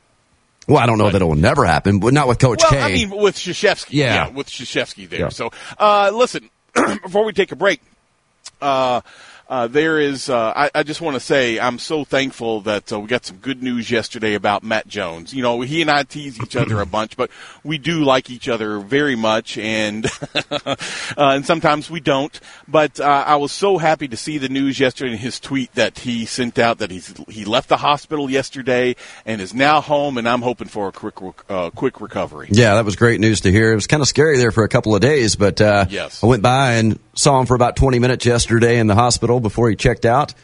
Well, 0.69 0.79
I 0.79 0.87
don't 0.87 0.99
know 0.99 1.11
that 1.11 1.21
it 1.21 1.25
will 1.25 1.35
never 1.35 1.65
happen, 1.65 1.99
but 1.99 2.15
not 2.15 2.29
with 2.29 2.39
Coach 2.39 2.61
Well, 2.63 2.71
K. 2.71 2.81
I 2.81 2.93
mean, 2.93 3.11
with 3.11 3.35
Krzyzewski, 3.35 3.89
Yeah. 3.91 4.29
with 4.29 4.47
Krzyzewski 4.47 5.09
there. 5.09 5.19
Yeah. 5.21 5.29
So, 5.31 5.51
uh, 5.81 6.13
listen, 6.15 6.49
before 7.03 7.25
we 7.25 7.33
take 7.33 7.53
a 7.53 7.57
break, 7.57 7.81
uh, 8.61 9.01
uh, 9.51 9.67
there 9.67 9.99
is. 9.99 10.31
Uh, 10.31 10.53
I, 10.55 10.71
I 10.77 10.83
just 10.85 11.01
want 11.01 11.17
to 11.17 11.21
say 11.21 11.59
I'm 11.59 11.81
so 11.81 12.05
thankful 12.05 12.61
that 12.63 12.93
uh, 12.93 13.01
we 13.01 13.09
got 13.09 13.27
some 13.27 13.39
good 13.39 13.65
news 13.65 13.91
yesterday 13.91 14.35
about 14.35 14.63
Matt 14.63 14.87
Jones. 14.87 15.35
You 15.35 15.43
know, 15.43 15.61
he 15.61 15.83
and 15.83 15.91
I 15.91 16.05
tease 16.05 16.41
each 16.41 16.55
other 16.55 16.81
a 16.81 16.87
bunch, 16.87 17.17
but 17.17 17.31
we 17.65 17.77
do 17.77 18.05
like 18.05 18.31
each 18.31 18.49
other 18.49 18.79
very 18.79 19.17
much, 19.17 19.59
and 19.59 20.07
uh, 20.51 20.77
and 21.17 21.45
sometimes 21.45 21.91
we 21.91 21.99
don't. 21.99 22.39
But 22.69 23.01
uh, 23.01 23.25
I 23.27 23.37
was 23.37 23.51
so 23.51 23.77
happy 23.77 24.07
to 24.07 24.17
see 24.17 24.39
the 24.39 24.49
news 24.49 24.79
yesterday 24.79 25.15
in 25.15 25.19
his 25.19 25.41
tweet 25.41 25.73
that 25.75 25.99
he 25.99 26.27
sent 26.27 26.61
out 26.61 26.79
that 26.79 26.93
he's 26.93 27.13
he 27.29 27.45
left 27.45 27.69
the 27.69 27.77
hospital 27.77 28.31
yesterday 28.31 28.95
and 29.27 29.41
is 29.41 29.53
now 29.53 29.81
home, 29.81 30.17
and 30.17 30.29
I'm 30.29 30.43
hoping 30.43 30.69
for 30.69 30.87
a 30.87 30.93
quick 30.93 31.17
uh, 31.49 31.71
quick 31.71 32.01
recovery. 32.01 32.47
Yeah, 32.53 32.77
that 32.77 32.85
was 32.85 32.95
great 32.95 33.19
news 33.19 33.41
to 33.41 33.51
hear. 33.51 33.73
It 33.73 33.75
was 33.75 33.89
kind 33.89 34.01
of 34.01 34.07
scary 34.07 34.39
there 34.39 34.53
for 34.53 34.63
a 34.63 34.69
couple 34.69 34.95
of 34.95 35.01
days, 35.01 35.35
but 35.35 35.61
uh, 35.61 35.87
Yes. 35.89 36.23
I 36.23 36.29
went 36.29 36.45
by 36.45 36.75
and 36.75 37.01
saw 37.15 37.41
him 37.41 37.47
for 37.47 37.55
about 37.55 37.75
20 37.75 37.99
minutes 37.99 38.25
yesterday 38.25 38.79
in 38.79 38.87
the 38.87 38.95
hospital 38.95 39.40
before 39.41 39.69
he 39.71 39.77
checked 39.77 40.05
out. 40.05 40.35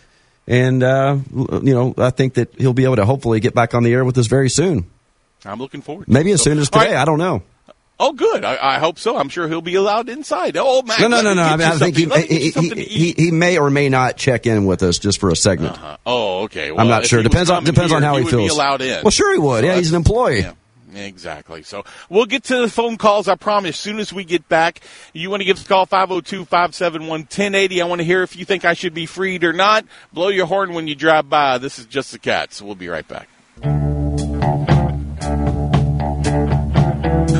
And, 0.48 0.82
uh, 0.82 1.18
you 1.34 1.74
know, 1.74 1.94
I 1.98 2.10
think 2.10 2.34
that 2.34 2.54
he'll 2.56 2.72
be 2.72 2.84
able 2.84 2.96
to 2.96 3.04
hopefully 3.04 3.40
get 3.40 3.54
back 3.54 3.74
on 3.74 3.82
the 3.82 3.92
air 3.92 4.04
with 4.04 4.16
us 4.18 4.26
very 4.26 4.48
soon. 4.48 4.86
I'm 5.44 5.58
looking 5.58 5.82
forward. 5.82 6.06
to 6.06 6.12
Maybe 6.12 6.30
as 6.32 6.40
So- 6.40 6.50
soon 6.50 6.58
as 6.58 6.70
today. 6.70 6.86
right. 6.94 6.96
I 6.96 7.04
don't 7.04 7.18
know. 7.18 7.42
Oh, 7.98 8.12
good. 8.12 8.44
I, 8.44 8.58
I 8.76 8.78
hope 8.78 8.98
so. 8.98 9.16
I'm 9.16 9.30
sure 9.30 9.48
he'll 9.48 9.62
be 9.62 9.74
allowed 9.74 10.10
inside. 10.10 10.56
Oh, 10.58 10.82
Matt. 10.82 11.00
No, 11.00 11.08
no, 11.08 11.22
no, 11.22 11.32
no. 11.32 11.42
I, 11.42 11.56
mean, 11.56 11.66
I 11.66 11.78
think 11.78 11.96
he, 11.96 12.02
something- 12.02 12.20
let 12.20 12.30
me 12.30 12.50
get 12.50 12.62
you 12.62 12.74
he, 12.74 12.82
he, 12.84 13.12
he, 13.24 13.30
may 13.30 13.56
or 13.58 13.70
may 13.70 13.88
not 13.88 14.18
check 14.18 14.46
in 14.46 14.66
with 14.66 14.82
us 14.82 14.98
just 14.98 15.18
for 15.18 15.30
a 15.30 15.36
segment. 15.36 15.74
Uh-huh. 15.74 15.96
Oh, 16.04 16.42
okay. 16.44 16.70
Well, 16.72 16.80
I'm 16.80 16.88
not 16.88 17.06
sure. 17.06 17.22
Depends 17.22 17.48
on 17.48 17.64
depends 17.64 17.92
on 17.92 18.02
how 18.02 18.16
he, 18.16 18.24
feels. 18.24 18.42
Be 18.50 18.54
allowed 18.54 18.82
in. 18.82 19.02
Well, 19.02 19.10
sure 19.10 19.32
he 19.32 19.38
would. 19.38 19.60
So 19.60 19.66
yeah, 19.66 19.76
he's 19.76 19.90
an 19.90 19.96
employee. 19.96 20.40
Yeah. 20.40 20.52
Exactly. 20.96 21.62
So 21.62 21.84
we'll 22.08 22.26
get 22.26 22.44
to 22.44 22.58
the 22.58 22.68
phone 22.68 22.96
calls. 22.96 23.28
I 23.28 23.34
promise. 23.34 23.76
As 23.76 23.80
soon 23.80 23.98
as 23.98 24.12
we 24.12 24.24
get 24.24 24.48
back, 24.48 24.80
you 25.12 25.30
want 25.30 25.40
to 25.40 25.44
give 25.44 25.58
us 25.58 25.64
a 25.64 25.68
call 25.68 25.86
502-571-1080. 25.86 27.82
I 27.82 27.84
want 27.84 28.00
to 28.00 28.04
hear 28.04 28.22
if 28.22 28.36
you 28.36 28.44
think 28.44 28.64
I 28.64 28.74
should 28.74 28.94
be 28.94 29.06
freed 29.06 29.44
or 29.44 29.52
not. 29.52 29.84
Blow 30.12 30.28
your 30.28 30.46
horn 30.46 30.72
when 30.74 30.88
you 30.88 30.94
drive 30.94 31.28
by. 31.28 31.58
This 31.58 31.78
is 31.78 31.86
just 31.86 32.12
the 32.12 32.18
cats. 32.18 32.62
We'll 32.62 32.74
be 32.74 32.88
right 32.88 33.06
back. 33.06 33.28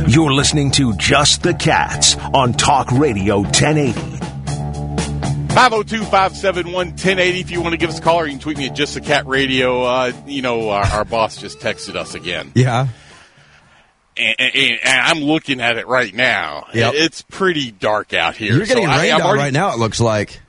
You're 0.08 0.32
listening 0.32 0.70
to 0.72 0.94
Just 0.96 1.42
the 1.42 1.52
Cats 1.52 2.16
on 2.32 2.54
Talk 2.54 2.90
Radio 2.92 3.40
1080. 3.40 3.92
502-571-1080 5.56 7.40
if 7.40 7.50
you 7.50 7.60
want 7.62 7.72
to 7.72 7.78
give 7.78 7.88
us 7.90 7.98
a 7.98 8.02
call 8.02 8.20
or 8.20 8.26
you 8.26 8.32
can 8.32 8.40
tweet 8.40 8.58
me 8.58 8.66
at 8.68 8.74
just 8.74 8.92
the 8.92 9.00
cat 9.00 9.26
radio 9.26 9.84
uh, 9.84 10.12
you 10.26 10.42
know 10.42 10.68
our, 10.68 10.84
our 10.84 11.04
boss 11.06 11.38
just 11.38 11.60
texted 11.60 11.96
us 11.96 12.14
again 12.14 12.52
Yeah. 12.54 12.88
And, 14.16 14.35
and, 14.38 14.55
and 14.55 14.79
i'm 14.85 15.20
looking 15.20 15.61
at 15.61 15.76
it 15.79 15.87
right 15.87 16.14
now 16.14 16.66
Yep. 16.74 16.94
it's 16.94 17.22
pretty 17.22 17.70
dark 17.70 18.12
out 18.14 18.37
here 18.37 18.55
You're 18.57 18.66
getting 18.66 18.85
So 18.87 18.90
I- 18.90 19.02
rained 19.02 19.14
on 19.14 19.22
already- 19.22 19.42
right 19.42 19.52
now. 19.52 19.72
It 19.72 19.79
looks 19.79 20.00
like. 20.00 20.40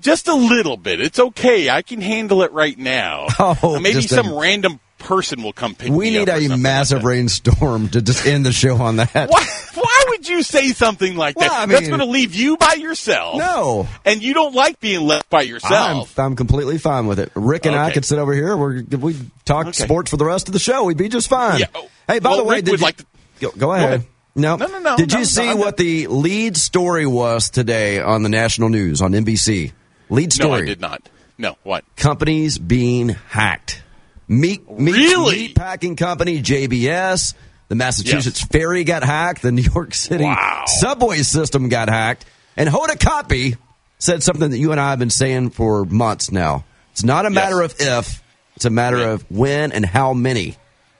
just 0.00 0.28
a 0.28 0.34
little 0.34 0.76
bit 0.76 1.00
it's 1.00 1.18
okay 1.18 1.68
i 1.70 1.82
can 1.82 2.00
handle 2.00 2.42
it 2.42 2.52
right 2.52 2.78
now 2.78 3.26
Oh, 3.38 3.76
uh, 3.76 3.80
maybe 3.80 3.94
just 4.00 4.12
a- 4.12 4.14
some 4.16 4.32
random 4.34 4.80
person 4.98 5.42
will 5.42 5.52
come 5.54 5.74
pick 5.74 5.90
We 5.90 6.10
need 6.10 6.28
a 6.28 6.56
massive 6.58 6.98
like 6.98 7.06
rainstorm 7.06 7.88
to 7.90 8.02
just 8.02 8.26
end 8.26 8.44
the 8.44 8.52
show 8.52 8.76
on 8.76 8.96
that. 8.96 9.14
why, 9.14 9.46
why 9.74 9.99
would 10.20 10.28
you 10.28 10.42
say 10.42 10.68
something 10.68 11.16
like 11.16 11.34
that? 11.36 11.50
Well, 11.50 11.60
I 11.62 11.66
That's 11.66 11.88
going 11.88 12.00
to 12.00 12.06
leave 12.06 12.34
you 12.34 12.56
by 12.58 12.74
yourself. 12.74 13.38
No. 13.38 13.88
And 14.04 14.22
you 14.22 14.34
don't 14.34 14.54
like 14.54 14.78
being 14.80 15.06
left 15.06 15.30
by 15.30 15.42
I'm, 15.42 15.48
yourself. 15.48 16.18
I'm 16.18 16.36
completely 16.36 16.76
fine 16.78 17.06
with 17.06 17.18
it. 17.18 17.32
Rick 17.34 17.64
and 17.66 17.74
I 17.74 17.90
could 17.90 18.04
sit 18.04 18.18
over 18.18 18.34
here. 18.34 18.54
We're, 18.56 18.82
we 18.82 19.16
talk 19.44 19.68
Okay. 19.68 19.84
sports 19.84 20.10
for 20.10 20.16
the 20.18 20.24
rest 20.26 20.48
of 20.48 20.52
the 20.52 20.58
show. 20.58 20.84
We'd 20.84 20.98
be 20.98 21.08
just 21.08 21.28
fine. 21.28 21.60
Yeah. 21.60 21.66
Hey, 22.06 22.18
by 22.18 22.30
well, 22.30 22.38
the 22.38 22.44
way, 22.44 22.56
Rick 22.56 22.64
did 22.66 22.70
would 22.72 22.80
you, 22.80 22.84
like 22.86 22.96
to- 22.98 23.06
go, 23.40 23.50
go 23.52 23.72
ahead. 23.72 23.88
ahead. 23.88 24.06
No, 24.36 24.56
No, 24.56 24.66
no, 24.66 24.78
no, 24.78 24.96
Did 24.96 25.12
no, 25.12 25.18
you 25.18 25.24
see 25.24 25.48
I'm 25.48 25.58
what 25.58 25.76
the 25.76 26.06
lead 26.06 26.56
story 26.56 27.04
was 27.06 27.50
today 27.50 27.98
on 28.00 28.22
the 28.22 28.28
national 28.28 28.68
news 28.68 29.02
on 29.02 29.12
NBC? 29.12 29.72
Lead 30.08 30.32
story. 30.32 30.50
no. 30.50 30.56
I 30.56 30.64
did 30.66 30.80
not. 30.80 31.08
No, 31.38 31.56
what? 31.62 31.84
Companies 31.96 32.58
being 32.58 33.08
hacked. 33.08 33.82
Meat, 34.28 34.70
meat, 34.70 34.92
Really? 34.92 35.36
meat 35.36 35.56
packing 35.56 35.96
company 35.96 36.40
JBS. 36.42 37.34
The 37.70 37.76
Massachusetts 37.76 38.42
ferry 38.42 38.82
got 38.84 39.04
hacked. 39.04 39.42
The 39.42 39.52
New 39.52 39.62
York 39.62 39.94
City 39.94 40.24
Wow. 40.24 40.64
subway 40.66 41.18
system 41.22 41.68
got 41.68 41.88
hacked. 41.88 42.24
And 42.56 42.68
Hoda 42.68 42.98
Kotb 42.98 43.56
said 43.98 44.24
something 44.24 44.50
that 44.50 44.58
you 44.58 44.72
and 44.72 44.80
I 44.80 44.90
have 44.90 44.98
been 44.98 45.08
saying 45.08 45.50
for 45.50 45.84
months 45.84 46.32
now. 46.32 46.64
It's 46.90 47.04
not 47.04 47.26
a 47.26 47.30
matter 47.30 47.60
of 47.62 47.76
if, 47.78 48.20
it's 48.56 48.64
a 48.64 48.70
matter 48.70 48.98
Yeah. 48.98 49.10
of 49.12 49.24
when 49.30 49.70
and 49.70 49.86
how 49.86 50.12
many 50.14 50.56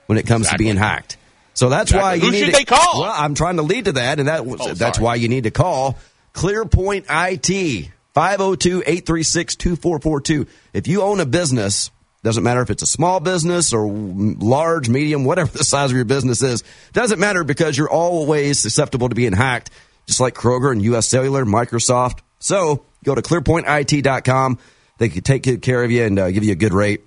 when 0.07 0.17
it 0.17 0.29
comes 0.29 0.43
Exactly. 0.47 0.65
to 0.65 0.69
being 0.69 0.77
hacked. 0.77 1.17
So 1.55 1.69
that's 1.69 1.93
why 1.93 2.15
you 2.15 2.21
Who 2.27 2.31
need 2.31 2.39
should 2.39 2.47
to, 2.53 2.57
they 2.59 2.65
call? 2.65 3.01
Well, 3.01 3.13
I'm 3.15 3.35
trying 3.35 3.57
to 3.57 3.63
lead 3.63 3.87
to 3.87 3.93
that, 3.93 4.21
and 4.21 4.29
that 4.29 4.43
Oh, 4.47 4.73
that's 4.73 4.97
sorry. 4.99 5.05
why 5.05 5.17
you 5.17 5.29
need 5.29 5.43
to 5.45 5.51
call 5.51 5.99
ClearPoint 6.35 7.07
IT 7.11 7.91
502-836-2442. 8.15 10.47
If 10.73 10.87
you 10.89 11.03
own 11.03 11.21
a 11.21 11.27
business, 11.27 11.91
doesn't 12.23 12.43
matter 12.43 12.61
if 12.61 12.71
it's 12.71 12.83
a 12.83 12.87
small 12.87 13.21
business 13.21 13.73
or 13.73 13.89
large, 13.89 14.89
medium, 14.89 15.25
whatever 15.25 15.51
the 15.51 15.65
size 15.65 15.91
of 15.91 15.97
your 15.97 16.05
business 16.05 16.43
is, 16.43 16.65
doesn't 16.93 17.19
matter 17.19 17.45
because 17.45 17.79
you're 17.79 17.91
always 17.91 18.59
susceptible 18.59 19.09
to 19.09 19.15
being 19.15 19.33
hacked, 19.33 19.71
just 20.07 20.21
like 20.21 20.35
Kroger 20.35 20.73
and 20.73 20.83
US 20.83 21.09
Cellular, 21.09 21.45
Microsoft. 21.45 22.21
So 22.39 22.85
go 23.05 23.15
to 23.15 23.23
clearpointit.com. 23.23 24.59
They 24.99 25.09
can 25.09 25.23
take 25.23 25.45
good 25.45 25.63
care 25.63 25.83
of 25.83 25.91
you 25.91 26.05
and 26.05 26.19
uh, 26.19 26.31
give 26.31 26.45
you 26.45 26.53
a 26.53 26.57
good 26.57 26.75
rate 26.75 27.05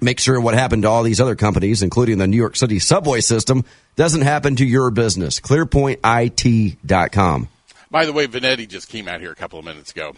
make 0.00 0.20
sure 0.20 0.40
what 0.40 0.54
happened 0.54 0.82
to 0.82 0.88
all 0.88 1.02
these 1.02 1.20
other 1.20 1.34
companies, 1.34 1.82
including 1.82 2.18
the 2.18 2.26
New 2.26 2.36
York 2.36 2.56
City 2.56 2.78
subway 2.78 3.20
system, 3.20 3.64
doesn't 3.96 4.22
happen 4.22 4.56
to 4.56 4.64
your 4.64 4.90
business. 4.90 5.40
ClearPointIT.com. 5.40 7.48
By 7.90 8.06
the 8.06 8.12
way, 8.12 8.26
Vanetti 8.26 8.68
just 8.68 8.88
came 8.88 9.08
out 9.08 9.20
here 9.20 9.32
a 9.32 9.36
couple 9.36 9.58
of 9.58 9.64
minutes 9.64 9.92
ago. 9.92 10.12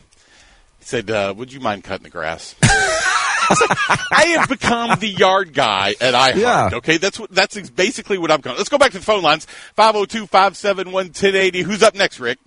He 0.78 0.84
said, 0.84 1.10
uh, 1.10 1.34
"Would 1.36 1.52
you 1.52 1.60
mind 1.60 1.84
cutting 1.84 2.04
the 2.04 2.10
grass?" 2.10 2.54
I 3.51 3.86
like, 3.88 4.01
I 4.12 4.24
have 4.38 4.48
become 4.48 4.98
the 4.98 5.09
yard 5.09 5.53
guy 5.53 5.94
at 6.01 6.14
iHeart. 6.14 6.36
Yeah. 6.36 6.70
Okay, 6.74 6.96
that's 6.96 7.18
what 7.18 7.30
that's 7.30 7.70
basically 7.70 8.18
what 8.18 8.30
I'm 8.30 8.40
going. 8.40 8.57
Let's 8.57 8.68
go 8.68 8.78
back 8.78 8.92
to 8.92 8.98
the 8.98 9.05
phone 9.05 9.22
lines 9.22 9.46
502-571-1080. 9.76 11.62
Who's 11.62 11.82
up 11.82 11.94
next, 11.94 12.20
Rick? 12.20 12.38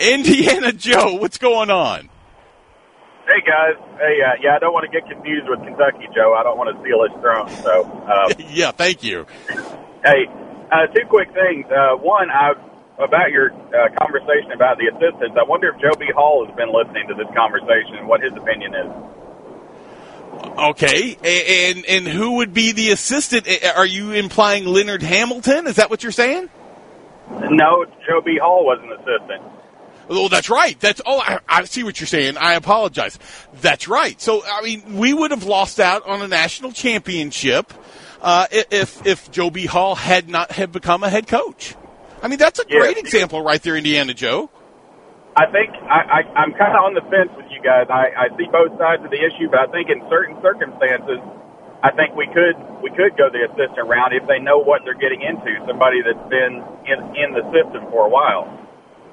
Indiana 0.00 0.72
Joe, 0.72 1.14
what's 1.14 1.38
going 1.38 1.70
on? 1.70 2.08
Hey 3.26 3.44
guys, 3.44 3.76
hey, 3.98 4.22
uh, 4.24 4.40
yeah, 4.40 4.56
I 4.56 4.58
don't 4.58 4.72
want 4.72 4.90
to 4.90 5.00
get 5.00 5.06
confused 5.06 5.48
with 5.48 5.60
Kentucky 5.60 6.08
Joe. 6.14 6.34
I 6.38 6.42
don't 6.42 6.56
want 6.56 6.74
to 6.74 6.80
steal 6.80 7.02
his 7.04 7.12
throne. 7.20 7.50
So, 7.62 7.84
um, 7.84 8.32
yeah, 8.54 8.70
thank 8.70 9.02
you. 9.02 9.26
hey, 10.02 10.24
uh, 10.72 10.86
two 10.86 11.04
quick 11.10 11.28
things. 11.34 11.66
Uh, 11.66 11.96
one, 11.96 12.30
I 12.30 12.54
about 12.98 13.30
your 13.30 13.52
uh, 13.52 13.88
conversation 13.98 14.52
about 14.52 14.78
the 14.78 14.88
assistants. 14.88 15.36
I 15.38 15.44
wonder 15.44 15.68
if 15.68 15.80
Joe 15.80 15.94
B. 15.98 16.06
Hall 16.14 16.44
has 16.46 16.54
been 16.56 16.72
listening 16.72 17.06
to 17.08 17.14
this 17.14 17.28
conversation 17.34 17.96
and 17.96 18.08
what 18.08 18.22
his 18.22 18.32
opinion 18.32 18.74
is. 18.74 18.90
Okay, 20.58 21.16
and 21.24 21.84
and 21.86 22.06
who 22.06 22.36
would 22.36 22.52
be 22.52 22.72
the 22.72 22.90
assistant? 22.90 23.48
Are 23.76 23.86
you 23.86 24.12
implying 24.12 24.66
Leonard 24.66 25.02
Hamilton? 25.02 25.66
Is 25.66 25.76
that 25.76 25.90
what 25.90 26.02
you're 26.02 26.12
saying? 26.12 26.50
No, 27.50 27.84
Joe 28.06 28.20
B. 28.24 28.38
Hall 28.38 28.64
was 28.64 28.78
an 28.82 28.92
assistant. 28.92 29.42
Oh, 30.10 30.28
that's 30.28 30.48
right. 30.48 30.78
That's 30.80 31.00
oh, 31.04 31.20
I, 31.20 31.40
I 31.48 31.64
see 31.64 31.82
what 31.82 32.00
you're 32.00 32.06
saying. 32.06 32.36
I 32.36 32.54
apologize. 32.54 33.18
That's 33.60 33.88
right. 33.88 34.20
So, 34.20 34.42
I 34.44 34.62
mean, 34.62 34.96
we 34.96 35.12
would 35.12 35.30
have 35.32 35.44
lost 35.44 35.80
out 35.80 36.06
on 36.06 36.22
a 36.22 36.28
national 36.28 36.72
championship 36.72 37.72
uh, 38.22 38.46
if 38.50 39.06
if 39.06 39.30
Joe 39.30 39.50
B. 39.50 39.66
Hall 39.66 39.94
had 39.94 40.28
not 40.28 40.52
had 40.52 40.72
become 40.72 41.02
a 41.02 41.10
head 41.10 41.26
coach. 41.26 41.74
I 42.22 42.28
mean, 42.28 42.38
that's 42.38 42.58
a 42.58 42.64
Yeah. 42.68 42.80
great 42.80 42.98
example 42.98 43.42
right 43.42 43.62
there, 43.62 43.76
Indiana 43.76 44.14
Joe. 44.14 44.50
I 45.36 45.46
think 45.46 45.70
I, 45.86 46.00
I, 46.02 46.20
I'm 46.34 46.52
kind 46.58 46.74
of 46.74 46.82
on 46.82 46.94
the 46.94 47.04
fence 47.06 47.30
with 47.36 47.46
you 47.50 47.62
guys. 47.62 47.86
I, 47.86 48.10
I 48.10 48.36
see 48.36 48.50
both 48.50 48.74
sides 48.74 49.04
of 49.04 49.10
the 49.10 49.22
issue, 49.22 49.46
but 49.46 49.60
I 49.60 49.66
think 49.70 49.86
in 49.88 50.02
certain 50.10 50.34
circumstances, 50.42 51.22
I 51.78 51.94
think 51.94 52.18
we 52.18 52.26
could 52.26 52.58
we 52.82 52.90
could 52.90 53.14
go 53.14 53.30
the 53.30 53.46
assistant 53.46 53.86
route 53.86 54.10
if 54.10 54.26
they 54.26 54.42
know 54.42 54.58
what 54.58 54.82
they're 54.82 54.98
getting 54.98 55.22
into. 55.22 55.54
Somebody 55.62 56.02
that's 56.02 56.26
been 56.26 56.58
in 56.90 56.98
in 57.14 57.28
the 57.38 57.46
system 57.54 57.86
for 57.94 58.06
a 58.06 58.10
while. 58.10 58.50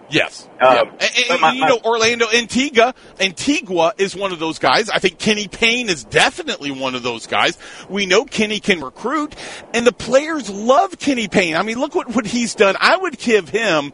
Yes. 0.09 0.47
Um, 0.61 0.73
Yeah. 0.75 0.81
And, 0.81 0.91
and, 1.01 1.25
but 1.29 1.41
my- 1.41 1.53
you 1.53 1.65
know, 1.65 1.79
Orlando 1.83 2.25
Antigua, 2.33 2.93
Antigua 3.19 3.93
is 3.97 4.15
one 4.15 4.31
of 4.31 4.39
those 4.39 4.59
guys. 4.59 4.89
I 4.89 4.99
think 4.99 5.17
Kenny 5.17 5.47
Payne 5.47 5.89
is 5.89 6.03
definitely 6.03 6.71
one 6.71 6.93
of 6.95 7.03
those 7.03 7.25
guys. 7.27 7.57
We 7.89 8.05
know 8.05 8.23
Kenny 8.25 8.59
can 8.59 8.81
recruit, 8.81 9.35
and 9.73 9.85
the 9.85 9.91
players 9.91 10.49
love 10.49 10.99
Kenny 10.99 11.27
Payne. 11.27 11.55
I 11.55 11.63
mean, 11.63 11.79
look 11.79 11.95
what, 11.95 12.13
what 12.15 12.25
he's 12.27 12.53
done. 12.55 12.75
I 12.79 12.97
would 12.97 13.17
give 13.17 13.49
him, 13.49 13.91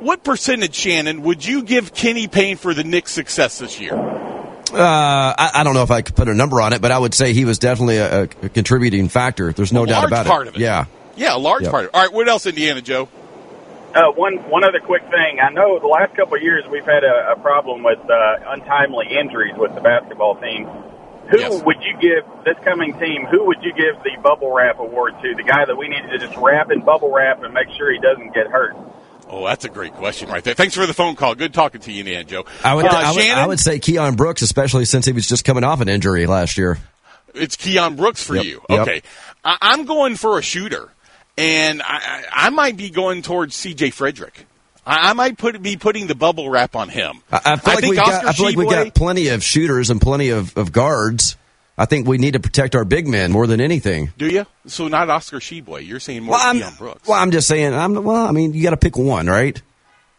what 0.00 0.24
percentage, 0.24 0.74
Shannon, 0.74 1.22
would 1.22 1.44
you 1.44 1.62
give 1.62 1.94
Kenny 1.94 2.26
Payne 2.26 2.56
for 2.56 2.74
the 2.74 2.82
Knicks' 2.84 3.12
success 3.12 3.58
this 3.58 3.78
year? 3.80 3.94
Uh, 3.94 5.34
I, 5.38 5.50
I 5.54 5.64
don't 5.64 5.74
know 5.74 5.82
if 5.82 5.90
I 5.90 6.00
could 6.02 6.16
put 6.16 6.28
a 6.28 6.34
number 6.34 6.60
on 6.60 6.72
it, 6.72 6.80
but 6.80 6.90
I 6.90 6.98
would 6.98 7.12
say 7.14 7.34
he 7.34 7.44
was 7.44 7.58
definitely 7.58 7.98
a, 7.98 8.22
a 8.22 8.26
contributing 8.26 9.08
factor. 9.08 9.52
There's 9.52 9.72
no 9.72 9.84
A 9.84 9.86
doubt 9.86 9.98
large 10.00 10.08
about 10.12 10.26
part 10.26 10.46
it. 10.46 10.50
of 10.50 10.56
it. 10.56 10.60
Yeah. 10.60 10.86
Yeah, 11.14 11.36
a 11.36 11.38
large 11.38 11.62
Yep. 11.62 11.70
part. 11.70 11.84
Of 11.84 11.88
it. 11.90 11.94
All 11.94 12.02
right, 12.02 12.12
what 12.12 12.26
else, 12.28 12.46
Indiana 12.46 12.80
Joe? 12.80 13.08
Uh, 13.94 14.10
one 14.12 14.36
one 14.48 14.64
other 14.64 14.80
quick 14.80 15.02
thing. 15.10 15.38
I 15.40 15.50
know 15.50 15.78
the 15.78 15.86
last 15.86 16.14
couple 16.16 16.36
of 16.36 16.42
years 16.42 16.64
we've 16.70 16.84
had 16.84 17.04
a, 17.04 17.32
a 17.32 17.36
problem 17.36 17.82
with 17.82 17.98
uh, 18.08 18.36
untimely 18.48 19.06
injuries 19.10 19.54
with 19.56 19.74
the 19.74 19.80
basketball 19.82 20.36
team. 20.36 20.66
Who 21.30 21.38
Yes. 21.38 21.62
would 21.64 21.76
you 21.82 21.96
give 22.00 22.24
this 22.44 22.56
coming 22.64 22.98
team? 22.98 23.26
Who 23.30 23.44
would 23.46 23.62
you 23.62 23.72
give 23.74 24.02
the 24.02 24.20
bubble 24.22 24.52
wrap 24.52 24.80
award 24.80 25.14
to? 25.22 25.34
The 25.34 25.42
guy 25.44 25.64
that 25.64 25.76
we 25.76 25.88
need 25.88 26.02
to 26.10 26.18
just 26.18 26.36
wrap 26.36 26.70
in 26.70 26.80
bubble 26.80 27.12
wrap 27.12 27.42
and 27.42 27.52
make 27.54 27.68
sure 27.76 27.92
he 27.92 27.98
doesn't 28.00 28.34
get 28.34 28.48
hurt. 28.48 28.74
Oh, 29.28 29.46
that's 29.46 29.64
a 29.64 29.68
great 29.68 29.92
question 29.94 30.28
right 30.28 30.42
there. 30.42 30.54
Thanks 30.54 30.74
for 30.74 30.84
the 30.86 30.92
phone 30.94 31.14
call. 31.14 31.34
Good 31.34 31.54
talking 31.54 31.80
to 31.82 31.92
you, 31.92 32.00
Indiana 32.00 32.24
Joe. 32.24 32.44
I 32.64 32.74
would, 32.74 32.84
Uh, 32.86 32.88
I 32.92 33.12
would, 33.12 33.24
I 33.30 33.46
would 33.46 33.60
say 33.60 33.78
Keion 33.78 34.16
Brooks, 34.16 34.42
especially 34.42 34.84
since 34.84 35.06
he 35.06 35.12
was 35.12 35.26
just 35.26 35.44
coming 35.44 35.64
off 35.64 35.80
an 35.80 35.88
injury 35.88 36.26
last 36.26 36.58
year. 36.58 36.78
It's 37.34 37.56
Keion 37.56 37.96
Brooks 37.96 38.22
for 38.22 38.34
Yep, 38.36 38.44
you. 38.44 38.62
yep. 38.68 38.80
Okay. 38.80 39.02
I, 39.44 39.56
I'm 39.62 39.84
going 39.86 40.16
for 40.16 40.38
a 40.38 40.42
shooter, 40.42 40.90
and 41.36 41.82
I, 41.82 41.86
I 41.86 42.46
I 42.46 42.50
might 42.50 42.76
be 42.76 42.90
going 42.90 43.22
towards 43.22 43.54
C.J. 43.56 43.90
Frederick. 43.90 44.46
I, 44.86 45.10
I 45.10 45.12
might 45.12 45.38
put 45.38 45.60
be 45.62 45.76
putting 45.76 46.06
the 46.06 46.14
bubble 46.14 46.50
wrap 46.50 46.74
on 46.76 46.88
him. 46.88 47.22
I, 47.30 47.40
I 47.44 47.56
feel 47.56 47.74
like 47.74 47.80
think 47.82 47.90
we 47.90 47.96
got, 47.96 48.24
I 48.24 48.32
feel 48.32 48.46
like 48.46 48.56
we 48.56 48.64
got 48.66 48.94
plenty 48.94 49.28
of 49.28 49.42
shooters 49.42 49.90
and 49.90 50.00
plenty 50.00 50.30
of, 50.30 50.56
of 50.56 50.72
guards. 50.72 51.36
I 51.78 51.86
think 51.86 52.06
we 52.06 52.18
need 52.18 52.34
to 52.34 52.40
protect 52.40 52.74
our 52.74 52.84
big 52.84 53.08
men 53.08 53.32
more 53.32 53.46
than 53.46 53.60
anything. 53.60 54.12
Do 54.18 54.28
you? 54.28 54.46
So 54.66 54.88
not 54.88 55.08
Oscar 55.08 55.38
Tshiebwe. 55.38 55.86
You're 55.86 56.00
saying 56.00 56.22
more 56.22 56.34
Well, 56.34 56.62
I'm, 56.64 56.74
Brooks. 56.74 57.08
well, 57.08 57.18
I'm 57.18 57.30
just 57.30 57.48
saying. 57.48 57.72
I'm 57.74 58.04
well. 58.04 58.26
I 58.26 58.32
mean, 58.32 58.52
you 58.52 58.62
got 58.62 58.70
to 58.70 58.76
pick 58.76 58.96
one, 58.96 59.26
right? 59.26 59.60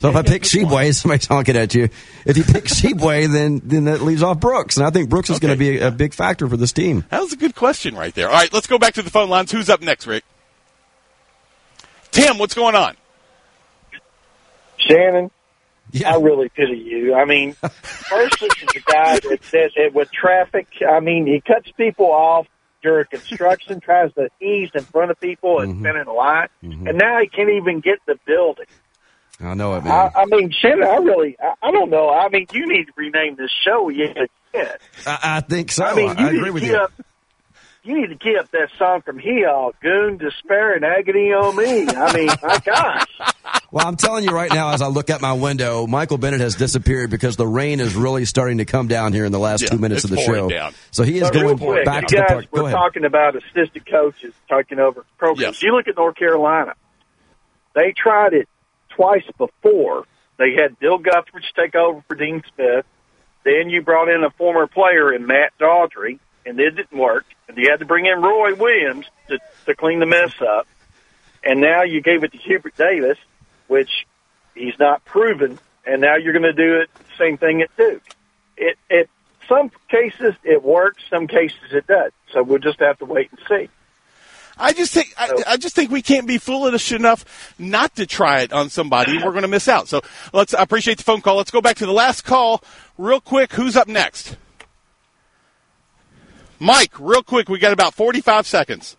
So 0.01 0.09
if 0.09 0.16
I 0.16 0.24
pick 0.24 0.41
Tshiebwe, 0.41 0.93
somebody's 0.99 1.28
honking 1.28 1.55
at 1.55 1.74
you. 1.76 1.89
If 2.26 2.38
you 2.38 2.43
pick 2.43 2.64
Tshiebwe, 2.66 3.32
then 3.32 3.61
then 3.64 3.86
that 3.86 4.01
leaves 4.01 4.24
off 4.24 4.39
Brooks, 4.39 4.78
and 4.78 4.86
I 4.86 4.89
think 4.89 5.09
Brooks 5.09 5.30
is 5.30 5.39
going 5.39 5.53
to 5.53 5.57
be 5.57 5.78
a, 5.78 5.89
a 5.89 5.91
big 5.91 6.14
factor 6.14 6.47
for 6.49 6.57
this 6.57 6.74
team. 6.74 7.05
that 7.09 7.22
was 7.22 7.32
a 7.34 7.38
good 7.38 7.55
question 7.55 7.95
right 7.95 8.14
there. 8.16 8.28
All 8.28 8.34
right, 8.34 8.51
let's 8.51 8.68
go 8.68 8.78
back 8.80 8.95
to 8.95 9.01
the 9.01 9.09
phone 9.11 9.30
lines. 9.30 9.51
Who's 9.51 9.70
up 9.70 9.82
next, 9.82 10.07
Rick? 10.07 10.24
Tim, 12.14 12.38
what's 12.38 12.53
going 12.53 12.76
on? 12.76 12.95
Shannon, 14.78 15.32
Yeah. 15.91 16.14
I 16.16 16.20
really 16.20 16.49
pity 16.49 16.78
you. 16.78 17.14
I 17.16 17.26
mean, 17.26 17.53
first 17.82 18.39
this 18.39 18.51
is 18.61 18.70
a 18.76 18.91
guy 18.91 19.20
that 19.20 19.39
says 19.43 19.72
it 19.76 19.93
with 19.93 20.11
traffic. 20.11 20.68
I 20.88 20.99
mean, 20.99 21.26
he 21.28 21.41
cuts 21.41 21.70
people 21.78 22.07
off 22.11 22.47
during 22.82 23.05
construction, 23.05 23.80
tries 23.80 24.14
to 24.14 24.30
ease 24.41 24.70
in 24.74 24.84
front 24.84 25.11
of 25.11 25.20
people 25.20 25.59
and 25.59 25.74
Mm-hmm. 25.76 25.84
spin 25.84 25.95
in 25.97 26.07
a 26.07 26.14
line, 26.14 26.47
and 26.61 26.97
now 26.97 27.20
he 27.22 27.28
can't 27.28 27.49
even 27.49 27.80
get 27.80 27.99
the 28.05 28.20
building. 28.26 28.66
I 29.39 29.53
know 29.55 29.74
it, 29.76 29.80
I, 29.80 29.88
man. 29.88 30.11
I 30.16 30.26
mean, 30.26 30.51
Shannon, 30.51 30.84
I 30.84 30.95
really, 30.97 31.36
I, 31.41 31.53
I 31.68 31.72
don't 31.72 31.89
know. 31.89 32.09
I 32.09 32.30
mean, 32.30 32.45
you 32.51 32.68
need 32.68 32.86
to 32.86 32.91
rename 32.95 33.36
this 33.36 33.51
show 33.66 33.89
yet 33.89 34.11
again. 34.18 34.76
I, 35.07 35.20
I 35.24 35.41
think 35.41 35.72
so. 35.72 35.86
I 35.86 35.95
mean, 35.95 36.07
you 36.09 36.14
I 36.14 36.32
need 36.32 36.38
agree 36.38 36.45
to 36.49 36.51
with 36.53 36.64
you. 36.64 36.76
up. 36.76 36.91
You 37.86 37.99
need 37.99 38.07
to 38.07 38.15
keep 38.15 38.39
up 38.39 38.49
that 38.51 38.69
song 38.77 39.01
from 39.01 39.19
Heel, 39.19 39.73
Goon, 39.81 40.15
Despair, 40.17 40.73
and 40.73 40.86
Agony 40.86 41.34
on 41.34 41.53
Me. 41.57 41.86
I 41.89 42.13
mean, 42.15 42.27
my 42.43 42.57
gosh. 42.59 43.07
Well, 43.71 43.86
I'm 43.86 43.97
telling 43.97 44.23
you 44.23 44.29
right 44.31 44.49
now, 44.53 44.69
as 44.69 44.81
I 44.81 44.88
look 44.88 45.09
out 45.09 45.19
my 45.19 45.34
window, 45.34 45.86
Michael 45.86 46.17
Bennett 46.17 46.39
has 46.39 46.55
disappeared 46.55 47.09
because 47.09 47.36
the 47.36 47.45
rain 47.47 47.81
is 47.81 47.93
really 47.95 48.23
starting 48.23 48.59
to 48.59 48.65
come 48.65 48.88
down 48.88 49.11
here 49.11 49.25
in 49.25 49.34
the 49.34 49.39
last 49.39 49.63
Yeah, 49.63 49.69
two 49.69 49.79
minutes 49.79 50.05
of 50.05 50.11
the 50.11 50.21
show. 50.21 50.47
down. 50.49 50.73
So 50.91 51.03
he 51.03 51.17
is 51.17 51.23
But 51.23 51.34
going 51.34 51.57
quick, 51.57 51.84
back 51.84 52.03
you 52.03 52.07
to 52.09 52.15
the 52.15 52.21
guys 52.21 52.29
park. 52.29 52.51
Go 52.51 52.61
were 52.61 52.67
ahead. 52.69 52.77
talking 52.77 53.03
about 53.05 53.36
assistant 53.36 53.86
coaches 53.86 54.34
taking 54.49 54.79
over 54.79 55.03
programs. 55.17 55.57
Yes. 55.57 55.63
You 55.63 55.75
look 55.75 55.89
at 55.89 55.97
North 55.97 56.15
Carolina; 56.15 56.75
they 57.75 57.93
tried 57.97 58.31
it 58.34 58.47
twice 58.95 59.25
before. 59.38 60.05
They 60.38 60.53
had 60.53 60.79
Bill 60.79 60.99
Guthridge 60.99 61.51
take 61.55 61.75
over 61.75 62.01
for 62.07 62.15
Dean 62.15 62.43
Smith. 62.55 62.86
Then 63.43 63.69
you 63.69 63.81
brought 63.81 64.07
in 64.07 64.23
a 64.23 64.29
former 64.31 64.67
player 64.67 65.11
in 65.13 65.25
Matt 65.27 65.51
Doherty, 65.59 66.19
and 66.45 66.57
it 66.59 66.71
didn't 66.77 66.97
work. 66.97 67.25
And 67.47 67.57
you 67.57 67.69
had 67.69 67.79
to 67.79 67.85
bring 67.85 68.05
in 68.05 68.21
Roy 68.21 68.55
Williams 68.55 69.05
to, 69.27 69.39
to 69.65 69.75
clean 69.75 69.99
the 69.99 70.05
mess 70.05 70.33
up. 70.41 70.67
and 71.43 71.59
now 71.61 71.83
you 71.83 72.01
gave 72.01 72.23
it 72.23 72.31
to 72.31 72.37
Hubert 72.37 72.75
Davis, 72.77 73.17
which 73.67 74.05
he's 74.55 74.77
not 74.79 75.03
proven, 75.05 75.59
and 75.85 76.01
now 76.01 76.15
you're 76.15 76.33
going 76.33 76.43
to 76.43 76.53
do 76.53 76.75
it 76.81 76.89
same 77.17 77.37
thing 77.37 77.61
at 77.61 77.75
Duke. 77.77 78.01
It 78.57 78.77
it 78.89 79.09
some 79.47 79.71
cases 79.89 80.33
it 80.43 80.63
works, 80.63 81.03
some 81.09 81.27
cases 81.27 81.73
it 81.73 81.85
does. 81.87 82.11
So 82.31 82.43
we'll 82.43 82.59
just 82.59 82.79
have 82.79 82.97
to 82.99 83.05
wait 83.05 83.29
and 83.31 83.39
see. 83.47 83.69
I 84.57 84.71
just 84.73 84.93
think 84.93 85.13
I, 85.17 85.31
I 85.47 85.57
just 85.57 85.75
think 85.75 85.91
we 85.91 86.01
can't 86.01 86.27
be 86.27 86.37
foolish 86.37 86.91
enough 86.91 87.53
not 87.59 87.95
to 87.95 88.05
try 88.05 88.41
it 88.41 88.53
on 88.53 88.69
somebody. 88.69 89.17
We're 89.17 89.31
going 89.31 89.41
to 89.41 89.47
miss 89.47 89.67
out. 89.67 89.87
So 89.87 90.01
let's 90.31 90.53
I 90.53 90.61
appreciate 90.63 90.97
the 90.97 91.03
phone 91.03 91.21
call. 91.21 91.35
Let's 91.37 91.51
go 91.51 91.61
back 91.61 91.77
to 91.77 91.85
the 91.85 91.91
last 91.93 92.21
call 92.23 92.63
real 92.97 93.19
quick. 93.19 93.53
Who's 93.53 93.75
up 93.75 93.87
next? 93.87 94.37
Mike, 96.64 96.93
real 96.97 97.22
quick. 97.24 97.49
We 97.49 97.59
got 97.59 97.74
about 97.74 97.93
forty-five 97.93 98.47
seconds. 98.47 98.95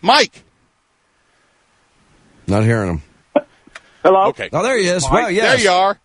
Mike. 0.00 0.44
Not 2.46 2.62
hearing 2.62 3.00
him. 3.34 3.44
Hello. 4.04 4.28
Okay. 4.28 4.48
Oh, 4.52 4.62
there 4.62 4.78
he 4.78 4.86
is. 4.86 5.02
Mike, 5.02 5.12
well, 5.12 5.30
yes. 5.32 5.56
There 5.56 5.64
you 5.64 5.70
are. 5.70 5.98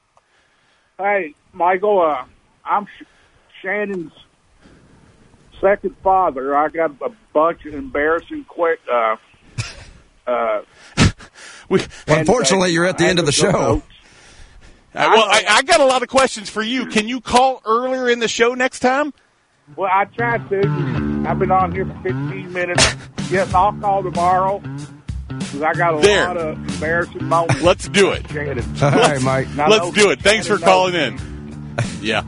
Hey, 0.98 1.36
Michael. 1.54 2.02
Uh, 2.02 2.26
I'm 2.66 2.88
Sh- 2.88 3.04
Shannon's 3.62 4.12
second 5.62 5.96
father. 6.04 6.58
I 6.58 6.70
got 6.70 6.92
a 7.06 7.12
bunch 7.32 7.64
of 7.66 7.76
embarrassing 7.76 8.46
quick. 8.46 8.80
Uh, 8.92 9.18
uh, 10.26 10.62
We, 11.70 11.80
Well, 12.08 12.20
unfortunately, 12.20 12.72
you're 12.72 12.86
at 12.86 12.98
the 12.98 13.06
end 13.06 13.20
of 13.20 13.26
the 13.28 13.32
show. 13.32 13.48
Uh, 13.50 13.80
well, 14.94 15.24
I, 15.24 15.44
I 15.48 15.62
got 15.64 15.80
a 15.80 15.86
lot 15.86 16.04
of 16.04 16.10
questions 16.10 16.50
for 16.50 16.62
you. 16.62 16.86
Can 16.88 17.08
you 17.08 17.22
call 17.22 17.62
earlier 17.66 18.10
in 18.10 18.20
the 18.20 18.28
show 18.28 18.54
next 18.54 18.80
time? 18.80 19.14
Well, 19.76 19.90
I 19.92 20.06
tried 20.06 20.50
to. 20.50 20.60
I've 21.28 21.40
been 21.40 21.52
on 21.52 21.72
here 21.72 21.86
for 21.86 21.94
15 22.04 22.52
minutes. 22.54 22.86
Yes, 23.32 23.54
I'll 23.54 23.72
call 23.80 24.04
tomorrow 24.04 24.60
because 25.30 25.62
I 25.62 25.72
got 25.74 25.94
a 25.98 26.02
There. 26.02 26.28
lot 26.28 26.36
of 26.36 26.58
embarrassing 26.74 27.24
moments. 27.24 27.62
Let's 27.62 27.88
do 27.88 28.12
it. 28.12 28.30
Shannon. 28.30 28.60
All 28.84 28.92
right, 28.92 29.22
Mike. 29.24 29.48
Now, 29.56 29.70
Let's 29.70 29.90
do 29.92 30.10
it. 30.12 30.22
Thanks 30.22 30.48
for 30.48 30.58
Shannon 30.60 30.92
knows 30.92 30.92
calling 30.92 30.96
in. 30.96 32.02
Yeah. 32.02 32.24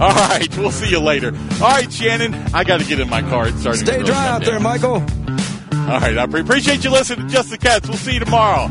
All 0.00 0.14
right. 0.14 0.46
We'll 0.56 0.70
see 0.70 0.88
you 0.90 1.00
later. 1.00 1.34
All 1.54 1.70
right, 1.70 1.92
Shannon. 1.92 2.34
I 2.54 2.62
got 2.62 2.78
to 2.78 2.86
get 2.86 3.00
in 3.00 3.10
my 3.10 3.22
car. 3.22 3.48
It's 3.48 3.60
starting 3.62 3.84
Stay 3.84 3.94
really 3.94 4.04
dry 4.10 4.14
come 4.26 4.34
out 4.36 4.44
there. 4.44 4.60
Michael. 4.60 4.92
All 4.92 5.98
right. 5.98 6.16
I 6.16 6.26
pre- 6.26 6.42
appreciate 6.42 6.84
you 6.84 6.90
listening 6.90 7.26
to 7.26 7.32
Just 7.34 7.50
the 7.50 7.58
Cats. 7.58 7.88
We'll 7.88 7.98
see 7.98 8.12
you 8.14 8.20
tomorrow. 8.20 8.70